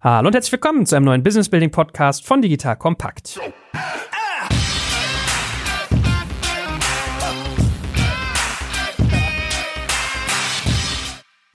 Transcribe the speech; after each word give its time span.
Hallo 0.00 0.28
und 0.28 0.34
herzlich 0.34 0.52
willkommen 0.52 0.86
zu 0.86 0.94
einem 0.94 1.06
neuen 1.06 1.24
Business 1.24 1.48
Building 1.48 1.72
Podcast 1.72 2.24
von 2.24 2.40
Digital 2.40 2.76
Kompakt. 2.76 3.40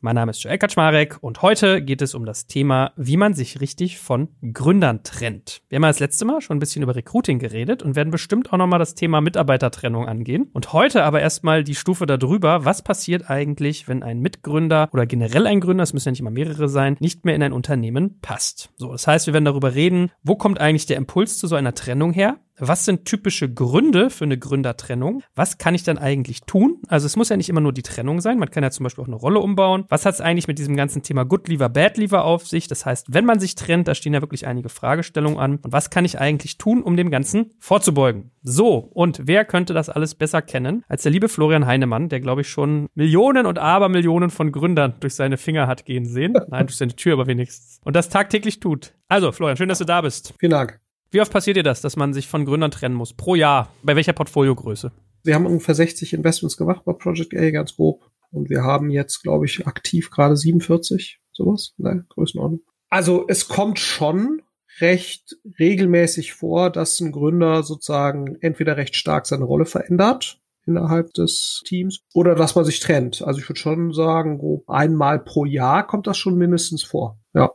Mein 0.05 0.15
Name 0.15 0.31
ist 0.31 0.43
Joel 0.43 0.57
Kaczmarek 0.57 1.19
und 1.21 1.41
heute 1.41 1.81
geht 1.81 2.01
es 2.01 2.13
um 2.13 2.25
das 2.25 2.45
Thema, 2.45 2.91
wie 2.97 3.15
man 3.15 3.33
sich 3.33 3.61
richtig 3.61 3.99
von 3.99 4.27
Gründern 4.51 5.01
trennt. 5.03 5.61
Wir 5.69 5.77
haben 5.77 5.83
ja 5.83 5.87
das 5.87 6.01
letzte 6.01 6.25
Mal 6.25 6.41
schon 6.41 6.57
ein 6.57 6.59
bisschen 6.59 6.83
über 6.83 6.93
Recruiting 6.93 7.39
geredet 7.39 7.81
und 7.81 7.95
werden 7.95 8.11
bestimmt 8.11 8.51
auch 8.51 8.57
nochmal 8.57 8.79
das 8.79 8.95
Thema 8.95 9.21
Mitarbeitertrennung 9.21 10.05
angehen. 10.05 10.49
Und 10.51 10.73
heute 10.73 11.05
aber 11.05 11.21
erstmal 11.21 11.63
die 11.63 11.73
Stufe 11.73 12.05
darüber, 12.05 12.65
was 12.65 12.81
passiert 12.81 13.29
eigentlich, 13.29 13.87
wenn 13.87 14.03
ein 14.03 14.19
Mitgründer 14.19 14.89
oder 14.91 15.05
generell 15.05 15.47
ein 15.47 15.61
Gründer, 15.61 15.83
es 15.83 15.93
müssen 15.93 16.09
ja 16.09 16.11
nicht 16.11 16.19
immer 16.19 16.31
mehrere 16.31 16.67
sein, 16.67 16.97
nicht 16.99 17.23
mehr 17.23 17.35
in 17.35 17.43
ein 17.43 17.53
Unternehmen 17.53 18.19
passt. 18.19 18.73
So, 18.75 18.91
das 18.91 19.07
heißt, 19.07 19.27
wir 19.27 19.33
werden 19.33 19.45
darüber 19.45 19.73
reden, 19.73 20.11
wo 20.21 20.35
kommt 20.35 20.59
eigentlich 20.59 20.85
der 20.85 20.97
Impuls 20.97 21.37
zu 21.37 21.47
so 21.47 21.55
einer 21.55 21.75
Trennung 21.75 22.11
her? 22.11 22.39
Was 22.57 22.85
sind 22.85 23.05
typische 23.05 23.51
Gründe 23.51 24.09
für 24.09 24.25
eine 24.25 24.37
Gründertrennung? 24.37 25.23
Was 25.35 25.57
kann 25.57 25.75
ich 25.75 25.83
dann 25.83 25.97
eigentlich 25.97 26.41
tun? 26.41 26.81
Also 26.87 27.05
es 27.05 27.15
muss 27.15 27.29
ja 27.29 27.37
nicht 27.37 27.49
immer 27.49 27.61
nur 27.61 27.73
die 27.73 27.81
Trennung 27.81 28.21
sein. 28.21 28.37
Man 28.37 28.49
kann 28.49 28.63
ja 28.63 28.71
zum 28.71 28.83
Beispiel 28.83 29.03
auch 29.03 29.07
eine 29.07 29.15
Rolle 29.15 29.39
umbauen. 29.39 29.85
Was 29.89 30.05
hat 30.05 30.15
es 30.15 30.21
eigentlich 30.21 30.47
mit 30.47 30.59
diesem 30.59 30.75
ganzen 30.75 31.01
Thema 31.03 31.23
Good 31.25 31.47
Leaver, 31.47 31.69
Bad 31.69 31.97
Leaver 31.97 32.25
auf 32.25 32.47
sich? 32.47 32.67
Das 32.67 32.85
heißt, 32.85 33.07
wenn 33.13 33.25
man 33.25 33.39
sich 33.39 33.55
trennt, 33.55 33.87
da 33.87 33.95
stehen 33.95 34.13
ja 34.13 34.21
wirklich 34.21 34.45
einige 34.45 34.69
Fragestellungen 34.69 35.39
an. 35.39 35.59
Und 35.63 35.71
was 35.71 35.89
kann 35.89 36.05
ich 36.05 36.19
eigentlich 36.19 36.57
tun, 36.57 36.83
um 36.83 36.97
dem 36.97 37.11
Ganzen 37.11 37.51
vorzubeugen? 37.59 38.31
So, 38.41 38.77
und 38.77 39.21
wer 39.23 39.45
könnte 39.45 39.73
das 39.73 39.89
alles 39.89 40.15
besser 40.15 40.41
kennen 40.41 40.83
als 40.87 41.03
der 41.03 41.11
liebe 41.11 41.29
Florian 41.29 41.65
Heinemann, 41.65 42.09
der, 42.09 42.19
glaube 42.19 42.41
ich, 42.41 42.49
schon 42.49 42.87
Millionen 42.93 43.45
und 43.45 43.57
Abermillionen 43.57 44.29
von 44.29 44.51
Gründern 44.51 44.95
durch 44.99 45.15
seine 45.15 45.37
Finger 45.37 45.67
hat 45.67 45.85
gehen 45.85 46.05
sehen. 46.05 46.33
Nein, 46.49 46.67
durch 46.67 46.77
seine 46.77 46.95
Tür 46.95 47.13
aber 47.13 47.27
wenigstens. 47.27 47.79
Und 47.83 47.95
das 47.95 48.09
tagtäglich 48.09 48.59
tut. 48.59 48.93
Also, 49.07 49.31
Florian, 49.31 49.57
schön, 49.57 49.69
dass 49.69 49.79
du 49.79 49.85
da 49.85 50.01
bist. 50.01 50.33
Vielen 50.39 50.51
Dank. 50.51 50.82
Wie 51.13 51.21
oft 51.21 51.31
passiert 51.31 51.57
dir 51.57 51.63
das, 51.63 51.79
dass 51.79 51.95
man 51.95 52.11
sich 52.11 52.27
von 52.27 52.43
Gründern 52.43 52.71
trennen 52.71 52.95
muss? 52.95 53.13
Pro 53.13 53.35
Jahr? 53.35 53.71
Bei 53.83 53.95
welcher 53.95 54.13
Portfoliogröße? 54.13 54.91
Wir 55.23 55.35
haben 55.35 55.45
ungefähr 55.45 55.75
60 55.75 56.11
Investments 56.13 56.57
gemacht 56.57 56.85
bei 56.85 56.93
Project 56.93 57.35
A, 57.35 57.51
ganz 57.51 57.75
grob. 57.75 58.09
Und 58.31 58.49
wir 58.49 58.63
haben 58.63 58.89
jetzt, 58.89 59.21
glaube 59.21 59.45
ich, 59.45 59.67
aktiv 59.67 60.09
gerade 60.09 60.35
47, 60.35 61.21
sowas, 61.31 61.75
ne, 61.77 62.03
Größenordnung. 62.09 62.61
Also 62.89 63.25
es 63.27 63.47
kommt 63.47 63.77
schon 63.77 64.41
recht 64.79 65.37
regelmäßig 65.59 66.33
vor, 66.33 66.71
dass 66.71 66.99
ein 66.99 67.11
Gründer 67.11 67.61
sozusagen 67.61 68.37
entweder 68.41 68.75
recht 68.75 68.95
stark 68.95 69.27
seine 69.27 69.43
Rolle 69.43 69.65
verändert 69.65 70.41
innerhalb 70.65 71.13
des 71.13 71.61
Teams 71.63 71.99
oder 72.15 72.33
dass 72.33 72.55
man 72.55 72.65
sich 72.65 72.79
trennt. 72.79 73.21
Also 73.21 73.39
ich 73.39 73.47
würde 73.47 73.59
schon 73.59 73.93
sagen, 73.93 74.39
grob 74.39 74.67
einmal 74.67 75.19
pro 75.19 75.45
Jahr 75.45 75.85
kommt 75.85 76.07
das 76.07 76.17
schon 76.17 76.39
mindestens 76.39 76.81
vor. 76.81 77.19
Ja, 77.35 77.51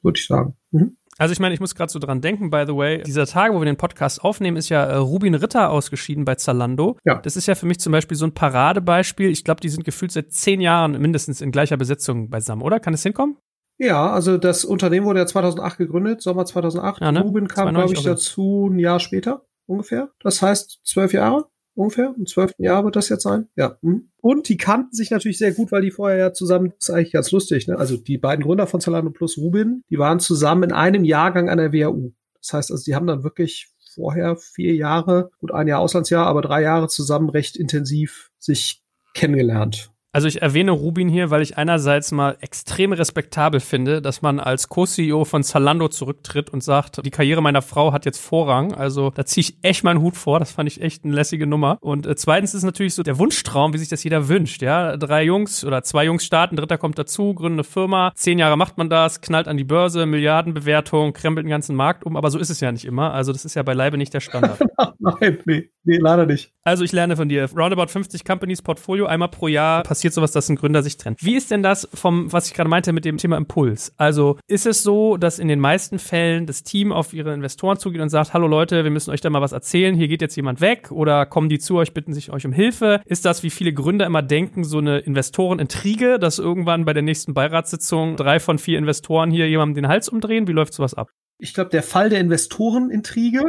würde 0.00 0.18
ich 0.18 0.26
sagen. 0.26 0.56
Mhm. 0.70 0.96
Also 1.18 1.32
ich 1.32 1.38
meine, 1.38 1.54
ich 1.54 1.60
muss 1.60 1.74
gerade 1.74 1.92
so 1.92 1.98
dran 1.98 2.20
denken, 2.20 2.50
by 2.50 2.64
the 2.66 2.74
way, 2.74 3.02
dieser 3.02 3.26
Tage, 3.26 3.54
wo 3.54 3.60
wir 3.60 3.66
den 3.66 3.76
Podcast 3.76 4.22
aufnehmen, 4.22 4.56
ist 4.56 4.68
ja 4.68 4.84
äh, 4.84 4.96
Rubin 4.96 5.34
Ritter 5.34 5.70
ausgeschieden 5.70 6.24
bei 6.24 6.34
Zalando. 6.34 6.98
Ja. 7.04 7.20
Das 7.20 7.36
ist 7.36 7.46
ja 7.46 7.54
für 7.54 7.66
mich 7.66 7.78
zum 7.80 7.92
Beispiel 7.92 8.16
so 8.16 8.26
ein 8.26 8.34
Paradebeispiel. 8.34 9.30
Ich 9.30 9.44
glaube, 9.44 9.60
die 9.60 9.68
sind 9.68 9.84
gefühlt 9.84 10.12
seit 10.12 10.32
zehn 10.32 10.60
Jahren 10.60 11.00
mindestens 11.00 11.40
in 11.40 11.52
gleicher 11.52 11.76
Besetzung 11.76 12.30
beisammen, 12.30 12.62
oder? 12.62 12.80
Kann 12.80 12.94
es 12.94 13.02
hinkommen? 13.02 13.36
Ja, 13.78 14.12
also 14.12 14.38
das 14.38 14.64
Unternehmen 14.64 15.06
wurde 15.06 15.20
ja 15.20 15.26
2008 15.26 15.78
gegründet, 15.78 16.22
Sommer 16.22 16.44
2008. 16.44 17.00
Ja, 17.00 17.12
ne? 17.12 17.22
Rubin 17.22 17.48
kam, 17.48 17.74
glaube 17.74 17.92
ich, 17.92 18.02
dazu 18.02 18.68
ein 18.70 18.78
Jahr 18.78 19.00
später 19.00 19.46
ungefähr. 19.66 20.10
Das 20.20 20.42
heißt 20.42 20.80
zwölf 20.84 21.12
Jahre 21.12 21.46
ungefähr. 21.74 22.14
Im 22.16 22.26
zwölften 22.26 22.62
Jahr 22.62 22.84
wird 22.84 22.96
das 22.96 23.08
jetzt 23.08 23.22
sein. 23.22 23.48
Ja. 23.56 23.78
Hm. 23.82 24.08
Und 24.20 24.48
die 24.48 24.56
kannten 24.56 24.94
sich 24.94 25.10
natürlich 25.10 25.38
sehr 25.38 25.52
gut, 25.52 25.72
weil 25.72 25.82
die 25.82 25.90
vorher 25.90 26.18
ja 26.18 26.32
zusammen, 26.32 26.72
das 26.78 26.88
ist 26.88 26.94
eigentlich 26.94 27.12
ganz 27.12 27.30
lustig, 27.30 27.66
ne? 27.66 27.78
Also 27.78 27.96
die 27.96 28.18
beiden 28.18 28.44
Gründer 28.44 28.66
von 28.66 28.80
Zalando 28.80 29.10
plus 29.10 29.38
Rubin, 29.38 29.82
die 29.90 29.98
waren 29.98 30.20
zusammen 30.20 30.64
in 30.64 30.72
einem 30.72 31.04
Jahrgang 31.04 31.48
an 31.48 31.58
der 31.58 31.72
WHU. 31.72 32.12
Das 32.40 32.52
heißt 32.52 32.70
also, 32.70 32.84
die 32.84 32.94
haben 32.94 33.06
dann 33.06 33.24
wirklich 33.24 33.68
vorher 33.94 34.36
vier 34.36 34.74
Jahre, 34.74 35.30
gut 35.38 35.52
ein 35.52 35.68
Jahr 35.68 35.80
Auslandsjahr, 35.80 36.26
aber 36.26 36.42
drei 36.42 36.62
Jahre 36.62 36.88
zusammen 36.88 37.30
recht 37.30 37.56
intensiv 37.56 38.30
sich 38.38 38.82
kennengelernt. 39.14 39.93
Also 40.14 40.28
ich 40.28 40.42
erwähne 40.42 40.70
Rubin 40.70 41.08
hier, 41.08 41.30
weil 41.30 41.42
ich 41.42 41.58
einerseits 41.58 42.12
mal 42.12 42.36
extrem 42.40 42.92
respektabel 42.92 43.58
finde, 43.58 44.00
dass 44.00 44.22
man 44.22 44.38
als 44.38 44.68
Co-CEO 44.68 45.24
von 45.24 45.42
Zalando 45.42 45.88
zurücktritt 45.88 46.50
und 46.50 46.62
sagt, 46.62 47.04
die 47.04 47.10
Karriere 47.10 47.42
meiner 47.42 47.62
Frau 47.62 47.92
hat 47.92 48.04
jetzt 48.04 48.20
Vorrang. 48.20 48.72
Also 48.72 49.10
da 49.10 49.26
ziehe 49.26 49.42
ich 49.42 49.56
echt 49.62 49.82
meinen 49.82 50.00
Hut 50.00 50.16
vor. 50.16 50.38
Das 50.38 50.52
fand 50.52 50.68
ich 50.68 50.80
echt 50.80 51.04
eine 51.04 51.14
lässige 51.14 51.48
Nummer. 51.48 51.78
Und 51.80 52.06
äh, 52.06 52.14
zweitens 52.14 52.54
ist 52.54 52.62
natürlich 52.62 52.94
so 52.94 53.02
der 53.02 53.18
Wunschtraum, 53.18 53.72
wie 53.72 53.78
sich 53.78 53.88
das 53.88 54.04
jeder 54.04 54.28
wünscht. 54.28 54.62
Ja, 54.62 54.96
drei 54.96 55.24
Jungs 55.24 55.64
oder 55.64 55.82
zwei 55.82 56.04
Jungs 56.04 56.24
starten, 56.24 56.54
dritter 56.54 56.78
kommt 56.78 56.96
dazu, 56.96 57.34
gründen 57.34 57.58
eine 57.58 57.64
Firma. 57.64 58.12
Zehn 58.14 58.38
Jahre 58.38 58.56
macht 58.56 58.78
man 58.78 58.88
das, 58.88 59.20
knallt 59.20 59.48
an 59.48 59.56
die 59.56 59.64
Börse, 59.64 60.06
Milliardenbewertung, 60.06 61.12
krempelt 61.12 61.44
den 61.44 61.50
ganzen 61.50 61.74
Markt 61.74 62.04
um. 62.04 62.16
Aber 62.16 62.30
so 62.30 62.38
ist 62.38 62.50
es 62.50 62.60
ja 62.60 62.70
nicht 62.70 62.84
immer. 62.84 63.12
Also 63.12 63.32
das 63.32 63.44
ist 63.44 63.54
ja 63.56 63.64
beileibe 63.64 63.98
nicht 63.98 64.14
der 64.14 64.20
Standard. 64.20 64.60
Nein, 65.00 65.38
nee, 65.44 65.70
nee, 65.82 65.96
leider 65.96 66.24
nicht. 66.24 66.52
Also 66.62 66.84
ich 66.84 66.92
lerne 66.92 67.16
von 67.16 67.28
dir. 67.28 67.50
Roundabout 67.52 67.88
50 67.88 68.24
Companies 68.24 68.62
Portfolio, 68.62 69.06
einmal 69.06 69.28
pro 69.28 69.48
Jahr 69.48 69.82
passiert 69.82 70.03
passiert 70.04 70.14
sowas, 70.14 70.32
dass 70.32 70.50
ein 70.50 70.56
Gründer 70.56 70.82
sich 70.82 70.98
trennt. 70.98 71.24
Wie 71.24 71.34
ist 71.34 71.50
denn 71.50 71.62
das 71.62 71.88
vom, 71.94 72.30
was 72.30 72.48
ich 72.48 72.52
gerade 72.52 72.68
meinte 72.68 72.92
mit 72.92 73.06
dem 73.06 73.16
Thema 73.16 73.38
Impuls? 73.38 73.94
Also 73.96 74.36
ist 74.46 74.66
es 74.66 74.82
so, 74.82 75.16
dass 75.16 75.38
in 75.38 75.48
den 75.48 75.60
meisten 75.60 75.98
Fällen 75.98 76.44
das 76.44 76.62
Team 76.62 76.92
auf 76.92 77.14
ihre 77.14 77.32
Investoren 77.32 77.78
zugeht 77.78 78.02
und 78.02 78.10
sagt, 78.10 78.34
hallo 78.34 78.46
Leute, 78.46 78.84
wir 78.84 78.90
müssen 78.90 79.10
euch 79.10 79.22
da 79.22 79.30
mal 79.30 79.40
was 79.40 79.52
erzählen, 79.52 79.94
hier 79.94 80.08
geht 80.08 80.20
jetzt 80.20 80.36
jemand 80.36 80.60
weg 80.60 80.90
oder 80.90 81.24
kommen 81.24 81.48
die 81.48 81.58
zu 81.58 81.76
euch, 81.76 81.94
bitten 81.94 82.12
sich 82.12 82.30
euch 82.30 82.44
um 82.44 82.52
Hilfe? 82.52 83.00
Ist 83.06 83.24
das, 83.24 83.42
wie 83.42 83.48
viele 83.48 83.72
Gründer 83.72 84.04
immer 84.04 84.20
denken, 84.20 84.62
so 84.62 84.76
eine 84.76 84.98
Investorenintrige, 84.98 86.18
dass 86.18 86.38
irgendwann 86.38 86.84
bei 86.84 86.92
der 86.92 87.02
nächsten 87.02 87.32
Beiratssitzung 87.32 88.16
drei 88.16 88.40
von 88.40 88.58
vier 88.58 88.76
Investoren 88.76 89.30
hier 89.30 89.48
jemandem 89.48 89.84
den 89.84 89.88
Hals 89.88 90.10
umdrehen? 90.10 90.46
Wie 90.46 90.52
läuft 90.52 90.74
sowas 90.74 90.92
ab? 90.92 91.08
Ich 91.38 91.54
glaube, 91.54 91.70
der 91.70 91.82
Fall 91.82 92.10
der 92.10 92.20
Investorenintrige 92.20 93.42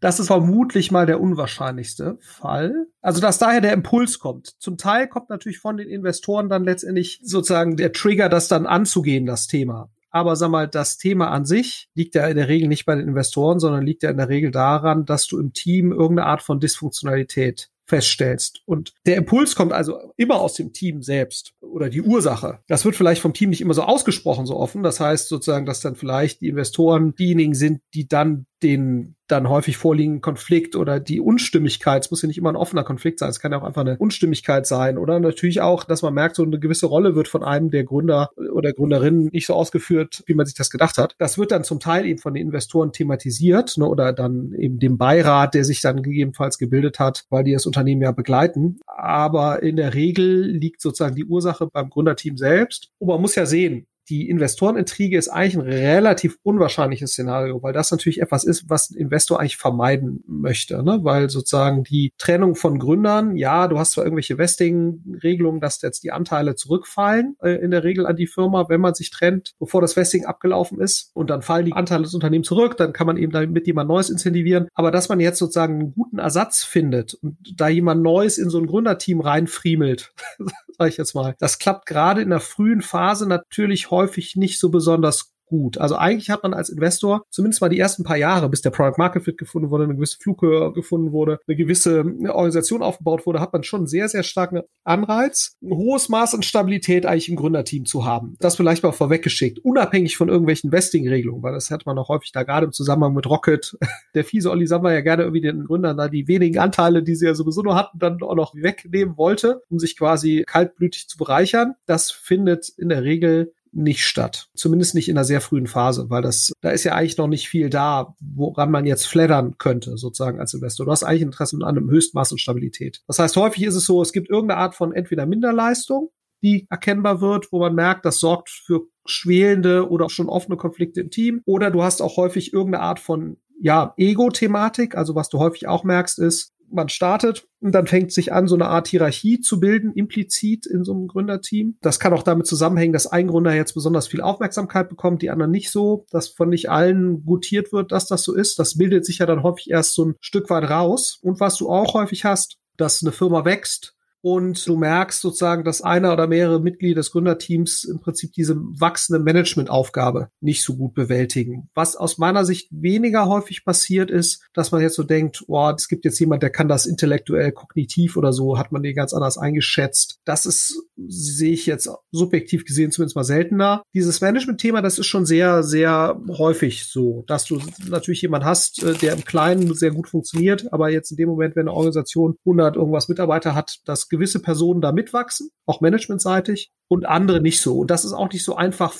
das 0.00 0.20
ist 0.20 0.28
vermutlich 0.28 0.90
mal 0.90 1.06
der 1.06 1.20
unwahrscheinlichste 1.20 2.18
Fall. 2.20 2.86
Also, 3.00 3.20
dass 3.20 3.38
daher 3.38 3.60
der 3.60 3.72
Impuls 3.72 4.18
kommt. 4.18 4.54
Zum 4.58 4.78
Teil 4.78 5.08
kommt 5.08 5.30
natürlich 5.30 5.58
von 5.58 5.76
den 5.76 5.88
Investoren 5.88 6.48
dann 6.48 6.64
letztendlich 6.64 7.20
sozusagen 7.22 7.76
der 7.76 7.92
Trigger, 7.92 8.28
das 8.28 8.48
dann 8.48 8.66
anzugehen, 8.66 9.26
das 9.26 9.46
Thema. 9.46 9.90
Aber 10.10 10.34
sag 10.34 10.50
mal, 10.50 10.66
das 10.66 10.96
Thema 10.96 11.30
an 11.30 11.44
sich 11.44 11.88
liegt 11.94 12.14
ja 12.14 12.26
in 12.26 12.36
der 12.36 12.48
Regel 12.48 12.68
nicht 12.68 12.86
bei 12.86 12.94
den 12.94 13.06
Investoren, 13.06 13.60
sondern 13.60 13.84
liegt 13.84 14.02
ja 14.02 14.10
in 14.10 14.16
der 14.16 14.30
Regel 14.30 14.50
daran, 14.50 15.04
dass 15.04 15.26
du 15.26 15.38
im 15.38 15.52
Team 15.52 15.92
irgendeine 15.92 16.26
Art 16.26 16.42
von 16.42 16.58
Dysfunktionalität 16.58 17.68
feststellst. 17.86 18.62
Und 18.66 18.94
der 19.06 19.16
Impuls 19.16 19.54
kommt 19.54 19.72
also 19.72 20.12
immer 20.16 20.40
aus 20.40 20.54
dem 20.54 20.72
Team 20.72 21.02
selbst 21.02 21.54
oder 21.60 21.88
die 21.88 22.02
Ursache. 22.02 22.58
Das 22.66 22.84
wird 22.84 22.96
vielleicht 22.96 23.22
vom 23.22 23.32
Team 23.32 23.50
nicht 23.50 23.60
immer 23.60 23.74
so 23.74 23.82
ausgesprochen, 23.82 24.46
so 24.46 24.56
offen. 24.56 24.82
Das 24.82 25.00
heißt 25.00 25.28
sozusagen, 25.28 25.66
dass 25.66 25.80
dann 25.80 25.94
vielleicht 25.94 26.40
die 26.40 26.48
Investoren 26.48 27.14
diejenigen 27.14 27.54
sind, 27.54 27.80
die 27.94 28.08
dann 28.08 28.46
den 28.62 29.16
dann 29.28 29.48
häufig 29.48 29.76
vorliegenden 29.76 30.20
Konflikt 30.20 30.76
oder 30.76 31.00
die 31.00 31.20
Unstimmigkeit, 31.20 32.04
es 32.04 32.10
muss 32.10 32.22
ja 32.22 32.28
nicht 32.28 32.38
immer 32.38 32.50
ein 32.50 32.56
offener 32.56 32.84
Konflikt 32.84 33.18
sein, 33.18 33.28
es 33.28 33.40
kann 33.40 33.52
ja 33.52 33.58
auch 33.58 33.64
einfach 33.64 33.80
eine 33.80 33.98
Unstimmigkeit 33.98 34.66
sein 34.66 34.98
oder 34.98 35.18
natürlich 35.18 35.60
auch, 35.60 35.84
dass 35.84 36.02
man 36.02 36.14
merkt, 36.14 36.36
so 36.36 36.44
eine 36.44 36.60
gewisse 36.60 36.86
Rolle 36.86 37.16
wird 37.16 37.26
von 37.26 37.42
einem 37.42 37.70
der 37.70 37.84
Gründer 37.84 38.30
oder 38.36 38.72
Gründerinnen 38.72 39.28
nicht 39.32 39.46
so 39.46 39.54
ausgeführt, 39.54 40.22
wie 40.26 40.34
man 40.34 40.46
sich 40.46 40.54
das 40.54 40.70
gedacht 40.70 40.96
hat. 40.96 41.16
Das 41.18 41.38
wird 41.38 41.50
dann 41.50 41.64
zum 41.64 41.80
Teil 41.80 42.06
eben 42.06 42.20
von 42.20 42.34
den 42.34 42.46
Investoren 42.46 42.92
thematisiert 42.92 43.76
ne, 43.78 43.86
oder 43.86 44.12
dann 44.12 44.52
eben 44.52 44.78
dem 44.78 44.96
Beirat, 44.96 45.54
der 45.54 45.64
sich 45.64 45.80
dann 45.80 46.02
gegebenenfalls 46.02 46.56
gebildet 46.58 46.98
hat, 47.00 47.24
weil 47.28 47.44
die 47.44 47.52
das 47.52 47.66
Unternehmen 47.66 48.02
ja 48.02 48.12
begleiten. 48.12 48.78
Aber 48.86 49.62
in 49.62 49.76
der 49.76 49.94
Regel 49.94 50.42
liegt 50.42 50.80
sozusagen 50.80 51.16
die 51.16 51.24
Ursache 51.24 51.66
beim 51.66 51.90
Gründerteam 51.90 52.36
selbst. 52.36 52.90
Und 52.98 53.08
man 53.08 53.20
muss 53.20 53.34
ja 53.34 53.44
sehen, 53.44 53.86
die 54.08 54.28
Investorenintrige 54.28 55.18
ist 55.18 55.28
eigentlich 55.28 55.56
ein 55.56 55.72
relativ 55.72 56.38
unwahrscheinliches 56.42 57.12
Szenario, 57.12 57.62
weil 57.62 57.72
das 57.72 57.90
natürlich 57.90 58.20
etwas 58.20 58.44
ist, 58.44 58.68
was 58.68 58.90
ein 58.90 58.96
Investor 58.96 59.40
eigentlich 59.40 59.56
vermeiden 59.56 60.22
möchte, 60.26 60.82
ne? 60.82 61.00
weil 61.02 61.30
sozusagen 61.30 61.82
die 61.82 62.12
Trennung 62.18 62.54
von 62.54 62.78
Gründern, 62.78 63.36
ja, 63.36 63.68
du 63.68 63.78
hast 63.78 63.92
zwar 63.92 64.04
irgendwelche 64.04 64.38
Vesting-Regelungen, 64.38 65.60
dass 65.60 65.82
jetzt 65.82 66.04
die 66.04 66.12
Anteile 66.12 66.54
zurückfallen, 66.54 67.36
äh, 67.42 67.56
in 67.56 67.70
der 67.70 67.84
Regel 67.84 68.06
an 68.06 68.16
die 68.16 68.26
Firma, 68.26 68.68
wenn 68.68 68.80
man 68.80 68.94
sich 68.94 69.10
trennt, 69.10 69.54
bevor 69.58 69.80
das 69.80 69.96
Vesting 69.96 70.24
abgelaufen 70.24 70.80
ist 70.80 71.10
und 71.14 71.30
dann 71.30 71.42
fallen 71.42 71.66
die 71.66 71.72
Anteile 71.72 72.04
des 72.04 72.14
Unternehmens 72.14 72.48
zurück, 72.48 72.76
dann 72.76 72.92
kann 72.92 73.06
man 73.06 73.16
eben 73.16 73.32
damit 73.32 73.66
jemand 73.66 73.88
Neues 73.88 74.10
incentivieren, 74.10 74.68
aber 74.74 74.90
dass 74.90 75.08
man 75.08 75.20
jetzt 75.20 75.38
sozusagen 75.38 75.80
einen 75.80 75.94
guten 75.94 76.18
Ersatz 76.18 76.62
findet 76.62 77.14
und 77.14 77.36
da 77.56 77.68
jemand 77.68 78.02
Neues 78.02 78.38
in 78.38 78.50
so 78.50 78.58
ein 78.58 78.66
Gründerteam 78.66 79.20
reinfriemelt, 79.20 80.12
sage 80.78 80.90
ich 80.90 80.96
jetzt 80.96 81.14
mal, 81.14 81.34
das 81.38 81.58
klappt 81.58 81.86
gerade 81.86 82.22
in 82.22 82.30
der 82.30 82.40
frühen 82.40 82.82
Phase 82.82 83.28
natürlich 83.28 83.90
häufig 83.90 84.36
nicht 84.36 84.58
so 84.58 84.70
besonders 84.70 85.32
gut. 85.46 85.78
Also 85.78 85.96
eigentlich 85.96 86.30
hat 86.30 86.42
man 86.42 86.54
als 86.54 86.68
Investor 86.68 87.24
zumindest 87.30 87.60
mal 87.60 87.68
die 87.68 87.78
ersten 87.78 88.04
paar 88.04 88.16
Jahre, 88.16 88.48
bis 88.48 88.62
der 88.62 88.70
Product 88.70 88.98
Market 88.98 89.24
Fit 89.24 89.38
gefunden 89.38 89.70
wurde, 89.70 89.84
eine 89.84 89.94
gewisse 89.94 90.18
Flughöhe 90.18 90.72
gefunden 90.72 91.12
wurde, 91.12 91.38
eine 91.46 91.56
gewisse 91.56 92.04
Organisation 92.28 92.82
aufgebaut 92.82 93.26
wurde, 93.26 93.40
hat 93.40 93.52
man 93.52 93.62
schon 93.62 93.86
sehr, 93.86 94.08
sehr 94.08 94.22
starken 94.22 94.62
Anreiz, 94.84 95.56
ein 95.62 95.72
hohes 95.72 96.08
Maß 96.08 96.34
an 96.34 96.42
Stabilität 96.42 97.06
eigentlich 97.06 97.28
im 97.28 97.36
Gründerteam 97.36 97.84
zu 97.86 98.04
haben. 98.04 98.36
Das 98.40 98.56
vielleicht 98.56 98.82
mal 98.82 98.92
vorweggeschickt, 98.92 99.58
unabhängig 99.64 100.16
von 100.16 100.28
irgendwelchen 100.28 100.72
Vesting-Regelungen, 100.72 101.42
weil 101.42 101.54
das 101.54 101.70
hat 101.70 101.86
man 101.86 101.98
auch 101.98 102.08
häufig 102.08 102.32
da 102.32 102.42
gerade 102.42 102.66
im 102.66 102.72
Zusammenhang 102.72 103.14
mit 103.14 103.26
Rocket. 103.26 103.76
Der 104.14 104.24
fiese 104.24 104.50
Olli 104.50 104.66
Samba 104.66 104.92
ja 104.92 105.00
gerne 105.00 105.22
irgendwie 105.22 105.40
den 105.40 105.64
Gründern 105.64 105.96
da 105.96 106.08
die 106.08 106.28
wenigen 106.28 106.58
Anteile, 106.58 107.02
die 107.02 107.14
sie 107.14 107.26
ja 107.26 107.34
sowieso 107.34 107.62
nur 107.62 107.76
hatten, 107.76 107.98
dann 107.98 108.22
auch 108.22 108.34
noch 108.34 108.54
wegnehmen 108.54 109.16
wollte, 109.16 109.62
um 109.68 109.78
sich 109.78 109.96
quasi 109.96 110.44
kaltblütig 110.46 111.08
zu 111.08 111.18
bereichern. 111.18 111.74
Das 111.86 112.10
findet 112.10 112.68
in 112.68 112.88
der 112.88 113.02
Regel 113.02 113.52
nicht 113.76 114.04
statt. 114.04 114.48
Zumindest 114.54 114.94
nicht 114.94 115.08
in 115.08 115.16
einer 115.16 115.24
sehr 115.24 115.40
frühen 115.40 115.66
Phase, 115.66 116.08
weil 116.08 116.22
das, 116.22 116.52
da 116.60 116.70
ist 116.70 116.84
ja 116.84 116.94
eigentlich 116.94 117.18
noch 117.18 117.28
nicht 117.28 117.48
viel 117.48 117.70
da, 117.70 118.14
woran 118.20 118.70
man 118.70 118.86
jetzt 118.86 119.06
flattern 119.06 119.56
könnte, 119.58 119.96
sozusagen 119.96 120.40
als 120.40 120.54
Investor. 120.54 120.86
Du 120.86 120.92
hast 120.92 121.04
eigentlich 121.04 121.22
Interesse 121.22 121.56
an 121.56 121.76
einem 121.76 121.90
Höchstmaß 121.90 122.32
und 122.32 122.38
Stabilität. 122.38 123.02
Das 123.06 123.18
heißt, 123.18 123.36
häufig 123.36 123.64
ist 123.64 123.74
es 123.74 123.84
so, 123.84 124.02
es 124.02 124.12
gibt 124.12 124.30
irgendeine 124.30 124.60
Art 124.60 124.74
von 124.74 124.92
entweder 124.92 125.26
Minderleistung, 125.26 126.10
die 126.42 126.66
erkennbar 126.70 127.20
wird, 127.20 127.52
wo 127.52 127.58
man 127.58 127.74
merkt, 127.74 128.04
das 128.04 128.18
sorgt 128.18 128.50
für 128.50 128.82
schwelende 129.04 129.88
oder 129.88 130.10
schon 130.10 130.28
offene 130.28 130.56
Konflikte 130.56 131.00
im 131.00 131.10
Team. 131.10 131.42
Oder 131.44 131.70
du 131.70 131.82
hast 131.82 132.00
auch 132.00 132.16
häufig 132.16 132.52
irgendeine 132.52 132.82
Art 132.84 133.00
von 133.00 133.36
ja, 133.60 133.94
Ego-Thematik. 133.96 134.96
Also 134.96 135.14
was 135.14 135.28
du 135.28 135.38
häufig 135.38 135.66
auch 135.66 135.84
merkst, 135.84 136.18
ist, 136.18 136.52
man 136.70 136.88
startet 136.88 137.46
und 137.60 137.72
dann 137.72 137.86
fängt 137.86 138.12
sich 138.12 138.32
an, 138.32 138.48
so 138.48 138.54
eine 138.54 138.66
Art 138.66 138.88
Hierarchie 138.88 139.40
zu 139.40 139.60
bilden, 139.60 139.92
implizit 139.92 140.66
in 140.66 140.84
so 140.84 140.92
einem 140.92 141.08
Gründerteam. 141.08 141.76
Das 141.80 141.98
kann 141.98 142.12
auch 142.12 142.22
damit 142.22 142.46
zusammenhängen, 142.46 142.92
dass 142.92 143.06
ein 143.06 143.28
Gründer 143.28 143.54
jetzt 143.54 143.74
besonders 143.74 144.06
viel 144.08 144.20
Aufmerksamkeit 144.20 144.88
bekommt, 144.88 145.22
die 145.22 145.30
anderen 145.30 145.50
nicht 145.50 145.70
so, 145.70 146.06
dass 146.10 146.28
von 146.28 146.48
nicht 146.48 146.70
allen 146.70 147.24
gutiert 147.24 147.72
wird, 147.72 147.92
dass 147.92 148.06
das 148.06 148.22
so 148.22 148.34
ist. 148.34 148.58
Das 148.58 148.76
bildet 148.76 149.04
sich 149.04 149.18
ja 149.18 149.26
dann 149.26 149.42
häufig 149.42 149.70
erst 149.70 149.94
so 149.94 150.06
ein 150.06 150.14
Stück 150.20 150.50
weit 150.50 150.68
raus. 150.70 151.18
Und 151.22 151.40
was 151.40 151.56
du 151.56 151.68
auch 151.68 151.94
häufig 151.94 152.24
hast, 152.24 152.58
dass 152.76 153.02
eine 153.02 153.12
Firma 153.12 153.44
wächst 153.44 153.95
und 154.26 154.66
du 154.66 154.76
merkst 154.76 155.20
sozusagen, 155.20 155.62
dass 155.62 155.82
einer 155.82 156.12
oder 156.12 156.26
mehrere 156.26 156.60
Mitglieder 156.60 156.96
des 156.96 157.12
Gründerteams 157.12 157.84
im 157.84 158.00
Prinzip 158.00 158.32
diese 158.32 158.56
wachsende 158.56 159.22
Managementaufgabe 159.22 160.30
nicht 160.40 160.64
so 160.64 160.74
gut 160.74 160.94
bewältigen. 160.94 161.70
Was 161.76 161.94
aus 161.94 162.18
meiner 162.18 162.44
Sicht 162.44 162.66
weniger 162.72 163.28
häufig 163.28 163.64
passiert 163.64 164.10
ist, 164.10 164.44
dass 164.52 164.72
man 164.72 164.82
jetzt 164.82 164.96
so 164.96 165.04
denkt, 165.04 165.44
oh, 165.46 165.70
es 165.70 165.86
gibt 165.86 166.04
jetzt 166.04 166.18
jemand, 166.18 166.42
der 166.42 166.50
kann 166.50 166.66
das 166.66 166.86
intellektuell, 166.86 167.52
kognitiv 167.52 168.16
oder 168.16 168.32
so, 168.32 168.58
hat 168.58 168.72
man 168.72 168.82
den 168.82 168.96
ganz 168.96 169.14
anders 169.14 169.38
eingeschätzt. 169.38 170.18
Das 170.24 170.44
ist, 170.44 170.74
sehe 171.06 171.52
ich 171.52 171.66
jetzt 171.66 171.88
subjektiv 172.10 172.64
gesehen 172.64 172.90
zumindest 172.90 173.14
mal 173.14 173.22
seltener. 173.22 173.84
Dieses 173.94 174.20
Management-Thema, 174.20 174.82
das 174.82 174.98
ist 174.98 175.06
schon 175.06 175.24
sehr, 175.24 175.62
sehr 175.62 176.20
häufig 176.36 176.86
so, 176.86 177.22
dass 177.28 177.44
du 177.44 177.60
natürlich 177.88 178.22
jemand 178.22 178.44
hast, 178.44 178.82
äh, 178.82 178.94
der 178.94 179.12
im 179.12 179.24
Kleinen 179.24 179.72
sehr 179.74 179.92
gut 179.92 180.08
funktioniert, 180.08 180.72
aber 180.72 180.90
jetzt 180.90 181.12
in 181.12 181.16
dem 181.16 181.28
Moment, 181.28 181.54
wenn 181.54 181.68
eine 181.68 181.76
Organisation 181.76 182.34
100 182.44 182.74
irgendwas 182.74 183.08
Mitarbeiter 183.08 183.54
hat, 183.54 183.76
das 183.84 184.08
gewisse 184.16 184.40
Personen 184.40 184.80
da 184.80 184.92
mitwachsen, 184.92 185.50
auch 185.66 185.80
managementseitig, 185.80 186.72
und 186.88 187.06
andere 187.06 187.40
nicht 187.40 187.60
so. 187.60 187.78
Und 187.78 187.90
das 187.90 188.04
ist 188.04 188.12
auch 188.12 188.30
nicht 188.30 188.44
so 188.44 188.56
einfach 188.56 188.92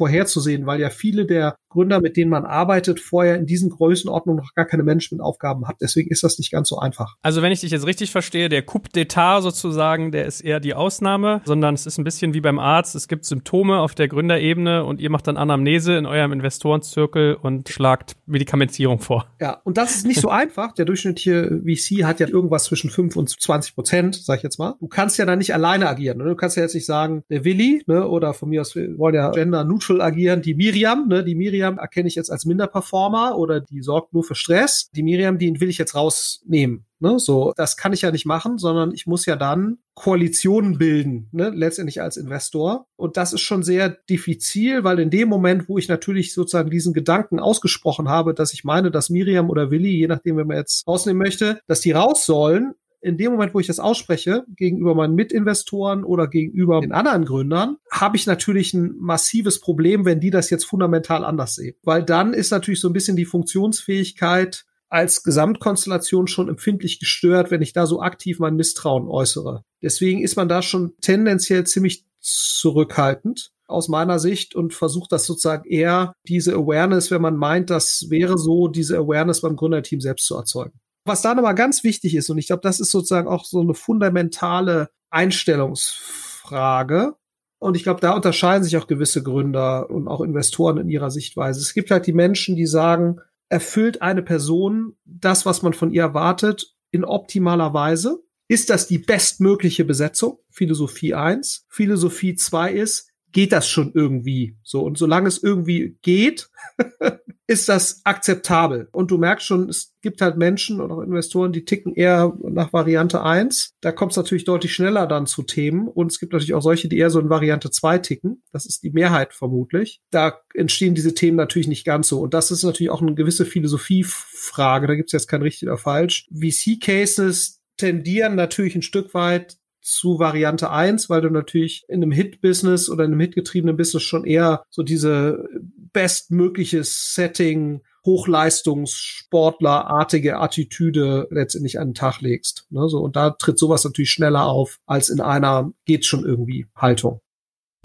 vorherzusehen, 0.00 0.64
weil 0.64 0.80
ja 0.80 0.88
viele 0.88 1.26
der 1.26 1.56
Gründer, 1.68 2.00
mit 2.00 2.16
denen 2.16 2.30
man 2.30 2.46
arbeitet, 2.46 3.00
vorher 3.00 3.36
in 3.36 3.44
diesen 3.44 3.68
Größenordnungen 3.68 4.42
noch 4.42 4.54
gar 4.54 4.64
keine 4.64 4.82
Managementaufgaben 4.82 5.68
hat. 5.68 5.76
Deswegen 5.80 6.10
ist 6.10 6.24
das 6.24 6.38
nicht 6.38 6.50
ganz 6.50 6.70
so 6.70 6.78
einfach. 6.78 7.16
Also 7.20 7.42
wenn 7.42 7.52
ich 7.52 7.60
dich 7.60 7.70
jetzt 7.70 7.86
richtig 7.86 8.10
verstehe, 8.10 8.48
der 8.48 8.62
Coup 8.62 8.88
d'etat 8.88 9.42
sozusagen, 9.42 10.10
der 10.10 10.24
ist 10.24 10.40
eher 10.40 10.58
die 10.58 10.74
Ausnahme, 10.74 11.42
sondern 11.44 11.74
es 11.74 11.84
ist 11.84 11.98
ein 11.98 12.04
bisschen 12.04 12.32
wie 12.32 12.40
beim 12.40 12.58
Arzt. 12.58 12.94
Es 12.94 13.08
gibt 13.08 13.26
Symptome 13.26 13.78
auf 13.78 13.94
der 13.94 14.08
Gründerebene 14.08 14.84
und 14.84 15.00
ihr 15.00 15.10
macht 15.10 15.26
dann 15.26 15.36
Anamnese 15.36 15.96
in 15.96 16.06
eurem 16.06 16.32
Investorenzirkel 16.32 17.34
und 17.34 17.68
schlagt 17.68 18.16
Medikamentierung 18.24 18.98
vor. 18.98 19.26
Ja, 19.38 19.60
und 19.62 19.76
das 19.76 19.96
ist 19.96 20.06
nicht 20.06 20.20
so 20.20 20.28
einfach. 20.30 20.72
Der 20.72 20.86
durchschnittliche 20.86 21.60
VC 21.62 22.04
hat 22.04 22.20
ja 22.20 22.26
irgendwas 22.26 22.64
zwischen 22.64 22.88
5 22.88 23.16
und 23.16 23.28
20 23.28 23.74
Prozent, 23.74 24.16
sag 24.16 24.38
ich 24.38 24.42
jetzt 24.42 24.58
mal. 24.58 24.76
Du 24.80 24.88
kannst 24.88 25.18
ja 25.18 25.26
da 25.26 25.36
nicht 25.36 25.52
alleine 25.52 25.88
agieren. 25.88 26.18
Ne? 26.18 26.24
Du 26.24 26.36
kannst 26.36 26.56
ja 26.56 26.62
jetzt 26.62 26.74
nicht 26.74 26.86
sagen, 26.86 27.22
der 27.28 27.44
Willi, 27.44 27.82
ne, 27.86 28.08
oder 28.08 28.32
von 28.34 28.48
mir 28.48 28.62
aus, 28.62 28.74
wir 28.74 28.98
wollen 28.98 29.14
ja 29.14 29.30
gender 29.30 29.62
neutral 29.62 29.89
agieren, 29.98 30.42
die 30.42 30.54
Miriam, 30.54 31.06
ne, 31.08 31.22
die 31.22 31.34
Miriam 31.34 31.50
Miriam 31.50 31.78
erkenne 31.78 32.08
ich 32.08 32.14
jetzt 32.14 32.30
als 32.30 32.46
Minderperformer 32.46 33.36
oder 33.36 33.60
die 33.60 33.82
sorgt 33.82 34.12
nur 34.12 34.24
für 34.24 34.34
Stress. 34.34 34.90
Die 34.94 35.02
Miriam, 35.02 35.38
die 35.38 35.60
will 35.60 35.68
ich 35.68 35.78
jetzt 35.78 35.94
rausnehmen. 35.94 36.86
Ne, 37.02 37.18
so, 37.18 37.54
das 37.56 37.78
kann 37.78 37.94
ich 37.94 38.02
ja 38.02 38.10
nicht 38.10 38.26
machen, 38.26 38.58
sondern 38.58 38.92
ich 38.92 39.06
muss 39.06 39.24
ja 39.24 39.34
dann 39.34 39.78
Koalitionen 39.94 40.76
bilden, 40.76 41.28
ne, 41.32 41.48
letztendlich 41.48 42.02
als 42.02 42.18
Investor. 42.18 42.86
Und 42.96 43.16
das 43.16 43.32
ist 43.32 43.40
schon 43.40 43.62
sehr 43.62 43.88
diffizil, 43.88 44.84
weil 44.84 44.98
in 44.98 45.08
dem 45.08 45.28
Moment, 45.28 45.66
wo 45.68 45.78
ich 45.78 45.88
natürlich 45.88 46.34
sozusagen 46.34 46.70
diesen 46.70 46.92
Gedanken 46.92 47.40
ausgesprochen 47.40 48.08
habe, 48.08 48.34
dass 48.34 48.52
ich 48.52 48.64
meine, 48.64 48.90
dass 48.90 49.08
Miriam 49.08 49.48
oder 49.48 49.70
Willi, 49.70 49.96
je 49.96 50.08
nachdem, 50.08 50.36
wenn 50.36 50.46
man 50.46 50.58
jetzt 50.58 50.86
rausnehmen 50.86 51.22
möchte, 51.22 51.60
dass 51.66 51.80
die 51.80 51.92
raus 51.92 52.26
sollen, 52.26 52.74
in 53.00 53.16
dem 53.16 53.32
Moment, 53.32 53.54
wo 53.54 53.60
ich 53.60 53.66
das 53.66 53.80
ausspreche, 53.80 54.44
gegenüber 54.48 54.94
meinen 54.94 55.14
Mitinvestoren 55.14 56.04
oder 56.04 56.28
gegenüber 56.28 56.80
den 56.80 56.92
anderen 56.92 57.24
Gründern, 57.24 57.76
habe 57.90 58.16
ich 58.16 58.26
natürlich 58.26 58.74
ein 58.74 58.94
massives 58.98 59.60
Problem, 59.60 60.04
wenn 60.04 60.20
die 60.20 60.30
das 60.30 60.50
jetzt 60.50 60.64
fundamental 60.64 61.24
anders 61.24 61.54
sehen. 61.54 61.76
Weil 61.82 62.02
dann 62.02 62.34
ist 62.34 62.50
natürlich 62.50 62.80
so 62.80 62.88
ein 62.88 62.92
bisschen 62.92 63.16
die 63.16 63.24
Funktionsfähigkeit 63.24 64.66
als 64.90 65.22
Gesamtkonstellation 65.22 66.26
schon 66.26 66.48
empfindlich 66.48 66.98
gestört, 66.98 67.50
wenn 67.50 67.62
ich 67.62 67.72
da 67.72 67.86
so 67.86 68.02
aktiv 68.02 68.38
mein 68.40 68.56
Misstrauen 68.56 69.08
äußere. 69.08 69.64
Deswegen 69.82 70.22
ist 70.22 70.36
man 70.36 70.48
da 70.48 70.62
schon 70.62 70.94
tendenziell 71.00 71.64
ziemlich 71.64 72.04
zurückhaltend 72.20 73.52
aus 73.66 73.88
meiner 73.88 74.18
Sicht 74.18 74.54
und 74.54 74.74
versucht 74.74 75.12
das 75.12 75.26
sozusagen 75.26 75.68
eher 75.68 76.12
diese 76.26 76.54
Awareness, 76.54 77.10
wenn 77.10 77.22
man 77.22 77.36
meint, 77.36 77.70
das 77.70 78.06
wäre 78.10 78.36
so, 78.36 78.68
diese 78.68 78.98
Awareness 78.98 79.40
beim 79.40 79.56
Gründerteam 79.56 80.00
selbst 80.00 80.26
zu 80.26 80.34
erzeugen. 80.34 80.80
Was 81.04 81.22
da 81.22 81.34
nochmal 81.34 81.54
ganz 81.54 81.84
wichtig 81.84 82.14
ist, 82.14 82.30
und 82.30 82.38
ich 82.38 82.48
glaube, 82.48 82.62
das 82.62 82.80
ist 82.80 82.90
sozusagen 82.90 83.28
auch 83.28 83.44
so 83.44 83.60
eine 83.60 83.74
fundamentale 83.74 84.90
Einstellungsfrage. 85.10 87.14
Und 87.58 87.76
ich 87.76 87.82
glaube, 87.82 88.00
da 88.00 88.12
unterscheiden 88.12 88.64
sich 88.64 88.76
auch 88.76 88.86
gewisse 88.86 89.22
Gründer 89.22 89.90
und 89.90 90.08
auch 90.08 90.22
Investoren 90.22 90.78
in 90.78 90.88
ihrer 90.88 91.10
Sichtweise. 91.10 91.60
Es 91.60 91.74
gibt 91.74 91.90
halt 91.90 92.06
die 92.06 92.12
Menschen, 92.12 92.56
die 92.56 92.66
sagen, 92.66 93.20
erfüllt 93.50 94.00
eine 94.00 94.22
Person 94.22 94.96
das, 95.04 95.44
was 95.44 95.62
man 95.62 95.74
von 95.74 95.90
ihr 95.90 96.02
erwartet, 96.02 96.74
in 96.90 97.04
optimaler 97.04 97.74
Weise? 97.74 98.22
Ist 98.48 98.70
das 98.70 98.86
die 98.86 98.98
bestmögliche 98.98 99.84
Besetzung? 99.84 100.38
Philosophie 100.50 101.14
1. 101.14 101.66
Philosophie 101.68 102.34
2 102.34 102.72
ist, 102.72 103.09
geht 103.32 103.52
das 103.52 103.68
schon 103.68 103.92
irgendwie 103.94 104.56
so. 104.62 104.82
Und 104.82 104.98
solange 104.98 105.28
es 105.28 105.42
irgendwie 105.42 105.96
geht, 106.02 106.48
ist 107.46 107.68
das 107.68 108.00
akzeptabel. 108.04 108.88
Und 108.92 109.10
du 109.10 109.18
merkst 109.18 109.44
schon, 109.44 109.68
es 109.68 109.94
gibt 110.02 110.20
halt 110.20 110.36
Menschen 110.36 110.80
und 110.80 110.92
auch 110.92 111.00
Investoren, 111.00 111.52
die 111.52 111.64
ticken 111.64 111.94
eher 111.94 112.32
nach 112.42 112.72
Variante 112.72 113.22
1. 113.22 113.74
Da 113.80 113.90
kommt 113.92 114.12
es 114.12 114.16
natürlich 114.16 114.44
deutlich 114.44 114.72
schneller 114.72 115.06
dann 115.06 115.26
zu 115.26 115.42
Themen. 115.42 115.88
Und 115.88 116.12
es 116.12 116.20
gibt 116.20 116.32
natürlich 116.32 116.54
auch 116.54 116.62
solche, 116.62 116.88
die 116.88 116.98
eher 116.98 117.10
so 117.10 117.18
in 117.18 117.28
Variante 117.28 117.70
2 117.70 117.98
ticken. 117.98 118.42
Das 118.52 118.66
ist 118.66 118.82
die 118.82 118.90
Mehrheit 118.90 119.34
vermutlich. 119.34 120.00
Da 120.10 120.40
entstehen 120.54 120.94
diese 120.94 121.14
Themen 121.14 121.36
natürlich 121.36 121.68
nicht 121.68 121.84
ganz 121.84 122.08
so. 122.08 122.20
Und 122.20 122.34
das 122.34 122.50
ist 122.50 122.62
natürlich 122.62 122.90
auch 122.90 123.02
eine 123.02 123.14
gewisse 123.14 123.44
Philosophiefrage. 123.44 124.86
Da 124.86 124.94
gibt 124.94 125.08
es 125.08 125.12
jetzt 125.12 125.28
kein 125.28 125.42
richtig 125.42 125.68
oder 125.68 125.78
falsch. 125.78 126.28
VC-Cases 126.32 127.60
tendieren 127.76 128.34
natürlich 128.34 128.76
ein 128.76 128.82
Stück 128.82 129.14
weit 129.14 129.56
zu 129.80 130.18
Variante 130.18 130.70
1, 130.70 131.10
weil 131.10 131.20
du 131.20 131.30
natürlich 131.30 131.84
in 131.88 132.02
einem 132.02 132.12
Hit-Business 132.12 132.90
oder 132.90 133.04
in 133.04 133.12
einem 133.12 133.20
hitgetriebenen 133.20 133.76
Business 133.76 134.02
schon 134.02 134.24
eher 134.24 134.64
so 134.70 134.82
diese 134.82 135.46
bestmögliche 135.92 136.82
Setting, 136.84 137.82
Hochleistungssportlerartige 138.04 140.38
Attitüde 140.38 141.26
letztendlich 141.30 141.78
an 141.78 141.88
den 141.88 141.94
Tag 141.94 142.20
legst. 142.20 142.66
Ne? 142.70 142.88
So, 142.88 143.00
und 143.00 143.16
da 143.16 143.30
tritt 143.30 143.58
sowas 143.58 143.84
natürlich 143.84 144.10
schneller 144.10 144.46
auf 144.46 144.78
als 144.86 145.10
in 145.10 145.20
einer 145.20 145.72
geht 145.84 146.06
schon 146.06 146.24
irgendwie 146.24 146.66
Haltung. 146.74 147.20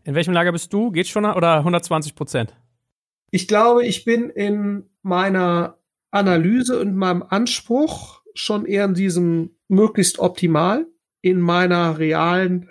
In 0.04 0.16
welchem 0.16 0.34
Lager 0.34 0.52
bist 0.52 0.72
du? 0.72 0.92
Geht's 0.92 1.10
schon 1.10 1.26
oder 1.26 1.58
120 1.58 2.16
Prozent? 2.16 2.56
Ich 3.32 3.48
glaube, 3.48 3.86
ich 3.86 4.06
bin 4.06 4.30
in 4.30 4.90
meiner 5.02 5.80
Analyse 6.12 6.80
und 6.80 6.96
meinem 6.96 7.24
Anspruch 7.24 8.22
schon 8.34 8.66
eher 8.66 8.86
in 8.86 8.94
diesem 8.94 9.58
möglichst 9.68 10.20
optimal 10.20 10.86
in 11.26 11.40
meiner 11.40 11.98
realen 11.98 12.70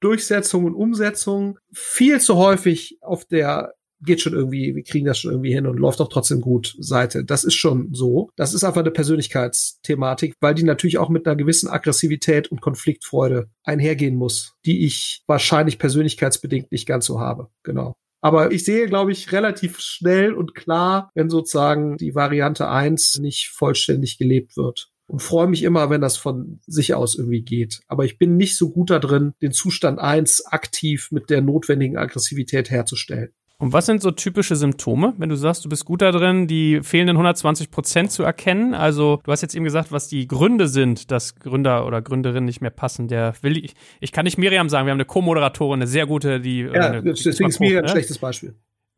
Durchsetzung 0.00 0.66
und 0.66 0.74
Umsetzung 0.74 1.58
viel 1.72 2.20
zu 2.20 2.36
häufig 2.36 2.98
auf 3.00 3.24
der 3.24 3.72
geht 4.02 4.20
schon 4.20 4.34
irgendwie, 4.34 4.76
wir 4.76 4.82
kriegen 4.82 5.06
das 5.06 5.18
schon 5.18 5.30
irgendwie 5.30 5.54
hin 5.54 5.66
und 5.66 5.78
läuft 5.78 6.00
doch 6.00 6.10
trotzdem 6.10 6.42
gut 6.42 6.76
Seite. 6.78 7.24
Das 7.24 7.44
ist 7.44 7.54
schon 7.54 7.94
so. 7.94 8.28
Das 8.36 8.52
ist 8.52 8.62
einfach 8.62 8.82
eine 8.82 8.90
Persönlichkeitsthematik, 8.90 10.34
weil 10.38 10.54
die 10.54 10.64
natürlich 10.64 10.98
auch 10.98 11.08
mit 11.08 11.26
einer 11.26 11.34
gewissen 11.34 11.70
Aggressivität 11.70 12.48
und 12.52 12.60
Konfliktfreude 12.60 13.48
einhergehen 13.64 14.16
muss, 14.16 14.52
die 14.66 14.84
ich 14.84 15.22
wahrscheinlich 15.26 15.78
persönlichkeitsbedingt 15.78 16.70
nicht 16.70 16.86
ganz 16.86 17.06
so 17.06 17.20
habe. 17.20 17.48
Genau. 17.62 17.94
Aber 18.20 18.52
ich 18.52 18.66
sehe, 18.66 18.86
glaube 18.86 19.12
ich, 19.12 19.32
relativ 19.32 19.80
schnell 19.80 20.34
und 20.34 20.54
klar, 20.54 21.10
wenn 21.14 21.30
sozusagen 21.30 21.96
die 21.96 22.14
Variante 22.14 22.68
eins 22.68 23.18
nicht 23.18 23.48
vollständig 23.48 24.18
gelebt 24.18 24.58
wird 24.58 24.90
und 25.06 25.22
freue 25.22 25.46
mich 25.46 25.62
immer, 25.62 25.90
wenn 25.90 26.00
das 26.00 26.16
von 26.16 26.60
sich 26.66 26.94
aus 26.94 27.16
irgendwie 27.16 27.42
geht. 27.42 27.80
Aber 27.86 28.04
ich 28.04 28.18
bin 28.18 28.36
nicht 28.36 28.56
so 28.56 28.70
gut 28.70 28.90
da 28.90 28.98
drin, 28.98 29.34
den 29.40 29.52
Zustand 29.52 29.98
eins 29.98 30.44
aktiv 30.46 31.08
mit 31.10 31.30
der 31.30 31.42
notwendigen 31.42 31.96
Aggressivität 31.96 32.70
herzustellen. 32.70 33.30
Und 33.58 33.72
was 33.72 33.86
sind 33.86 34.02
so 34.02 34.10
typische 34.10 34.54
Symptome, 34.54 35.14
wenn 35.16 35.30
du 35.30 35.36
sagst, 35.36 35.64
du 35.64 35.70
bist 35.70 35.86
gut 35.86 36.02
da 36.02 36.12
drin, 36.12 36.46
die 36.46 36.80
fehlenden 36.82 37.16
120 37.16 37.70
Prozent 37.70 38.12
zu 38.12 38.22
erkennen? 38.22 38.74
Also 38.74 39.20
du 39.24 39.32
hast 39.32 39.40
jetzt 39.40 39.54
eben 39.54 39.64
gesagt, 39.64 39.92
was 39.92 40.08
die 40.08 40.28
Gründe 40.28 40.68
sind, 40.68 41.10
dass 41.10 41.36
Gründer 41.36 41.86
oder 41.86 42.02
Gründerinnen 42.02 42.44
nicht 42.44 42.60
mehr 42.60 42.70
passen. 42.70 43.08
Der 43.08 43.32
will 43.40 43.56
ich, 43.56 43.74
ich 44.00 44.12
kann 44.12 44.24
nicht 44.24 44.36
Miriam 44.36 44.68
sagen, 44.68 44.86
wir 44.86 44.90
haben 44.90 44.98
eine 44.98 45.06
Co-Moderatorin, 45.06 45.80
eine 45.80 45.86
sehr 45.86 46.06
gute, 46.06 46.38
die. 46.40 46.60
Ja, 46.60 46.72
eine, 46.72 47.02
deswegen 47.02 47.48
ist 47.48 47.60
Miriam 47.60 47.78
ein 47.78 47.84
ne? 47.84 47.90
schlechtes 47.90 48.18
Beispiel. 48.18 48.54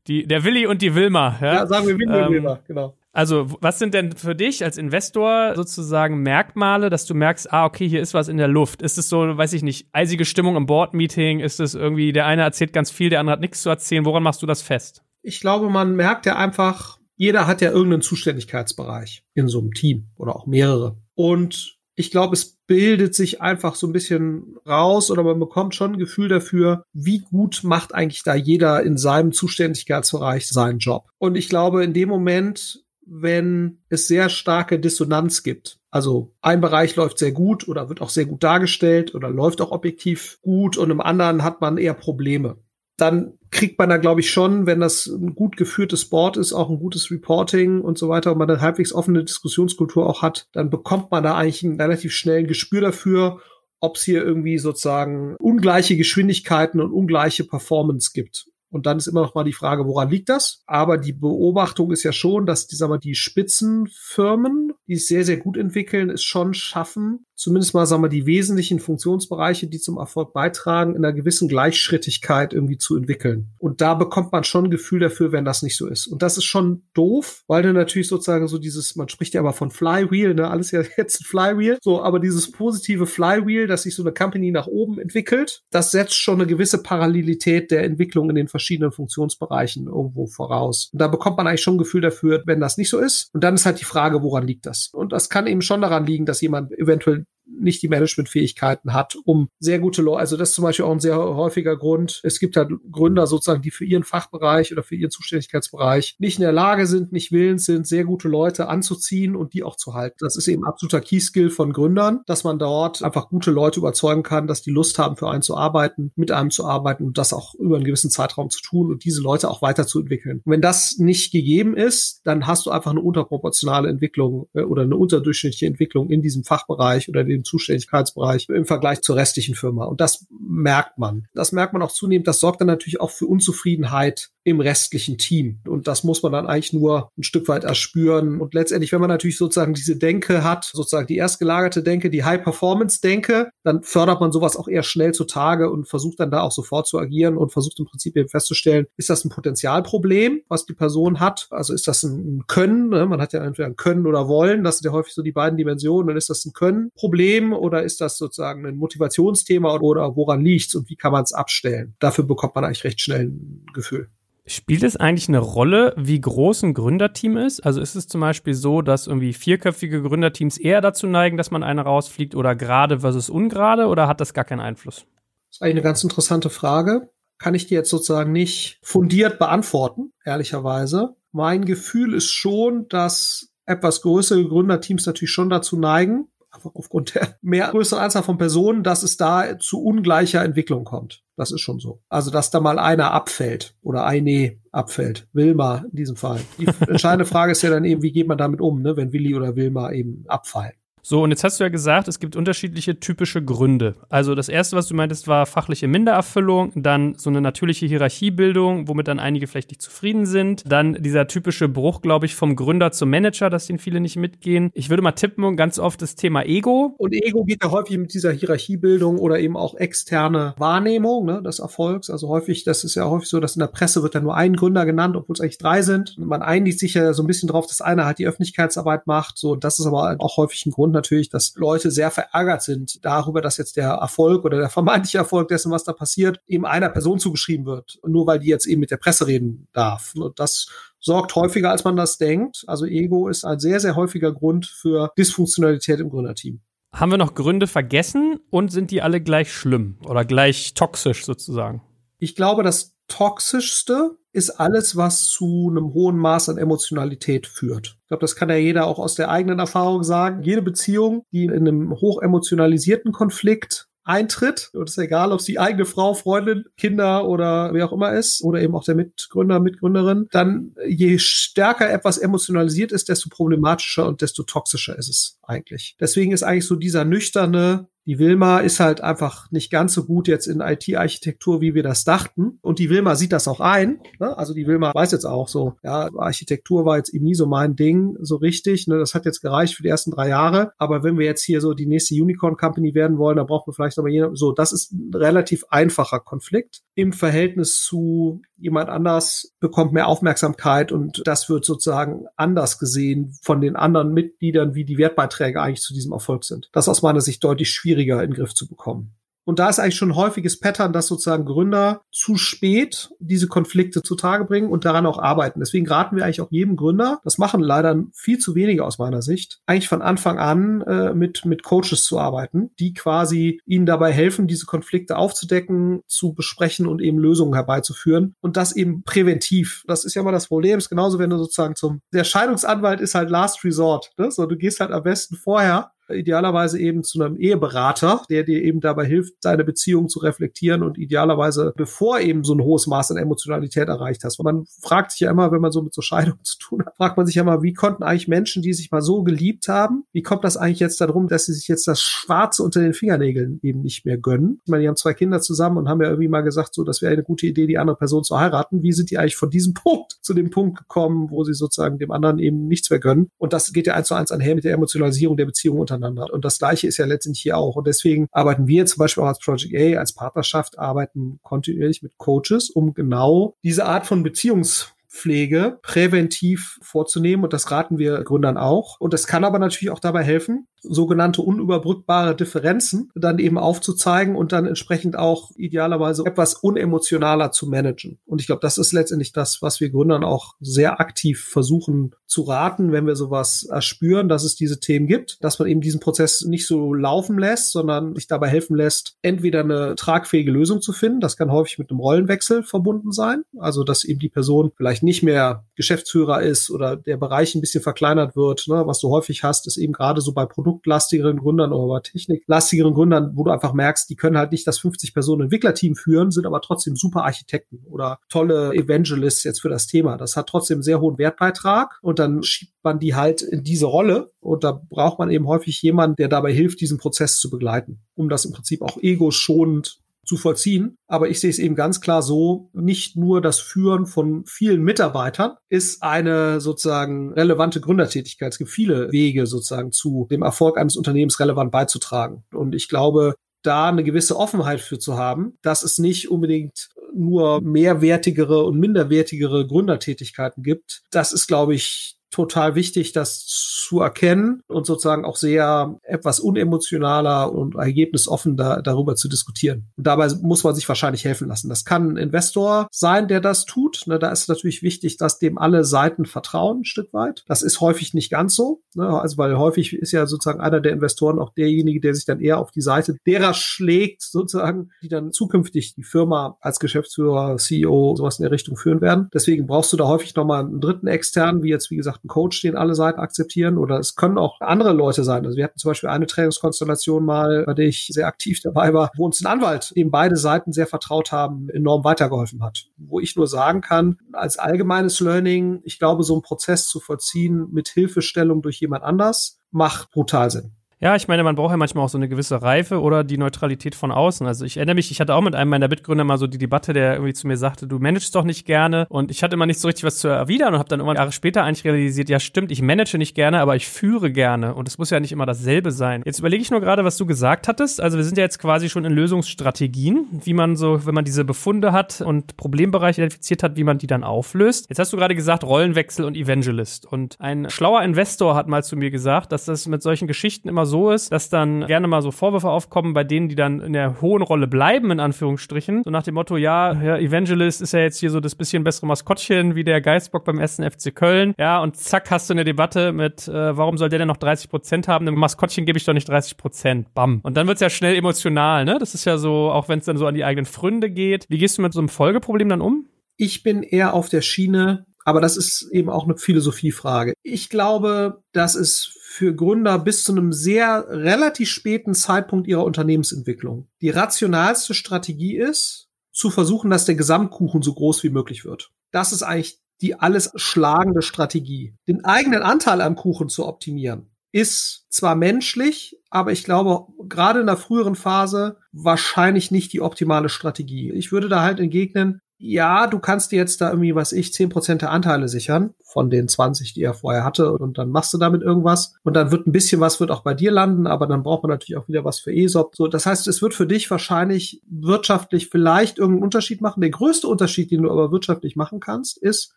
Die, 0.08 0.26
der 0.26 0.42
Willi 0.42 0.66
und 0.66 0.82
die 0.82 0.94
Wilma. 0.96 1.38
Ja, 1.40 1.54
ja 1.54 1.66
sagen 1.66 1.86
wir 1.86 1.96
Willi 1.96 2.18
ähm, 2.18 2.24
und 2.24 2.32
Wilma, 2.32 2.58
genau. 2.66 2.97
Also, 3.18 3.48
was 3.60 3.80
sind 3.80 3.94
denn 3.94 4.12
für 4.12 4.36
dich 4.36 4.62
als 4.62 4.78
Investor 4.78 5.54
sozusagen 5.56 6.22
Merkmale, 6.22 6.88
dass 6.88 7.04
du 7.04 7.14
merkst, 7.14 7.52
ah, 7.52 7.64
okay, 7.64 7.88
hier 7.88 8.00
ist 8.00 8.14
was 8.14 8.28
in 8.28 8.36
der 8.36 8.46
Luft? 8.46 8.80
Ist 8.80 8.96
es 8.96 9.08
so, 9.08 9.36
weiß 9.36 9.54
ich 9.54 9.64
nicht, 9.64 9.88
eisige 9.90 10.24
Stimmung 10.24 10.54
im 10.54 10.66
Board-Meeting? 10.66 11.40
Ist 11.40 11.58
es 11.58 11.74
irgendwie, 11.74 12.12
der 12.12 12.26
eine 12.26 12.42
erzählt 12.42 12.72
ganz 12.72 12.92
viel, 12.92 13.10
der 13.10 13.18
andere 13.18 13.32
hat 13.32 13.40
nichts 13.40 13.60
zu 13.60 13.70
erzählen? 13.70 14.04
Woran 14.04 14.22
machst 14.22 14.40
du 14.40 14.46
das 14.46 14.62
fest? 14.62 15.02
Ich 15.20 15.40
glaube, 15.40 15.68
man 15.68 15.96
merkt 15.96 16.26
ja 16.26 16.36
einfach, 16.36 17.00
jeder 17.16 17.48
hat 17.48 17.60
ja 17.60 17.72
irgendeinen 17.72 18.02
Zuständigkeitsbereich 18.02 19.24
in 19.34 19.48
so 19.48 19.58
einem 19.58 19.72
Team 19.72 20.10
oder 20.14 20.36
auch 20.36 20.46
mehrere. 20.46 20.96
Und 21.16 21.76
ich 21.96 22.12
glaube, 22.12 22.34
es 22.34 22.56
bildet 22.68 23.16
sich 23.16 23.42
einfach 23.42 23.74
so 23.74 23.88
ein 23.88 23.92
bisschen 23.92 24.54
raus 24.64 25.10
oder 25.10 25.24
man 25.24 25.40
bekommt 25.40 25.74
schon 25.74 25.94
ein 25.94 25.98
Gefühl 25.98 26.28
dafür, 26.28 26.84
wie 26.92 27.18
gut 27.18 27.62
macht 27.64 27.92
eigentlich 27.92 28.22
da 28.22 28.36
jeder 28.36 28.84
in 28.84 28.96
seinem 28.96 29.32
Zuständigkeitsbereich 29.32 30.46
seinen 30.46 30.78
Job. 30.78 31.08
Und 31.18 31.36
ich 31.36 31.48
glaube, 31.48 31.82
in 31.82 31.94
dem 31.94 32.08
Moment, 32.08 32.84
wenn 33.10 33.82
es 33.88 34.08
sehr 34.08 34.28
starke 34.28 34.78
Dissonanz 34.78 35.42
gibt, 35.42 35.78
also 35.90 36.34
ein 36.40 36.60
Bereich 36.60 36.96
läuft 36.96 37.18
sehr 37.18 37.32
gut 37.32 37.66
oder 37.68 37.88
wird 37.88 38.00
auch 38.00 38.10
sehr 38.10 38.26
gut 38.26 38.44
dargestellt 38.44 39.14
oder 39.14 39.30
läuft 39.30 39.60
auch 39.60 39.70
objektiv 39.70 40.38
gut 40.42 40.76
und 40.76 40.90
im 40.90 41.00
anderen 41.00 41.42
hat 41.42 41.60
man 41.60 41.78
eher 41.78 41.94
Probleme 41.94 42.58
dann 42.98 43.38
kriegt 43.50 43.78
man 43.78 43.88
da, 43.88 43.96
glaube 43.96 44.20
ich, 44.20 44.30
schon, 44.30 44.66
wenn 44.66 44.80
das 44.80 45.06
ein 45.06 45.34
gut 45.34 45.56
geführtes 45.56 46.10
Board 46.10 46.36
ist, 46.36 46.52
auch 46.52 46.68
ein 46.68 46.80
gutes 46.80 47.10
Reporting 47.10 47.80
und 47.80 47.96
so 47.96 48.08
weiter 48.08 48.32
und 48.32 48.38
man 48.38 48.50
eine 48.50 48.60
halbwegs 48.60 48.92
offene 48.92 49.24
Diskussionskultur 49.24 50.06
auch 50.06 50.20
hat, 50.20 50.48
dann 50.52 50.68
bekommt 50.68 51.10
man 51.10 51.22
da 51.22 51.36
eigentlich 51.36 51.62
ein 51.62 51.80
relativ 51.80 52.12
schnell 52.12 52.44
Gespür 52.44 52.80
dafür, 52.80 53.40
ob 53.80 53.96
es 53.96 54.02
hier 54.02 54.24
irgendwie 54.24 54.58
sozusagen 54.58 55.36
ungleiche 55.38 55.96
Geschwindigkeiten 55.96 56.80
und 56.80 56.92
ungleiche 56.92 57.44
Performance 57.44 58.10
gibt. 58.12 58.50
Und 58.70 58.86
dann 58.86 58.98
ist 58.98 59.06
immer 59.06 59.22
noch 59.22 59.34
mal 59.34 59.44
die 59.44 59.52
Frage, 59.52 59.86
woran 59.86 60.10
liegt 60.10 60.28
das? 60.28 60.62
Aber 60.66 60.98
die 60.98 61.12
Beobachtung 61.12 61.90
ist 61.90 62.02
ja 62.02 62.12
schon, 62.12 62.44
dass 62.44 62.66
die, 62.66 62.76
sagen 62.76 62.92
wir, 62.92 62.98
die 62.98 63.14
Spitzenfirmen, 63.14 64.74
die 64.88 64.94
es 64.94 65.06
sehr, 65.06 65.24
sehr 65.24 65.36
gut 65.36 65.56
entwickeln, 65.56 66.10
es 66.10 66.24
schon 66.24 66.54
schaffen, 66.54 67.26
zumindest 67.38 67.74
mal, 67.74 67.86
sagen 67.86 68.02
wir, 68.02 68.08
die 68.08 68.26
wesentlichen 68.26 68.80
Funktionsbereiche, 68.80 69.68
die 69.68 69.78
zum 69.78 69.98
Erfolg 69.98 70.32
beitragen, 70.32 70.96
in 70.96 71.04
einer 71.04 71.14
gewissen 71.14 71.46
Gleichschrittigkeit 71.48 72.52
irgendwie 72.52 72.78
zu 72.78 72.96
entwickeln. 72.96 73.50
Und 73.58 73.80
da 73.80 73.94
bekommt 73.94 74.32
man 74.32 74.44
schon 74.44 74.64
ein 74.64 74.70
Gefühl 74.70 75.00
dafür, 75.00 75.30
wenn 75.30 75.44
das 75.44 75.62
nicht 75.62 75.76
so 75.76 75.86
ist. 75.86 76.08
Und 76.08 76.22
das 76.22 76.36
ist 76.36 76.44
schon 76.44 76.82
doof, 76.94 77.44
weil 77.46 77.62
du 77.62 77.72
natürlich 77.72 78.08
sozusagen 78.08 78.48
so 78.48 78.58
dieses, 78.58 78.96
man 78.96 79.08
spricht 79.08 79.34
ja 79.34 79.40
aber 79.40 79.52
von 79.52 79.70
Flywheel, 79.70 80.34
ne, 80.34 80.50
alles 80.50 80.72
ja 80.72 80.82
jetzt 80.96 81.20
ein 81.20 81.24
Flywheel, 81.24 81.78
so, 81.82 82.02
aber 82.02 82.18
dieses 82.18 82.50
positive 82.50 83.06
Flywheel, 83.06 83.66
dass 83.66 83.82
sich 83.82 83.94
so 83.94 84.02
eine 84.02 84.12
Company 84.12 84.50
nach 84.50 84.66
oben 84.66 84.98
entwickelt, 84.98 85.62
das 85.70 85.90
setzt 85.90 86.16
schon 86.16 86.40
eine 86.40 86.46
gewisse 86.46 86.82
Parallelität 86.82 87.70
der 87.70 87.84
Entwicklung 87.84 88.30
in 88.30 88.36
den 88.36 88.48
verschiedenen 88.48 88.90
Funktionsbereichen 88.90 89.86
irgendwo 89.86 90.26
voraus. 90.26 90.88
Und 90.92 91.00
da 91.00 91.08
bekommt 91.08 91.36
man 91.36 91.46
eigentlich 91.46 91.62
schon 91.62 91.74
ein 91.74 91.78
Gefühl 91.78 92.00
dafür, 92.00 92.42
wenn 92.46 92.60
das 92.60 92.78
nicht 92.78 92.88
so 92.88 92.98
ist. 92.98 93.28
Und 93.32 93.44
dann 93.44 93.54
ist 93.54 93.66
halt 93.66 93.80
die 93.80 93.84
Frage, 93.84 94.22
woran 94.22 94.46
liegt 94.46 94.66
das? 94.66 94.77
Und 94.92 95.12
das 95.12 95.28
kann 95.28 95.46
eben 95.46 95.62
schon 95.62 95.80
daran 95.80 96.06
liegen, 96.06 96.26
dass 96.26 96.40
jemand 96.40 96.72
eventuell 96.72 97.26
nicht 97.60 97.82
die 97.82 97.88
Managementfähigkeiten 97.88 98.92
hat, 98.92 99.16
um 99.24 99.48
sehr 99.58 99.78
gute 99.78 100.02
Leute, 100.02 100.20
also 100.20 100.36
das 100.36 100.50
ist 100.50 100.54
zum 100.54 100.64
Beispiel 100.64 100.84
auch 100.84 100.92
ein 100.92 101.00
sehr 101.00 101.16
häufiger 101.16 101.76
Grund. 101.76 102.20
Es 102.22 102.38
gibt 102.40 102.56
halt 102.56 102.70
Gründer 102.90 103.26
sozusagen, 103.26 103.62
die 103.62 103.70
für 103.70 103.84
ihren 103.84 104.04
Fachbereich 104.04 104.72
oder 104.72 104.82
für 104.82 104.96
ihren 104.96 105.10
Zuständigkeitsbereich 105.10 106.16
nicht 106.18 106.38
in 106.38 106.42
der 106.42 106.52
Lage 106.52 106.86
sind, 106.86 107.12
nicht 107.12 107.32
willens 107.32 107.64
sind, 107.64 107.86
sehr 107.86 108.04
gute 108.04 108.28
Leute 108.28 108.68
anzuziehen 108.68 109.36
und 109.36 109.54
die 109.54 109.62
auch 109.62 109.76
zu 109.76 109.94
halten. 109.94 110.16
Das 110.20 110.36
ist 110.36 110.48
eben 110.48 110.64
absoluter 110.64 111.00
Key-Skill 111.00 111.50
von 111.50 111.72
Gründern, 111.72 112.20
dass 112.26 112.44
man 112.44 112.58
dort 112.58 113.02
einfach 113.02 113.28
gute 113.28 113.50
Leute 113.50 113.80
überzeugen 113.80 114.22
kann, 114.22 114.46
dass 114.46 114.62
die 114.62 114.70
Lust 114.70 114.98
haben, 114.98 115.16
für 115.16 115.30
einen 115.30 115.42
zu 115.42 115.56
arbeiten, 115.56 116.12
mit 116.16 116.30
einem 116.30 116.50
zu 116.50 116.66
arbeiten 116.66 117.04
und 117.04 117.18
das 117.18 117.32
auch 117.32 117.54
über 117.54 117.76
einen 117.76 117.84
gewissen 117.84 118.10
Zeitraum 118.10 118.50
zu 118.50 118.62
tun 118.62 118.90
und 118.90 119.04
diese 119.04 119.22
Leute 119.22 119.50
auch 119.50 119.62
weiterzuentwickeln. 119.62 120.42
Und 120.44 120.52
wenn 120.52 120.60
das 120.60 120.96
nicht 120.98 121.32
gegeben 121.32 121.76
ist, 121.76 122.20
dann 122.24 122.46
hast 122.46 122.66
du 122.66 122.70
einfach 122.70 122.90
eine 122.90 123.00
unterproportionale 123.00 123.88
Entwicklung 123.88 124.48
äh, 124.54 124.62
oder 124.62 124.82
eine 124.82 124.96
unterdurchschnittliche 124.96 125.66
Entwicklung 125.66 126.10
in 126.10 126.22
diesem 126.22 126.44
Fachbereich 126.44 127.08
oder 127.08 127.24
dem 127.38 127.44
Zuständigkeitsbereich 127.44 128.48
im 128.48 128.66
Vergleich 128.66 129.02
zur 129.02 129.16
restlichen 129.16 129.54
Firma. 129.54 129.84
Und 129.84 130.00
das 130.00 130.26
merkt 130.30 130.98
man. 130.98 131.28
Das 131.34 131.52
merkt 131.52 131.72
man 131.72 131.82
auch 131.82 131.92
zunehmend. 131.92 132.28
Das 132.28 132.40
sorgt 132.40 132.60
dann 132.60 132.68
natürlich 132.68 133.00
auch 133.00 133.10
für 133.10 133.26
Unzufriedenheit 133.26 134.30
im 134.48 134.60
restlichen 134.60 135.18
Team. 135.18 135.60
Und 135.66 135.88
das 135.88 136.04
muss 136.04 136.22
man 136.22 136.32
dann 136.32 136.46
eigentlich 136.46 136.72
nur 136.72 137.10
ein 137.16 137.22
Stück 137.22 137.48
weit 137.48 137.64
erspüren. 137.64 138.40
Und 138.40 138.54
letztendlich, 138.54 138.92
wenn 138.92 139.00
man 139.00 139.10
natürlich 139.10 139.36
sozusagen 139.36 139.74
diese 139.74 139.96
Denke 139.96 140.44
hat, 140.44 140.64
sozusagen 140.64 141.06
die 141.06 141.16
erstgelagerte 141.16 141.82
Denke, 141.82 142.10
die 142.10 142.24
High-Performance-Denke, 142.24 143.50
dann 143.64 143.82
fördert 143.82 144.20
man 144.20 144.32
sowas 144.32 144.56
auch 144.56 144.68
eher 144.68 144.82
schnell 144.82 145.12
zutage 145.12 145.70
und 145.70 145.88
versucht 145.88 146.20
dann 146.20 146.30
da 146.30 146.42
auch 146.42 146.52
sofort 146.52 146.86
zu 146.86 146.98
agieren 146.98 147.36
und 147.36 147.52
versucht 147.52 147.78
im 147.78 147.86
Prinzip 147.86 148.16
eben 148.16 148.28
festzustellen, 148.28 148.86
ist 148.96 149.10
das 149.10 149.24
ein 149.24 149.30
Potenzialproblem, 149.30 150.42
was 150.48 150.66
die 150.66 150.74
Person 150.74 151.20
hat? 151.20 151.46
Also 151.50 151.74
ist 151.74 151.88
das 151.88 152.02
ein 152.02 152.44
Können? 152.46 152.88
Ne? 152.88 153.06
Man 153.06 153.20
hat 153.20 153.32
ja 153.32 153.44
entweder 153.44 153.68
ein 153.68 153.76
Können 153.76 154.06
oder 154.06 154.28
Wollen. 154.28 154.64
Das 154.64 154.78
sind 154.78 154.86
ja 154.86 154.92
häufig 154.92 155.14
so 155.14 155.22
die 155.22 155.32
beiden 155.32 155.56
Dimensionen. 155.56 156.08
Dann 156.08 156.16
ist 156.16 156.30
das 156.30 156.44
ein 156.44 156.52
Können-Problem 156.52 157.52
oder 157.52 157.82
ist 157.82 158.00
das 158.00 158.18
sozusagen 158.18 158.66
ein 158.66 158.76
Motivationsthema 158.76 159.78
oder 159.80 160.16
woran 160.16 160.40
liegt's 160.40 160.74
und 160.74 160.88
wie 160.88 160.96
kann 160.96 161.12
man 161.12 161.24
es 161.24 161.32
abstellen? 161.32 161.94
Dafür 161.98 162.24
bekommt 162.24 162.54
man 162.54 162.64
eigentlich 162.64 162.84
recht 162.84 163.00
schnell 163.00 163.26
ein 163.26 163.66
Gefühl. 163.72 164.08
Spielt 164.48 164.82
es 164.82 164.96
eigentlich 164.96 165.28
eine 165.28 165.40
Rolle, 165.40 165.92
wie 165.98 166.20
groß 166.20 166.62
ein 166.62 166.72
Gründerteam 166.72 167.36
ist? 167.36 167.60
Also 167.60 167.82
ist 167.82 167.94
es 167.94 168.08
zum 168.08 168.22
Beispiel 168.22 168.54
so, 168.54 168.80
dass 168.80 169.06
irgendwie 169.06 169.34
vierköpfige 169.34 170.02
Gründerteams 170.02 170.56
eher 170.56 170.80
dazu 170.80 171.06
neigen, 171.06 171.36
dass 171.36 171.50
man 171.50 171.62
einer 171.62 171.82
rausfliegt 171.82 172.34
oder 172.34 172.56
gerade 172.56 173.00
versus 173.00 173.28
ungerade 173.28 173.86
oder 173.88 174.08
hat 174.08 174.22
das 174.22 174.32
gar 174.32 174.44
keinen 174.44 174.60
Einfluss? 174.60 175.04
Das 175.48 175.56
ist 175.56 175.62
eigentlich 175.62 175.74
eine 175.74 175.82
ganz 175.82 176.02
interessante 176.02 176.48
Frage. 176.48 177.10
Kann 177.38 177.54
ich 177.54 177.66
dir 177.66 177.76
jetzt 177.76 177.90
sozusagen 177.90 178.32
nicht 178.32 178.80
fundiert 178.82 179.38
beantworten, 179.38 180.12
ehrlicherweise. 180.24 181.16
Mein 181.30 181.66
Gefühl 181.66 182.14
ist 182.14 182.30
schon, 182.30 182.88
dass 182.88 183.52
etwas 183.66 184.00
größere 184.00 184.48
Gründerteams 184.48 185.04
natürlich 185.04 185.30
schon 185.30 185.50
dazu 185.50 185.78
neigen, 185.78 186.28
einfach 186.58 186.74
aufgrund 186.74 187.14
der 187.14 187.36
mehr 187.42 187.68
größeren 187.68 188.02
Anzahl 188.02 188.22
von 188.22 188.38
Personen, 188.38 188.82
dass 188.82 189.02
es 189.02 189.16
da 189.16 189.58
zu 189.58 189.82
ungleicher 189.82 190.44
Entwicklung 190.44 190.84
kommt. 190.84 191.22
Das 191.36 191.52
ist 191.52 191.60
schon 191.60 191.78
so. 191.78 192.02
Also, 192.08 192.30
dass 192.30 192.50
da 192.50 192.60
mal 192.60 192.78
einer 192.78 193.12
abfällt 193.12 193.76
oder 193.80 194.04
eine 194.04 194.58
abfällt. 194.72 195.28
Wilma 195.32 195.84
in 195.90 195.96
diesem 195.96 196.16
Fall. 196.16 196.40
Die 196.58 196.66
entscheidende 196.88 197.24
Frage 197.24 197.52
ist 197.52 197.62
ja 197.62 197.70
dann 197.70 197.84
eben, 197.84 198.02
wie 198.02 198.12
geht 198.12 198.26
man 198.26 198.38
damit 198.38 198.60
um, 198.60 198.82
ne, 198.82 198.96
wenn 198.96 199.12
Willi 199.12 199.34
oder 199.34 199.56
Wilma 199.56 199.92
eben 199.92 200.24
abfallen. 200.26 200.72
So, 201.08 201.22
und 201.22 201.30
jetzt 201.30 201.42
hast 201.42 201.58
du 201.58 201.64
ja 201.64 201.70
gesagt, 201.70 202.06
es 202.06 202.20
gibt 202.20 202.36
unterschiedliche 202.36 203.00
typische 203.00 203.42
Gründe. 203.42 203.94
Also 204.10 204.34
das 204.34 204.50
erste, 204.50 204.76
was 204.76 204.88
du 204.88 204.94
meintest, 204.94 205.26
war 205.26 205.46
fachliche 205.46 205.88
Mindererfüllung, 205.88 206.70
dann 206.74 207.14
so 207.16 207.30
eine 207.30 207.40
natürliche 207.40 207.86
Hierarchiebildung, 207.86 208.88
womit 208.88 209.08
dann 209.08 209.18
einige 209.18 209.46
vielleicht 209.46 209.70
nicht 209.70 209.80
zufrieden 209.80 210.26
sind. 210.26 210.70
Dann 210.70 211.02
dieser 211.02 211.26
typische 211.26 211.66
Bruch, 211.66 212.02
glaube 212.02 212.26
ich, 212.26 212.34
vom 212.34 212.56
Gründer 212.56 212.92
zum 212.92 213.08
Manager, 213.08 213.48
dass 213.48 213.64
den 213.64 213.78
viele 213.78 214.00
nicht 214.00 214.16
mitgehen. 214.16 214.70
Ich 214.74 214.90
würde 214.90 215.02
mal 215.02 215.12
tippen, 215.12 215.56
ganz 215.56 215.78
oft 215.78 216.02
das 216.02 216.14
Thema 216.14 216.42
Ego. 216.42 216.94
Und 216.98 217.14
Ego 217.14 217.42
geht 217.44 217.64
ja 217.64 217.70
häufig 217.70 217.96
mit 217.96 218.12
dieser 218.12 218.32
Hierarchiebildung 218.32 219.18
oder 219.18 219.38
eben 219.38 219.56
auch 219.56 219.76
externe 219.76 220.52
Wahrnehmung 220.58 221.24
ne, 221.24 221.40
des 221.42 221.58
Erfolgs. 221.58 222.10
Also 222.10 222.28
häufig, 222.28 222.64
das 222.64 222.84
ist 222.84 222.96
ja 222.96 223.08
häufig 223.08 223.30
so, 223.30 223.40
dass 223.40 223.56
in 223.56 223.60
der 223.60 223.68
Presse 223.68 224.02
wird 224.02 224.14
dann 224.14 224.24
nur 224.24 224.36
ein 224.36 224.56
Gründer 224.56 224.84
genannt, 224.84 225.16
obwohl 225.16 225.32
es 225.32 225.40
eigentlich 225.40 225.56
drei 225.56 225.80
sind. 225.80 226.18
Und 226.18 226.26
man 226.26 226.42
einigt 226.42 226.78
sich 226.78 226.92
ja 226.92 227.14
so 227.14 227.22
ein 227.22 227.26
bisschen 227.26 227.48
drauf, 227.48 227.66
dass 227.66 227.80
einer 227.80 228.04
halt 228.04 228.18
die 228.18 228.26
Öffentlichkeitsarbeit 228.26 229.06
macht. 229.06 229.38
So, 229.38 229.56
das 229.56 229.78
ist 229.78 229.86
aber 229.86 230.16
auch 230.18 230.36
häufig 230.36 230.66
ein 230.66 230.70
Grund 230.70 230.97
natürlich, 230.98 231.28
dass 231.28 231.54
Leute 231.56 231.90
sehr 231.90 232.10
verärgert 232.10 232.62
sind 232.62 233.04
darüber, 233.04 233.40
dass 233.40 233.56
jetzt 233.56 233.76
der 233.76 233.90
Erfolg 233.90 234.44
oder 234.44 234.58
der 234.58 234.68
vermeintliche 234.68 235.18
Erfolg 235.18 235.48
dessen, 235.48 235.72
was 235.72 235.84
da 235.84 235.92
passiert, 235.92 236.40
eben 236.46 236.66
einer 236.66 236.88
Person 236.88 237.18
zugeschrieben 237.18 237.66
wird. 237.66 237.98
Nur 238.06 238.26
weil 238.26 238.38
die 238.38 238.48
jetzt 238.48 238.66
eben 238.66 238.80
mit 238.80 238.90
der 238.90 238.96
Presse 238.96 239.26
reden 239.26 239.68
darf. 239.72 240.14
Und 240.14 240.38
das 240.38 240.68
sorgt 241.00 241.34
häufiger, 241.34 241.70
als 241.70 241.84
man 241.84 241.96
das 241.96 242.18
denkt. 242.18 242.64
Also 242.66 242.84
Ego 242.86 243.28
ist 243.28 243.44
ein 243.44 243.58
sehr, 243.58 243.80
sehr 243.80 243.96
häufiger 243.96 244.32
Grund 244.32 244.66
für 244.66 245.12
Dysfunktionalität 245.16 246.00
im 246.00 246.10
Gründerteam. 246.10 246.60
Haben 246.92 247.12
wir 247.12 247.18
noch 247.18 247.34
Gründe 247.34 247.66
vergessen 247.66 248.40
und 248.50 248.72
sind 248.72 248.90
die 248.90 249.02
alle 249.02 249.20
gleich 249.20 249.52
schlimm 249.52 249.98
oder 250.06 250.24
gleich 250.24 250.74
toxisch 250.74 251.24
sozusagen? 251.24 251.82
Ich 252.18 252.34
glaube, 252.34 252.62
das 252.62 252.97
Toxischste 253.08 254.16
ist 254.32 254.50
alles, 254.50 254.96
was 254.96 255.26
zu 255.28 255.68
einem 255.70 255.92
hohen 255.94 256.16
Maß 256.16 256.50
an 256.50 256.58
Emotionalität 256.58 257.46
führt. 257.46 257.96
Ich 258.02 258.08
glaube, 258.08 258.20
das 258.20 258.36
kann 258.36 258.50
ja 258.50 258.56
jeder 258.56 258.86
auch 258.86 258.98
aus 258.98 259.14
der 259.14 259.30
eigenen 259.30 259.58
Erfahrung 259.58 260.04
sagen. 260.04 260.42
Jede 260.42 260.62
Beziehung, 260.62 261.24
die 261.32 261.44
in 261.44 261.52
einem 261.52 261.92
hoch 261.92 262.22
emotionalisierten 262.22 263.12
Konflikt 263.12 263.88
eintritt, 264.04 264.70
und 264.72 264.88
es 264.88 264.96
ist 264.96 265.04
egal, 265.04 265.32
ob 265.32 265.40
es 265.40 265.44
die 265.44 265.58
eigene 265.58 265.84
Frau, 265.84 266.14
Freundin, 266.14 266.64
Kinder 266.78 267.28
oder 267.28 267.74
wer 267.74 267.86
auch 267.86 267.92
immer 267.92 268.14
ist, 268.14 268.42
oder 268.42 268.60
eben 268.62 268.74
auch 268.74 268.84
der 268.84 268.94
Mitgründer, 268.94 269.60
Mitgründerin, 269.60 270.28
dann 270.30 270.74
je 270.86 271.18
stärker 271.18 271.90
etwas 271.90 272.16
emotionalisiert 272.16 272.90
ist, 272.90 273.10
desto 273.10 273.28
problematischer 273.28 274.06
und 274.06 274.22
desto 274.22 274.44
toxischer 274.44 274.96
ist 274.96 275.10
es 275.10 275.38
eigentlich. 275.42 275.94
Deswegen 276.00 276.32
ist 276.32 276.42
eigentlich 276.42 276.66
so 276.66 276.76
dieser 276.76 277.04
nüchterne, 277.04 277.88
Die 278.08 278.18
Wilma 278.18 278.60
ist 278.60 278.80
halt 278.80 279.02
einfach 279.02 279.50
nicht 279.50 279.70
ganz 279.70 279.92
so 279.92 280.06
gut 280.06 280.28
jetzt 280.28 280.46
in 280.46 280.62
IT-Architektur, 280.62 281.60
wie 281.60 281.74
wir 281.74 281.82
das 281.82 282.04
dachten. 282.04 282.58
Und 282.62 282.78
die 282.78 282.88
Wilma 282.88 283.16
sieht 283.16 283.32
das 283.32 283.46
auch 283.46 283.60
ein. 283.60 284.00
Ne? 284.18 284.34
Also 284.38 284.54
die 284.54 284.66
Wilma 284.66 284.94
weiß 284.94 285.12
jetzt 285.12 285.26
auch 285.26 285.46
so, 285.46 285.74
ja, 285.82 286.08
Architektur 286.16 286.86
war 286.86 286.96
jetzt 286.96 287.12
eben 287.12 287.26
nie 287.26 287.34
so 287.34 287.44
mein 287.44 287.76
Ding, 287.76 288.16
so 288.22 288.36
richtig. 288.36 288.86
Ne? 288.86 288.98
Das 288.98 289.12
hat 289.12 289.26
jetzt 289.26 289.42
gereicht 289.42 289.74
für 289.74 289.82
die 289.82 289.90
ersten 289.90 290.10
drei 290.10 290.30
Jahre. 290.30 290.72
Aber 290.78 291.04
wenn 291.04 291.18
wir 291.18 291.26
jetzt 291.26 291.44
hier 291.44 291.60
so 291.60 291.74
die 291.74 291.84
nächste 291.84 292.14
Unicorn 292.14 292.56
Company 292.56 292.94
werden 292.94 293.18
wollen, 293.18 293.36
dann 293.36 293.46
brauchen 293.46 293.68
wir 293.68 293.74
vielleicht 293.74 293.98
nochmal 293.98 294.12
jemand. 294.12 294.38
So, 294.38 294.52
das 294.52 294.72
ist 294.72 294.90
ein 294.90 295.10
relativ 295.12 295.64
einfacher 295.68 296.20
Konflikt 296.20 296.80
im 296.94 297.12
Verhältnis 297.12 297.82
zu 297.82 298.40
jemand 298.56 298.88
anders 298.88 299.54
bekommt 299.60 299.92
mehr 299.92 300.08
Aufmerksamkeit 300.08 300.90
und 300.90 301.22
das 301.24 301.48
wird 301.48 301.64
sozusagen 301.64 302.26
anders 302.36 302.78
gesehen 302.78 303.38
von 303.42 303.60
den 303.60 303.76
anderen 303.76 304.12
Mitgliedern, 304.12 304.74
wie 304.74 304.84
die 304.84 304.98
Wertbeiträge 304.98 305.62
eigentlich 305.62 305.82
zu 305.82 305.94
diesem 305.94 306.12
Erfolg 306.12 306.44
sind. 306.44 306.68
Das 306.72 306.86
ist 306.86 306.88
aus 306.88 307.02
meiner 307.02 307.20
Sicht 307.20 307.44
deutlich 307.44 307.70
schwieriger 307.70 307.97
in 308.02 308.30
den 308.30 308.34
Griff 308.34 308.54
zu 308.54 308.68
bekommen. 308.68 309.18
Und 309.48 309.58
da 309.60 309.70
ist 309.70 309.78
eigentlich 309.78 309.94
schon 309.94 310.10
ein 310.10 310.16
häufiges 310.16 310.60
Pattern, 310.60 310.92
dass 310.92 311.06
sozusagen 311.06 311.46
Gründer 311.46 312.02
zu 312.12 312.36
spät 312.36 313.08
diese 313.18 313.46
Konflikte 313.48 314.02
zutage 314.02 314.44
bringen 314.44 314.68
und 314.68 314.84
daran 314.84 315.06
auch 315.06 315.18
arbeiten. 315.18 315.60
Deswegen 315.60 315.88
raten 315.88 316.16
wir 316.16 316.24
eigentlich 316.26 316.42
auch 316.42 316.50
jedem 316.50 316.76
Gründer, 316.76 317.22
das 317.24 317.38
machen 317.38 317.62
leider 317.62 318.04
viel 318.12 318.36
zu 318.36 318.54
wenige 318.54 318.84
aus 318.84 318.98
meiner 318.98 319.22
Sicht, 319.22 319.62
eigentlich 319.64 319.88
von 319.88 320.02
Anfang 320.02 320.38
an 320.38 320.82
äh, 320.82 321.14
mit, 321.14 321.46
mit 321.46 321.62
Coaches 321.62 322.04
zu 322.04 322.18
arbeiten, 322.18 322.72
die 322.78 322.92
quasi 322.92 323.62
ihnen 323.64 323.86
dabei 323.86 324.12
helfen, 324.12 324.48
diese 324.48 324.66
Konflikte 324.66 325.16
aufzudecken, 325.16 326.02
zu 326.06 326.34
besprechen 326.34 326.86
und 326.86 327.00
eben 327.00 327.18
Lösungen 327.18 327.54
herbeizuführen. 327.54 328.34
Und 328.42 328.58
das 328.58 328.76
eben 328.76 329.02
präventiv. 329.02 329.82
Das 329.86 330.04
ist 330.04 330.12
ja 330.12 330.22
mal 330.22 330.30
das 330.30 330.48
Problem. 330.48 330.76
Ist 330.76 330.90
genauso, 330.90 331.18
wenn 331.18 331.30
du 331.30 331.38
sozusagen 331.38 331.74
zum, 331.74 332.02
der 332.12 332.24
Scheidungsanwalt 332.24 333.00
ist 333.00 333.14
halt 333.14 333.30
Last 333.30 333.64
Resort. 333.64 334.10
Ne? 334.18 334.30
So, 334.30 334.44
du 334.44 334.58
gehst 334.58 334.80
halt 334.80 334.90
am 334.90 335.04
besten 335.04 335.36
vorher 335.36 335.92
idealerweise 336.10 336.78
eben 336.78 337.02
zu 337.02 337.22
einem 337.22 337.36
Eheberater, 337.36 338.22
der 338.28 338.44
dir 338.44 338.62
eben 338.62 338.80
dabei 338.80 339.06
hilft, 339.06 339.34
deine 339.42 339.64
Beziehung 339.64 340.08
zu 340.08 340.20
reflektieren 340.20 340.82
und 340.82 340.98
idealerweise 340.98 341.72
bevor 341.76 342.20
eben 342.20 342.44
so 342.44 342.54
ein 342.54 342.62
hohes 342.62 342.86
Maß 342.86 343.10
an 343.10 343.16
Emotionalität 343.16 343.88
erreicht 343.88 344.24
hast. 344.24 344.42
man 344.42 344.64
fragt 344.82 345.12
sich 345.12 345.20
ja 345.20 345.30
immer, 345.30 345.52
wenn 345.52 345.60
man 345.60 345.72
so 345.72 345.82
mit 345.82 345.94
so 345.94 346.02
Scheidungen 346.02 346.40
zu 346.42 346.58
tun 346.58 346.84
hat, 346.84 346.96
fragt 346.96 347.16
man 347.16 347.26
sich 347.26 347.34
ja 347.34 347.42
immer, 347.42 347.62
wie 347.62 347.72
konnten 347.72 348.02
eigentlich 348.02 348.28
Menschen, 348.28 348.62
die 348.62 348.72
sich 348.72 348.90
mal 348.90 349.02
so 349.02 349.22
geliebt 349.22 349.68
haben, 349.68 350.04
wie 350.12 350.22
kommt 350.22 350.44
das 350.44 350.56
eigentlich 350.56 350.80
jetzt 350.80 351.00
darum, 351.00 351.28
dass 351.28 351.46
sie 351.46 351.52
sich 351.52 351.68
jetzt 351.68 351.86
das 351.86 352.00
Schwarze 352.00 352.62
unter 352.62 352.80
den 352.80 352.94
Fingernägeln 352.94 353.60
eben 353.62 353.82
nicht 353.82 354.04
mehr 354.04 354.18
gönnen? 354.18 354.60
Ich 354.64 354.70
meine, 354.70 354.82
die 354.82 354.88
haben 354.88 354.96
zwei 354.96 355.14
Kinder 355.14 355.40
zusammen 355.40 355.76
und 355.76 355.88
haben 355.88 356.00
ja 356.00 356.08
irgendwie 356.08 356.28
mal 356.28 356.42
gesagt, 356.42 356.74
so, 356.74 356.84
das 356.84 357.02
wäre 357.02 357.12
eine 357.12 357.22
gute 357.22 357.46
Idee, 357.46 357.66
die 357.66 357.78
andere 357.78 357.96
Person 357.96 358.24
zu 358.24 358.38
heiraten. 358.38 358.82
Wie 358.82 358.92
sind 358.92 359.10
die 359.10 359.18
eigentlich 359.18 359.36
von 359.36 359.50
diesem 359.50 359.74
Punkt 359.78 360.18
zu 360.22 360.34
dem 360.34 360.50
Punkt 360.50 360.78
gekommen, 360.78 361.30
wo 361.30 361.44
sie 361.44 361.54
sozusagen 361.54 361.98
dem 361.98 362.10
anderen 362.10 362.38
eben 362.38 362.66
nichts 362.66 362.90
mehr 362.90 362.98
gönnen? 362.98 363.30
Und 363.38 363.52
das 363.52 363.72
geht 363.72 363.86
ja 363.86 363.94
eins 363.94 364.08
zu 364.08 364.14
eins 364.14 364.32
einher 364.32 364.54
mit 364.54 364.64
der 364.64 364.72
Emotionalisierung 364.72 365.36
der 365.36 365.46
Beziehung 365.46 365.78
untereinander 365.78 365.97
untereinander. 365.98 366.32
Und 366.32 366.44
das 366.44 366.58
Gleiche 366.58 366.86
ist 366.86 366.96
ja 366.96 367.06
letztendlich 367.06 367.42
hier 367.42 367.58
auch. 367.58 367.76
Und 367.76 367.86
deswegen 367.86 368.28
arbeiten 368.32 368.66
wir 368.66 368.86
zum 368.86 368.98
Beispiel 368.98 369.22
auch 369.22 369.28
als 369.28 369.38
Project 369.38 369.74
A, 369.74 369.98
als 370.00 370.12
Partnerschaft, 370.12 370.78
arbeiten 370.78 371.40
kontinuierlich 371.42 372.02
mit 372.02 372.16
Coaches, 372.16 372.70
um 372.70 372.94
genau 372.94 373.56
diese 373.62 373.84
Art 373.84 374.06
von 374.06 374.22
Beziehungs 374.22 374.94
Pflege 375.08 375.78
präventiv 375.82 376.78
vorzunehmen 376.82 377.42
und 377.44 377.52
das 377.52 377.70
raten 377.70 377.98
wir 377.98 378.22
Gründern 378.22 378.58
auch. 378.58 379.00
Und 379.00 379.14
das 379.14 379.26
kann 379.26 379.42
aber 379.42 379.58
natürlich 379.58 379.90
auch 379.90 380.00
dabei 380.00 380.22
helfen, 380.22 380.68
sogenannte 380.82 381.42
unüberbrückbare 381.42 382.36
Differenzen 382.36 383.10
dann 383.14 383.38
eben 383.38 383.58
aufzuzeigen 383.58 384.36
und 384.36 384.52
dann 384.52 384.66
entsprechend 384.66 385.16
auch 385.16 385.50
idealerweise 385.56 386.24
etwas 386.24 386.54
unemotionaler 386.54 387.52
zu 387.52 387.66
managen. 387.66 388.18
Und 388.26 388.40
ich 388.40 388.46
glaube, 388.46 388.60
das 388.60 388.78
ist 388.78 388.92
letztendlich 388.92 389.32
das, 389.32 389.62
was 389.62 389.80
wir 389.80 389.90
Gründern 389.90 390.24
auch 390.24 390.54
sehr 390.60 391.00
aktiv 391.00 391.44
versuchen 391.44 392.14
zu 392.26 392.42
raten, 392.42 392.92
wenn 392.92 393.06
wir 393.06 393.16
sowas 393.16 393.64
erspüren, 393.64 394.28
dass 394.28 394.44
es 394.44 394.54
diese 394.54 394.80
Themen 394.80 395.06
gibt, 395.06 395.42
dass 395.42 395.58
man 395.58 395.68
eben 395.68 395.80
diesen 395.80 396.00
Prozess 396.00 396.44
nicht 396.44 396.66
so 396.66 396.94
laufen 396.94 397.38
lässt, 397.38 397.72
sondern 397.72 398.14
sich 398.14 398.26
dabei 398.26 398.48
helfen 398.48 398.76
lässt, 398.76 399.16
entweder 399.22 399.60
eine 399.60 399.94
tragfähige 399.96 400.50
Lösung 400.50 400.80
zu 400.80 400.92
finden. 400.92 401.20
Das 401.20 401.36
kann 401.36 401.50
häufig 401.50 401.78
mit 401.78 401.90
einem 401.90 402.00
Rollenwechsel 402.00 402.62
verbunden 402.62 403.12
sein. 403.12 403.42
Also, 403.58 403.84
dass 403.84 404.04
eben 404.04 404.20
die 404.20 404.28
Person 404.28 404.72
vielleicht 404.76 405.02
nicht 405.02 405.22
mehr 405.22 405.64
Geschäftsführer 405.78 406.42
ist 406.42 406.70
oder 406.70 406.96
der 406.96 407.16
Bereich 407.16 407.54
ein 407.54 407.60
bisschen 407.60 407.82
verkleinert 407.82 408.34
wird. 408.36 408.66
Ne? 408.66 408.82
Was 408.86 408.98
du 408.98 409.10
häufig 409.10 409.44
hast, 409.44 409.66
ist 409.68 409.76
eben 409.76 409.92
gerade 409.92 410.20
so 410.20 410.32
bei 410.32 410.44
produktlastigeren 410.44 411.38
Gründern 411.38 411.72
oder 411.72 411.94
bei 411.94 412.00
techniklastigeren 412.00 412.94
Gründern, 412.94 413.30
wo 413.34 413.44
du 413.44 413.50
einfach 413.52 413.72
merkst, 413.72 414.10
die 414.10 414.16
können 414.16 414.36
halt 414.36 414.50
nicht 414.50 414.66
das 414.66 414.80
50 414.80 415.14
Personen 415.14 415.42
Entwicklerteam 415.42 415.94
führen, 415.94 416.32
sind 416.32 416.46
aber 416.46 416.60
trotzdem 416.60 416.96
super 416.96 417.24
Architekten 417.24 417.84
oder 417.88 418.18
tolle 418.28 418.72
Evangelists 418.74 419.44
jetzt 419.44 419.60
für 419.60 419.68
das 419.68 419.86
Thema. 419.86 420.16
Das 420.16 420.36
hat 420.36 420.48
trotzdem 420.48 420.82
sehr 420.82 421.00
hohen 421.00 421.16
Wertbeitrag 421.16 421.98
und 422.02 422.18
dann 422.18 422.42
schiebt 422.42 422.74
man 422.82 422.98
die 422.98 423.14
halt 423.14 423.42
in 423.42 423.62
diese 423.62 423.86
Rolle 423.86 424.32
und 424.40 424.64
da 424.64 424.72
braucht 424.72 425.20
man 425.20 425.30
eben 425.30 425.46
häufig 425.46 425.80
jemanden, 425.80 426.16
der 426.16 426.28
dabei 426.28 426.52
hilft, 426.52 426.80
diesen 426.80 426.98
Prozess 426.98 427.38
zu 427.38 427.50
begleiten, 427.50 428.00
um 428.16 428.28
das 428.28 428.44
im 428.44 428.52
Prinzip 428.52 428.82
auch 428.82 428.96
ego-schonend 429.00 430.00
zu 430.28 430.36
vollziehen. 430.36 430.98
Aber 431.08 431.28
ich 431.28 431.40
sehe 431.40 431.50
es 431.50 431.58
eben 431.58 431.74
ganz 431.74 432.00
klar 432.00 432.22
so, 432.22 432.70
nicht 432.74 433.16
nur 433.16 433.40
das 433.40 433.58
Führen 433.58 434.06
von 434.06 434.44
vielen 434.46 434.82
Mitarbeitern 434.82 435.52
ist 435.68 436.02
eine 436.02 436.60
sozusagen 436.60 437.32
relevante 437.32 437.80
Gründertätigkeit. 437.80 438.52
Es 438.52 438.58
gibt 438.58 438.70
viele 438.70 439.10
Wege 439.10 439.46
sozusagen 439.46 439.90
zu 439.90 440.28
dem 440.30 440.42
Erfolg 440.42 440.78
eines 440.78 440.96
Unternehmens 440.96 441.40
relevant 441.40 441.72
beizutragen. 441.72 442.44
Und 442.52 442.74
ich 442.74 442.88
glaube, 442.88 443.34
da 443.62 443.88
eine 443.88 444.04
gewisse 444.04 444.36
Offenheit 444.36 444.80
für 444.80 444.98
zu 444.98 445.16
haben, 445.16 445.58
dass 445.62 445.82
es 445.82 445.98
nicht 445.98 446.30
unbedingt 446.30 446.90
nur 447.14 447.60
mehrwertigere 447.62 448.64
und 448.64 448.78
minderwertigere 448.78 449.66
Gründertätigkeiten 449.66 450.62
gibt. 450.62 451.02
Das 451.10 451.32
ist, 451.32 451.46
glaube 451.46 451.74
ich, 451.74 452.17
total 452.30 452.74
wichtig, 452.74 453.12
das 453.12 453.46
zu 453.46 454.00
erkennen 454.00 454.62
und 454.66 454.86
sozusagen 454.86 455.24
auch 455.24 455.36
sehr 455.36 455.98
etwas 456.02 456.40
unemotionaler 456.40 457.52
und 457.52 457.74
ergebnisoffen 457.74 458.56
da, 458.56 458.82
darüber 458.82 459.16
zu 459.16 459.28
diskutieren. 459.28 459.86
Und 459.96 460.06
dabei 460.06 460.28
muss 460.42 460.62
man 460.62 460.74
sich 460.74 460.88
wahrscheinlich 460.88 461.24
helfen 461.24 461.48
lassen. 461.48 461.68
Das 461.68 461.84
kann 461.84 462.10
ein 462.10 462.16
Investor 462.16 462.88
sein, 462.90 463.28
der 463.28 463.40
das 463.40 463.64
tut. 463.64 464.02
Ne, 464.06 464.18
da 464.18 464.30
ist 464.30 464.48
natürlich 464.48 464.82
wichtig, 464.82 465.16
dass 465.16 465.38
dem 465.38 465.56
alle 465.56 465.84
Seiten 465.84 466.26
vertrauen, 466.26 466.80
ein 466.80 466.84
Stück 466.84 467.12
weit. 467.14 467.44
Das 467.46 467.62
ist 467.62 467.80
häufig 467.80 468.12
nicht 468.12 468.30
ganz 468.30 468.54
so. 468.54 468.82
Ne, 468.94 469.08
also 469.08 469.38
weil 469.38 469.56
häufig 469.56 469.94
ist 469.94 470.12
ja 470.12 470.26
sozusagen 470.26 470.60
einer 470.60 470.80
der 470.80 470.92
Investoren 470.92 471.38
auch 471.38 471.54
derjenige, 471.54 472.00
der 472.00 472.14
sich 472.14 472.26
dann 472.26 472.40
eher 472.40 472.58
auf 472.58 472.70
die 472.70 472.82
Seite 472.82 473.16
derer 473.26 473.54
schlägt, 473.54 474.22
sozusagen, 474.22 474.90
die 475.02 475.08
dann 475.08 475.32
zukünftig 475.32 475.94
die 475.94 476.02
Firma 476.02 476.58
als 476.60 476.78
Geschäftsführer, 476.78 477.56
CEO, 477.56 478.16
sowas 478.16 478.38
in 478.38 478.42
der 478.42 478.52
Richtung 478.52 478.76
führen 478.76 479.00
werden. 479.00 479.28
Deswegen 479.32 479.66
brauchst 479.66 479.92
du 479.92 479.96
da 479.96 480.06
häufig 480.06 480.34
nochmal 480.34 480.64
einen 480.64 480.80
dritten 480.80 481.06
externen, 481.06 481.62
wie 481.62 481.70
jetzt, 481.70 481.90
wie 481.90 481.96
gesagt, 481.96 482.17
einen 482.22 482.28
Coach, 482.28 482.62
den 482.62 482.76
alle 482.76 482.94
Seiten 482.94 483.20
akzeptieren 483.20 483.78
oder 483.78 483.98
es 483.98 484.16
können 484.16 484.38
auch 484.38 484.60
andere 484.60 484.92
Leute 484.92 485.24
sein. 485.24 485.44
Also 485.44 485.56
wir 485.56 485.64
hatten 485.64 485.78
zum 485.78 485.90
Beispiel 485.90 486.10
eine 486.10 486.26
Trainingskonstellation 486.26 487.24
mal, 487.24 487.64
bei 487.66 487.74
der 487.74 487.86
ich 487.86 488.08
sehr 488.12 488.26
aktiv 488.26 488.60
dabei 488.62 488.92
war, 488.94 489.10
wo 489.16 489.24
uns 489.24 489.40
ein 489.40 489.46
Anwalt, 489.46 489.92
dem 489.96 490.10
beide 490.10 490.36
Seiten 490.36 490.72
sehr 490.72 490.86
vertraut 490.86 491.32
haben, 491.32 491.68
enorm 491.70 492.04
weitergeholfen 492.04 492.62
hat. 492.62 492.86
Wo 492.96 493.20
ich 493.20 493.36
nur 493.36 493.46
sagen 493.46 493.80
kann, 493.80 494.18
als 494.32 494.58
allgemeines 494.58 495.20
Learning, 495.20 495.80
ich 495.84 495.98
glaube, 495.98 496.22
so 496.22 496.34
einen 496.34 496.42
Prozess 496.42 496.88
zu 496.88 497.00
vollziehen 497.00 497.68
mit 497.72 497.88
Hilfestellung 497.88 498.62
durch 498.62 498.80
jemand 498.80 499.04
anders, 499.04 499.58
macht 499.70 500.10
brutal 500.10 500.50
Sinn. 500.50 500.77
Ja, 501.00 501.14
ich 501.14 501.28
meine, 501.28 501.44
man 501.44 501.54
braucht 501.54 501.70
ja 501.70 501.76
manchmal 501.76 502.04
auch 502.04 502.08
so 502.08 502.18
eine 502.18 502.28
gewisse 502.28 502.60
Reife 502.60 503.00
oder 503.00 503.22
die 503.22 503.38
Neutralität 503.38 503.94
von 503.94 504.10
außen. 504.10 504.48
Also 504.48 504.64
ich 504.64 504.78
erinnere 504.78 504.96
mich, 504.96 505.12
ich 505.12 505.20
hatte 505.20 505.32
auch 505.32 505.42
mit 505.42 505.54
einem 505.54 505.70
meiner 505.70 505.86
Mitgründer 505.86 506.24
mal 506.24 506.38
so 506.38 506.48
die 506.48 506.58
Debatte, 506.58 506.92
der 506.92 507.12
irgendwie 507.12 507.34
zu 507.34 507.46
mir 507.46 507.56
sagte, 507.56 507.86
du 507.86 508.00
managst 508.00 508.34
doch 508.34 508.42
nicht 508.42 508.66
gerne. 508.66 509.06
Und 509.08 509.30
ich 509.30 509.44
hatte 509.44 509.54
immer 509.54 509.66
nicht 509.66 509.78
so 509.78 509.86
richtig 509.86 510.02
was 510.02 510.18
zu 510.18 510.26
erwidern 510.26 510.74
und 510.74 510.80
habe 510.80 510.88
dann 510.88 510.98
irgendwann 510.98 511.16
Jahre 511.16 511.30
später 511.30 511.62
eigentlich 511.62 511.84
realisiert, 511.84 512.28
ja 512.28 512.40
stimmt, 512.40 512.72
ich 512.72 512.82
manage 512.82 513.16
nicht 513.16 513.36
gerne, 513.36 513.60
aber 513.60 513.76
ich 513.76 513.86
führe 513.86 514.32
gerne. 514.32 514.74
Und 514.74 514.88
es 514.88 514.98
muss 514.98 515.10
ja 515.10 515.20
nicht 515.20 515.30
immer 515.30 515.46
dasselbe 515.46 515.92
sein. 515.92 516.22
Jetzt 516.24 516.40
überlege 516.40 516.62
ich 516.62 516.72
nur 516.72 516.80
gerade, 516.80 517.04
was 517.04 517.16
du 517.16 517.26
gesagt 517.26 517.68
hattest. 517.68 518.00
Also 518.00 518.16
wir 518.16 518.24
sind 518.24 518.36
ja 518.36 518.42
jetzt 518.42 518.58
quasi 518.58 518.88
schon 518.88 519.04
in 519.04 519.12
Lösungsstrategien, 519.12 520.26
wie 520.42 520.52
man 520.52 520.74
so, 520.74 521.06
wenn 521.06 521.14
man 521.14 521.24
diese 521.24 521.44
Befunde 521.44 521.92
hat 521.92 522.22
und 522.22 522.56
Problembereiche 522.56 523.20
identifiziert 523.20 523.62
hat, 523.62 523.76
wie 523.76 523.84
man 523.84 523.98
die 523.98 524.08
dann 524.08 524.24
auflöst. 524.24 524.86
Jetzt 524.88 524.98
hast 524.98 525.12
du 525.12 525.16
gerade 525.16 525.36
gesagt, 525.36 525.62
Rollenwechsel 525.62 526.24
und 526.24 526.36
Evangelist. 526.36 527.06
Und 527.06 527.36
ein 527.38 527.70
schlauer 527.70 528.02
Investor 528.02 528.56
hat 528.56 528.66
mal 528.66 528.82
zu 528.82 528.96
mir 528.96 529.12
gesagt, 529.12 529.52
dass 529.52 529.64
das 529.64 529.86
mit 529.86 530.02
solchen 530.02 530.26
Geschichten 530.26 530.68
immer 530.68 530.87
so 530.88 531.10
ist, 531.10 531.30
dass 531.30 531.48
dann 531.48 531.86
gerne 531.86 532.08
mal 532.08 532.22
so 532.22 532.32
Vorwürfe 532.32 532.68
aufkommen 532.68 533.14
bei 533.14 533.22
denen, 533.22 533.48
die 533.48 533.54
dann 533.54 533.80
in 533.80 533.92
der 533.92 534.20
hohen 534.20 534.42
Rolle 534.42 534.66
bleiben, 534.66 535.10
in 535.10 535.20
Anführungsstrichen. 535.20 536.02
So 536.04 536.10
nach 536.10 536.24
dem 536.24 536.34
Motto, 536.34 536.56
ja, 536.56 536.94
Herr 536.94 537.20
Evangelist 537.20 537.80
ist 537.80 537.92
ja 537.92 538.00
jetzt 538.00 538.18
hier 538.18 538.30
so 538.30 538.40
das 538.40 538.54
bisschen 538.54 538.82
bessere 538.84 539.06
Maskottchen 539.06 539.74
wie 539.74 539.84
der 539.84 540.00
Geistbock 540.00 540.44
beim 540.44 540.58
ersten 540.58 540.88
FC 540.88 541.14
Köln. 541.14 541.54
Ja, 541.58 541.80
und 541.80 541.96
zack, 541.96 542.30
hast 542.30 542.50
du 542.50 542.54
eine 542.54 542.64
Debatte 542.64 543.12
mit, 543.12 543.46
äh, 543.46 543.76
warum 543.76 543.96
soll 543.96 544.08
der 544.08 544.18
denn 544.18 544.28
noch 544.28 544.36
30 544.36 544.68
Prozent 544.68 545.08
haben? 545.08 545.26
Dem 545.26 545.36
Maskottchen 545.36 545.86
gebe 545.86 545.98
ich 545.98 546.04
doch 546.04 546.14
nicht 546.14 546.28
30 546.28 546.56
Prozent. 546.56 547.14
Bam. 547.14 547.40
Und 547.42 547.56
dann 547.56 547.66
wird's 547.66 547.80
ja 547.80 547.90
schnell 547.90 548.16
emotional, 548.16 548.84
ne? 548.84 548.98
Das 548.98 549.14
ist 549.14 549.24
ja 549.24 549.38
so, 549.38 549.70
auch 549.70 549.88
wenn 549.88 550.00
es 550.00 550.06
dann 550.06 550.16
so 550.16 550.26
an 550.26 550.34
die 550.34 550.44
eigenen 550.44 550.66
Fründe 550.66 551.10
geht. 551.10 551.46
Wie 551.48 551.58
gehst 551.58 551.78
du 551.78 551.82
mit 551.82 551.92
so 551.92 552.00
einem 552.00 552.08
Folgeproblem 552.08 552.68
dann 552.68 552.80
um? 552.80 553.06
Ich 553.36 553.62
bin 553.62 553.82
eher 553.82 554.14
auf 554.14 554.28
der 554.28 554.42
Schiene, 554.42 555.06
aber 555.24 555.40
das 555.40 555.56
ist 555.56 555.88
eben 555.92 556.10
auch 556.10 556.24
eine 556.24 556.36
Philosophiefrage. 556.36 557.34
Ich 557.42 557.68
glaube, 557.68 558.42
dass 558.52 558.74
es 558.74 559.14
für 559.38 559.54
Gründer 559.54 560.00
bis 560.00 560.24
zu 560.24 560.32
einem 560.32 560.52
sehr 560.52 561.06
relativ 561.08 561.70
späten 561.70 562.12
Zeitpunkt 562.12 562.66
ihrer 562.66 562.82
Unternehmensentwicklung 562.82 563.86
die 564.00 564.10
rationalste 564.10 564.94
Strategie 564.94 565.56
ist, 565.56 566.08
zu 566.32 566.50
versuchen, 566.50 566.90
dass 566.90 567.04
der 567.04 567.14
Gesamtkuchen 567.14 567.82
so 567.82 567.94
groß 567.94 568.24
wie 568.24 568.30
möglich 568.30 568.64
wird. 568.64 568.90
Das 569.12 569.32
ist 569.32 569.44
eigentlich 569.44 569.78
die 570.00 570.18
alles 570.18 570.50
schlagende 570.56 571.22
Strategie. 571.22 571.94
Den 572.08 572.24
eigenen 572.24 572.62
Anteil 572.62 573.00
am 573.00 573.14
Kuchen 573.14 573.48
zu 573.48 573.64
optimieren, 573.64 574.28
ist 574.50 575.06
zwar 575.08 575.36
menschlich, 575.36 576.20
aber 576.30 576.50
ich 576.50 576.64
glaube, 576.64 577.12
gerade 577.28 577.60
in 577.60 577.66
der 577.66 577.76
früheren 577.76 578.16
Phase 578.16 578.78
wahrscheinlich 578.90 579.70
nicht 579.70 579.92
die 579.92 580.00
optimale 580.00 580.48
Strategie. 580.48 581.12
Ich 581.12 581.30
würde 581.30 581.48
da 581.48 581.62
halt 581.62 581.78
entgegnen, 581.78 582.40
ja, 582.58 583.06
du 583.06 583.20
kannst 583.20 583.52
dir 583.52 583.56
jetzt 583.56 583.80
da 583.80 583.90
irgendwie, 583.90 584.14
was 584.14 584.32
ich, 584.32 584.52
zehn 584.52 584.68
Prozent 584.68 585.02
der 585.02 585.12
Anteile 585.12 585.48
sichern 585.48 585.94
von 586.04 586.28
den 586.30 586.48
20, 586.48 586.92
die 586.94 587.02
er 587.02 587.14
vorher 587.14 587.44
hatte 587.44 587.72
und 587.72 587.98
dann 587.98 588.10
machst 588.10 588.32
du 588.34 588.38
damit 588.38 588.62
irgendwas 588.62 589.14
und 589.22 589.34
dann 589.34 589.52
wird 589.52 589.66
ein 589.66 589.72
bisschen 589.72 590.00
was 590.00 590.18
wird 590.18 590.30
auch 590.30 590.42
bei 590.42 590.54
dir 590.54 590.72
landen, 590.72 591.06
aber 591.06 591.26
dann 591.26 591.42
braucht 591.42 591.62
man 591.62 591.70
natürlich 591.70 591.96
auch 591.96 592.08
wieder 592.08 592.24
was 592.24 592.40
für 592.40 592.52
ESOP. 592.52 592.96
So, 592.96 593.06
das 593.06 593.26
heißt, 593.26 593.46
es 593.46 593.62
wird 593.62 593.74
für 593.74 593.86
dich 593.86 594.10
wahrscheinlich 594.10 594.82
wirtschaftlich 594.88 595.68
vielleicht 595.68 596.18
irgendeinen 596.18 596.44
Unterschied 596.44 596.80
machen. 596.80 597.00
Der 597.00 597.10
größte 597.10 597.46
Unterschied, 597.46 597.90
den 597.90 598.02
du 598.02 598.10
aber 598.10 598.32
wirtschaftlich 598.32 598.74
machen 598.74 599.00
kannst, 599.00 599.38
ist 599.38 599.74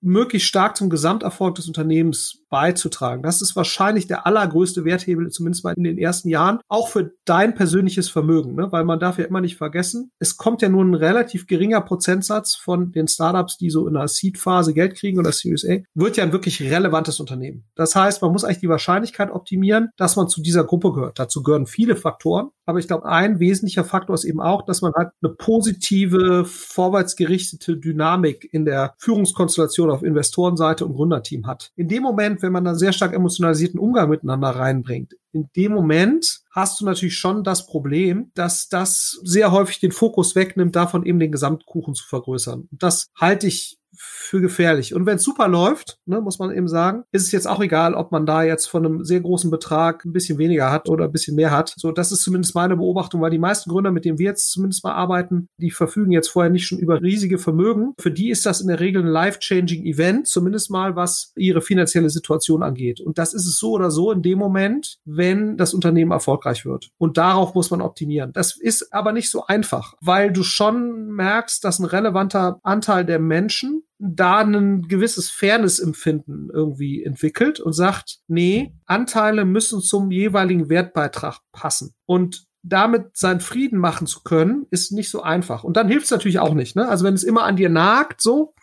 möglichst 0.00 0.48
stark 0.48 0.76
zum 0.76 0.90
Gesamterfolg 0.90 1.54
des 1.56 1.68
Unternehmens 1.68 2.42
beizutragen. 2.50 3.22
Das 3.22 3.40
ist 3.40 3.56
wahrscheinlich 3.56 4.06
der 4.06 4.26
allergrößte 4.26 4.84
Werthebel, 4.84 5.30
zumindest 5.30 5.64
mal 5.64 5.74
in 5.74 5.84
den 5.84 5.98
ersten 5.98 6.28
Jahren, 6.28 6.60
auch 6.68 6.88
für 6.88 7.12
dein 7.24 7.54
persönliches 7.54 8.08
Vermögen, 8.08 8.54
ne? 8.54 8.70
weil 8.70 8.84
man 8.84 9.00
darf 9.00 9.18
ja 9.18 9.24
immer 9.24 9.40
nicht 9.40 9.56
vergessen, 9.56 10.10
es 10.18 10.36
kommt 10.36 10.60
ja 10.60 10.68
nur 10.68 10.84
ein 10.84 10.94
relativ 10.94 11.46
geringer 11.46 11.80
Prozentsatz 11.80 12.56
von 12.62 12.92
den 12.92 13.08
Startups, 13.08 13.58
die 13.58 13.70
so 13.70 13.86
in 13.86 13.94
der 13.94 14.08
Seed-Phase 14.08 14.74
Geld 14.74 14.94
kriegen 14.94 15.18
oder 15.18 15.32
Series 15.32 15.68
A, 15.68 15.78
wird 15.94 16.16
ja 16.16 16.24
ein 16.24 16.32
wirklich 16.32 16.62
relevantes 16.62 17.20
Unternehmen. 17.20 17.64
Das 17.74 17.94
heißt, 17.94 18.22
man 18.22 18.32
muss 18.32 18.44
eigentlich 18.44 18.60
die 18.60 18.68
Wahrscheinlichkeit 18.68 19.30
optimieren, 19.30 19.90
dass 19.96 20.16
man 20.16 20.28
zu 20.28 20.42
dieser 20.42 20.64
Gruppe 20.64 20.92
gehört. 20.92 21.18
Dazu 21.18 21.42
gehören 21.42 21.66
viele 21.66 21.96
Faktoren, 21.96 22.50
aber 22.64 22.78
ich 22.78 22.86
glaube, 22.86 23.06
ein 23.06 23.40
wesentlicher 23.40 23.84
Faktor 23.84 24.14
ist 24.14 24.24
eben 24.24 24.40
auch, 24.40 24.64
dass 24.64 24.82
man 24.82 24.92
halt 24.94 25.10
eine 25.22 25.32
positive, 25.34 26.44
vorwärtsgerichtete 26.44 27.76
Dynamik 27.76 28.48
in 28.52 28.64
der 28.64 28.94
Führungskonstellation 28.98 29.90
auf 29.90 30.02
Investorenseite 30.02 30.86
und 30.86 30.94
Gründerteam 30.94 31.46
hat. 31.46 31.70
In 31.76 31.88
dem 31.88 32.02
Moment, 32.02 32.42
wenn 32.42 32.52
man 32.52 32.66
einen 32.66 32.78
sehr 32.78 32.92
stark 32.92 33.12
emotionalisierten 33.12 33.80
Umgang 33.80 34.08
miteinander 34.08 34.50
reinbringt, 34.50 35.14
in 35.32 35.50
dem 35.56 35.72
Moment 35.72 36.40
hast 36.50 36.80
du 36.80 36.84
natürlich 36.84 37.16
schon 37.16 37.42
das 37.42 37.66
Problem, 37.66 38.30
dass 38.34 38.68
das 38.68 39.18
sehr 39.24 39.50
häufig 39.50 39.80
den 39.80 39.92
Fokus 39.92 40.34
wegnimmt, 40.36 40.76
davon 40.76 41.04
eben 41.04 41.18
den 41.18 41.32
Gesamtkuchen 41.32 41.94
zu 41.94 42.06
vergrößern. 42.06 42.68
Und 42.70 42.82
das 42.82 43.08
halte 43.18 43.46
ich 43.46 43.78
für 43.94 44.40
gefährlich. 44.40 44.94
Und 44.94 45.06
wenn 45.06 45.16
es 45.16 45.22
super 45.22 45.48
läuft, 45.48 45.98
ne, 46.06 46.20
muss 46.20 46.38
man 46.38 46.50
eben 46.50 46.68
sagen, 46.68 47.04
ist 47.12 47.22
es 47.22 47.32
jetzt 47.32 47.46
auch 47.46 47.60
egal, 47.60 47.94
ob 47.94 48.12
man 48.12 48.26
da 48.26 48.42
jetzt 48.42 48.66
von 48.66 48.84
einem 48.84 49.04
sehr 49.04 49.20
großen 49.20 49.50
Betrag 49.50 50.04
ein 50.04 50.12
bisschen 50.12 50.38
weniger 50.38 50.70
hat 50.70 50.88
oder 50.88 51.04
ein 51.04 51.12
bisschen 51.12 51.36
mehr 51.36 51.50
hat. 51.50 51.74
So, 51.76 51.92
das 51.92 52.12
ist 52.12 52.22
zumindest 52.22 52.54
meine 52.54 52.76
Beobachtung, 52.76 53.20
weil 53.20 53.30
die 53.30 53.38
meisten 53.38 53.70
Gründer, 53.70 53.90
mit 53.90 54.04
denen 54.04 54.18
wir 54.18 54.26
jetzt 54.26 54.50
zumindest 54.50 54.84
mal 54.84 54.92
arbeiten, 54.92 55.48
die 55.58 55.70
verfügen 55.70 56.12
jetzt 56.12 56.28
vorher 56.28 56.50
nicht 56.50 56.66
schon 56.66 56.78
über 56.78 57.00
riesige 57.02 57.38
Vermögen. 57.38 57.92
Für 57.98 58.10
die 58.10 58.30
ist 58.30 58.46
das 58.46 58.60
in 58.60 58.68
der 58.68 58.80
Regel 58.80 59.02
ein 59.02 59.08
life-changing 59.08 59.84
Event, 59.84 60.26
zumindest 60.26 60.70
mal 60.70 60.96
was 60.96 61.32
ihre 61.36 61.60
finanzielle 61.60 62.10
Situation 62.10 62.62
angeht. 62.62 63.00
Und 63.00 63.18
das 63.18 63.34
ist 63.34 63.46
es 63.46 63.58
so 63.58 63.72
oder 63.72 63.90
so 63.90 64.12
in 64.12 64.22
dem 64.22 64.38
Moment, 64.38 64.96
wenn 65.04 65.56
das 65.56 65.74
Unternehmen 65.74 66.12
erfolgreich 66.12 66.64
wird. 66.64 66.90
Und 66.98 67.18
darauf 67.18 67.54
muss 67.54 67.70
man 67.70 67.82
optimieren. 67.82 68.32
Das 68.32 68.56
ist 68.58 68.92
aber 68.92 69.12
nicht 69.12 69.30
so 69.30 69.46
einfach, 69.46 69.94
weil 70.00 70.32
du 70.32 70.42
schon 70.42 71.10
merkst, 71.10 71.64
dass 71.64 71.78
ein 71.78 71.84
relevanter 71.84 72.58
Anteil 72.62 73.04
der 73.04 73.18
Menschen 73.18 73.82
da 74.04 74.40
ein 74.40 74.82
gewisses 74.88 75.30
Fairness-Empfinden 75.30 76.50
irgendwie 76.52 77.04
entwickelt 77.04 77.60
und 77.60 77.72
sagt, 77.72 78.18
nee, 78.26 78.74
Anteile 78.84 79.44
müssen 79.44 79.80
zum 79.80 80.10
jeweiligen 80.10 80.68
Wertbeitrag 80.68 81.38
passen. 81.52 81.94
Und 82.04 82.46
damit 82.64 83.16
seinen 83.16 83.40
Frieden 83.40 83.78
machen 83.78 84.08
zu 84.08 84.22
können, 84.24 84.66
ist 84.70 84.90
nicht 84.90 85.08
so 85.08 85.22
einfach. 85.22 85.62
Und 85.62 85.76
dann 85.76 85.88
hilft 85.88 86.06
es 86.06 86.10
natürlich 86.10 86.40
auch 86.40 86.54
nicht. 86.54 86.74
Ne? 86.74 86.88
Also 86.88 87.04
wenn 87.04 87.14
es 87.14 87.22
immer 87.22 87.44
an 87.44 87.56
dir 87.56 87.68
nagt, 87.68 88.20
so, 88.20 88.54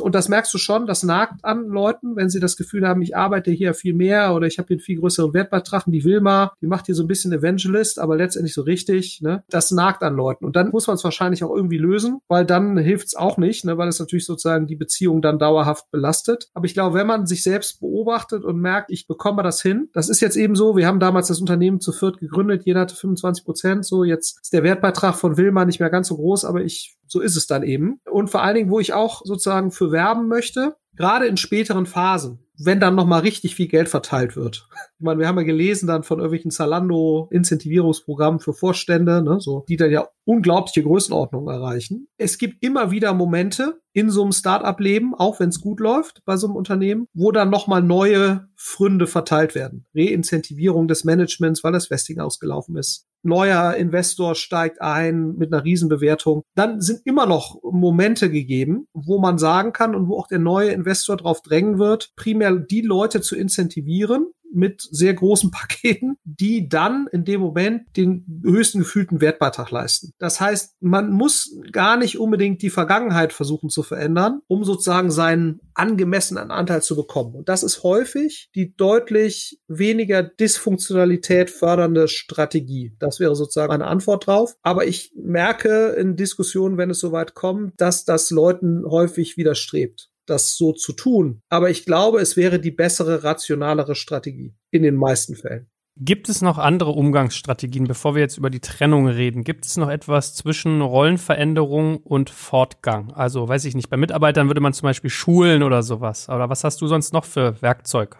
und 0.00 0.14
das 0.14 0.28
merkst 0.28 0.52
du 0.52 0.58
schon, 0.58 0.86
das 0.86 1.02
nagt 1.02 1.44
an 1.44 1.68
Leuten, 1.68 2.16
wenn 2.16 2.30
sie 2.30 2.40
das 2.40 2.56
Gefühl 2.56 2.86
haben, 2.86 3.02
ich 3.02 3.16
arbeite 3.16 3.50
hier 3.50 3.74
viel 3.74 3.94
mehr 3.94 4.34
oder 4.34 4.46
ich 4.46 4.58
habe 4.58 4.68
hier 4.68 4.76
einen 4.76 4.80
viel 4.80 4.98
größeren 4.98 5.32
Wertbeitrag. 5.32 5.84
Die 5.86 6.04
Wilma, 6.04 6.52
die 6.60 6.66
macht 6.66 6.86
hier 6.86 6.94
so 6.94 7.04
ein 7.04 7.08
bisschen 7.08 7.32
Evangelist, 7.32 7.98
aber 7.98 8.16
letztendlich 8.16 8.54
so 8.54 8.62
richtig. 8.62 9.20
Ne? 9.22 9.44
Das 9.48 9.70
nagt 9.70 10.02
an 10.02 10.14
Leuten. 10.14 10.44
Und 10.44 10.56
dann 10.56 10.70
muss 10.70 10.86
man 10.86 10.96
es 10.96 11.04
wahrscheinlich 11.04 11.44
auch 11.44 11.54
irgendwie 11.54 11.78
lösen, 11.78 12.20
weil 12.28 12.44
dann 12.44 12.76
hilft 12.78 13.08
es 13.08 13.16
auch 13.16 13.38
nicht, 13.38 13.64
ne? 13.64 13.78
weil 13.78 13.88
es 13.88 14.00
natürlich 14.00 14.26
sozusagen 14.26 14.66
die 14.66 14.76
Beziehung 14.76 15.22
dann 15.22 15.38
dauerhaft 15.38 15.90
belastet. 15.90 16.50
Aber 16.54 16.66
ich 16.66 16.74
glaube, 16.74 16.96
wenn 16.96 17.06
man 17.06 17.26
sich 17.26 17.42
selbst 17.42 17.80
beobachtet 17.80 18.44
und 18.44 18.60
merkt, 18.60 18.90
ich 18.90 19.06
bekomme 19.06 19.42
das 19.42 19.62
hin, 19.62 19.88
das 19.92 20.08
ist 20.08 20.20
jetzt 20.20 20.36
eben 20.36 20.56
so, 20.56 20.76
wir 20.76 20.86
haben 20.86 21.00
damals 21.00 21.28
das 21.28 21.40
Unternehmen 21.40 21.80
zu 21.80 21.92
viert 21.92 22.18
gegründet, 22.18 22.62
jeder 22.64 22.80
hatte 22.80 22.96
25 22.96 23.44
Prozent, 23.44 23.84
so 23.86 24.04
jetzt 24.04 24.40
ist 24.42 24.52
der 24.52 24.62
Wertbeitrag 24.62 25.14
von 25.14 25.36
Wilma 25.36 25.64
nicht 25.64 25.80
mehr 25.80 25.90
ganz 25.90 26.08
so 26.08 26.16
groß, 26.16 26.44
aber 26.44 26.62
ich 26.62 26.96
so 27.14 27.20
ist 27.20 27.36
es 27.36 27.46
dann 27.46 27.62
eben. 27.62 28.00
Und 28.10 28.28
vor 28.28 28.42
allen 28.42 28.56
Dingen, 28.56 28.70
wo 28.70 28.80
ich 28.80 28.92
auch 28.92 29.22
sozusagen 29.24 29.70
für 29.70 29.92
werben 29.92 30.26
möchte, 30.26 30.74
gerade 30.96 31.26
in 31.26 31.36
späteren 31.36 31.86
Phasen, 31.86 32.40
wenn 32.58 32.80
dann 32.80 32.96
noch 32.96 33.06
mal 33.06 33.20
richtig 33.20 33.54
viel 33.54 33.68
Geld 33.68 33.88
verteilt 33.88 34.34
wird. 34.34 34.66
Ich 34.98 35.04
meine, 35.04 35.20
wir 35.20 35.28
haben 35.28 35.38
ja 35.38 35.44
gelesen 35.44 35.86
dann 35.86 36.02
von 36.02 36.18
irgendwelchen 36.18 36.50
Zalando-Incentivierungsprogrammen 36.50 38.40
für 38.40 38.52
Vorstände, 38.52 39.22
ne, 39.22 39.38
so, 39.40 39.64
die 39.68 39.76
dann 39.76 39.92
ja 39.92 40.08
unglaubliche 40.24 40.82
Größenordnungen 40.82 41.54
erreichen. 41.54 42.08
Es 42.16 42.36
gibt 42.36 42.64
immer 42.64 42.90
wieder 42.90 43.14
Momente 43.14 43.80
in 43.92 44.10
so 44.10 44.22
einem 44.22 44.32
Start-up-Leben, 44.32 45.14
auch 45.14 45.38
wenn 45.38 45.50
es 45.50 45.60
gut 45.60 45.78
läuft 45.78 46.24
bei 46.24 46.36
so 46.36 46.48
einem 46.48 46.56
Unternehmen, 46.56 47.06
wo 47.14 47.30
dann 47.30 47.48
noch 47.48 47.68
mal 47.68 47.80
neue 47.80 48.48
Fründe 48.56 49.06
verteilt 49.06 49.54
werden. 49.54 49.86
Reincentivierung 49.94 50.88
des 50.88 51.04
Managements, 51.04 51.62
weil 51.62 51.72
das 51.72 51.92
Vesting 51.92 52.18
ausgelaufen 52.18 52.76
ist 52.76 53.06
neuer 53.24 53.74
Investor 53.74 54.34
steigt 54.34 54.80
ein 54.80 55.36
mit 55.36 55.52
einer 55.52 55.64
Riesenbewertung, 55.64 56.42
dann 56.54 56.80
sind 56.80 57.00
immer 57.04 57.26
noch 57.26 57.60
Momente 57.62 58.30
gegeben, 58.30 58.86
wo 58.92 59.18
man 59.18 59.38
sagen 59.38 59.72
kann 59.72 59.94
und 59.94 60.08
wo 60.08 60.18
auch 60.18 60.28
der 60.28 60.38
neue 60.38 60.70
Investor 60.70 61.16
drauf 61.16 61.42
drängen 61.42 61.78
wird, 61.78 62.12
primär 62.16 62.54
die 62.54 62.82
Leute 62.82 63.20
zu 63.20 63.36
incentivieren, 63.36 64.26
mit 64.54 64.82
sehr 64.90 65.14
großen 65.14 65.50
Paketen, 65.52 66.16
die 66.24 66.68
dann 66.68 67.06
in 67.12 67.24
dem 67.24 67.40
Moment 67.40 67.96
den 67.96 68.42
höchsten 68.44 68.80
gefühlten 68.80 69.20
Wertbeitrag 69.20 69.70
leisten. 69.70 70.12
Das 70.18 70.40
heißt, 70.40 70.76
man 70.80 71.10
muss 71.10 71.56
gar 71.72 71.96
nicht 71.96 72.18
unbedingt 72.18 72.62
die 72.62 72.70
Vergangenheit 72.70 73.32
versuchen 73.32 73.68
zu 73.68 73.82
verändern, 73.82 74.40
um 74.46 74.64
sozusagen 74.64 75.10
seinen 75.10 75.60
angemessenen 75.74 76.50
Anteil 76.50 76.82
zu 76.82 76.96
bekommen. 76.96 77.34
Und 77.34 77.48
das 77.48 77.62
ist 77.62 77.82
häufig 77.82 78.48
die 78.54 78.74
deutlich 78.74 79.58
weniger 79.68 80.22
Dysfunktionalität 80.22 81.50
fördernde 81.50 82.08
Strategie. 82.08 82.94
Das 82.98 83.20
wäre 83.20 83.34
sozusagen 83.34 83.72
eine 83.72 83.86
Antwort 83.86 84.26
drauf. 84.26 84.54
Aber 84.62 84.86
ich 84.86 85.12
merke 85.16 85.88
in 85.98 86.16
Diskussionen, 86.16 86.78
wenn 86.78 86.90
es 86.90 87.00
soweit 87.00 87.34
kommt, 87.34 87.72
dass 87.78 88.04
das 88.04 88.30
Leuten 88.30 88.84
häufig 88.86 89.36
widerstrebt 89.36 90.10
das 90.26 90.56
so 90.56 90.72
zu 90.72 90.92
tun. 90.92 91.40
Aber 91.48 91.70
ich 91.70 91.84
glaube, 91.84 92.20
es 92.20 92.36
wäre 92.36 92.60
die 92.60 92.70
bessere, 92.70 93.24
rationalere 93.24 93.94
Strategie 93.94 94.54
in 94.70 94.82
den 94.82 94.96
meisten 94.96 95.36
Fällen. 95.36 95.68
Gibt 95.96 96.28
es 96.28 96.42
noch 96.42 96.58
andere 96.58 96.90
Umgangsstrategien, 96.90 97.86
bevor 97.86 98.16
wir 98.16 98.22
jetzt 98.22 98.36
über 98.36 98.50
die 98.50 98.58
Trennung 98.58 99.06
reden? 99.06 99.44
Gibt 99.44 99.64
es 99.64 99.76
noch 99.76 99.88
etwas 99.88 100.34
zwischen 100.34 100.80
Rollenveränderung 100.80 101.98
und 101.98 102.30
Fortgang? 102.30 103.12
Also, 103.12 103.48
weiß 103.48 103.64
ich 103.64 103.76
nicht, 103.76 103.90
bei 103.90 103.96
Mitarbeitern 103.96 104.48
würde 104.48 104.60
man 104.60 104.72
zum 104.72 104.86
Beispiel 104.86 105.10
schulen 105.10 105.62
oder 105.62 105.84
sowas. 105.84 106.28
Oder 106.28 106.50
was 106.50 106.64
hast 106.64 106.80
du 106.80 106.88
sonst 106.88 107.12
noch 107.12 107.24
für 107.24 107.62
Werkzeug? 107.62 108.16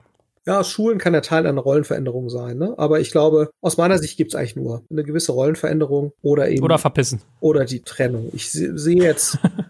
Ja, 0.46 0.62
Schulen 0.62 0.98
kann 0.98 1.14
ja 1.14 1.22
Teil 1.22 1.46
einer 1.46 1.60
Rollenveränderung 1.60 2.28
sein, 2.28 2.58
ne? 2.58 2.74
Aber 2.76 3.00
ich 3.00 3.10
glaube, 3.10 3.50
aus 3.62 3.78
meiner 3.78 3.98
Sicht 3.98 4.18
gibt 4.18 4.34
es 4.34 4.38
eigentlich 4.38 4.56
nur 4.56 4.84
eine 4.90 5.02
gewisse 5.02 5.32
Rollenveränderung 5.32 6.12
oder 6.20 6.50
eben. 6.50 6.62
Oder 6.62 6.76
verpissen. 6.76 7.22
Oder 7.40 7.64
die 7.64 7.80
Trennung. 7.80 8.28
Ich 8.34 8.52
sehe 8.52 9.02
jetzt 9.02 9.38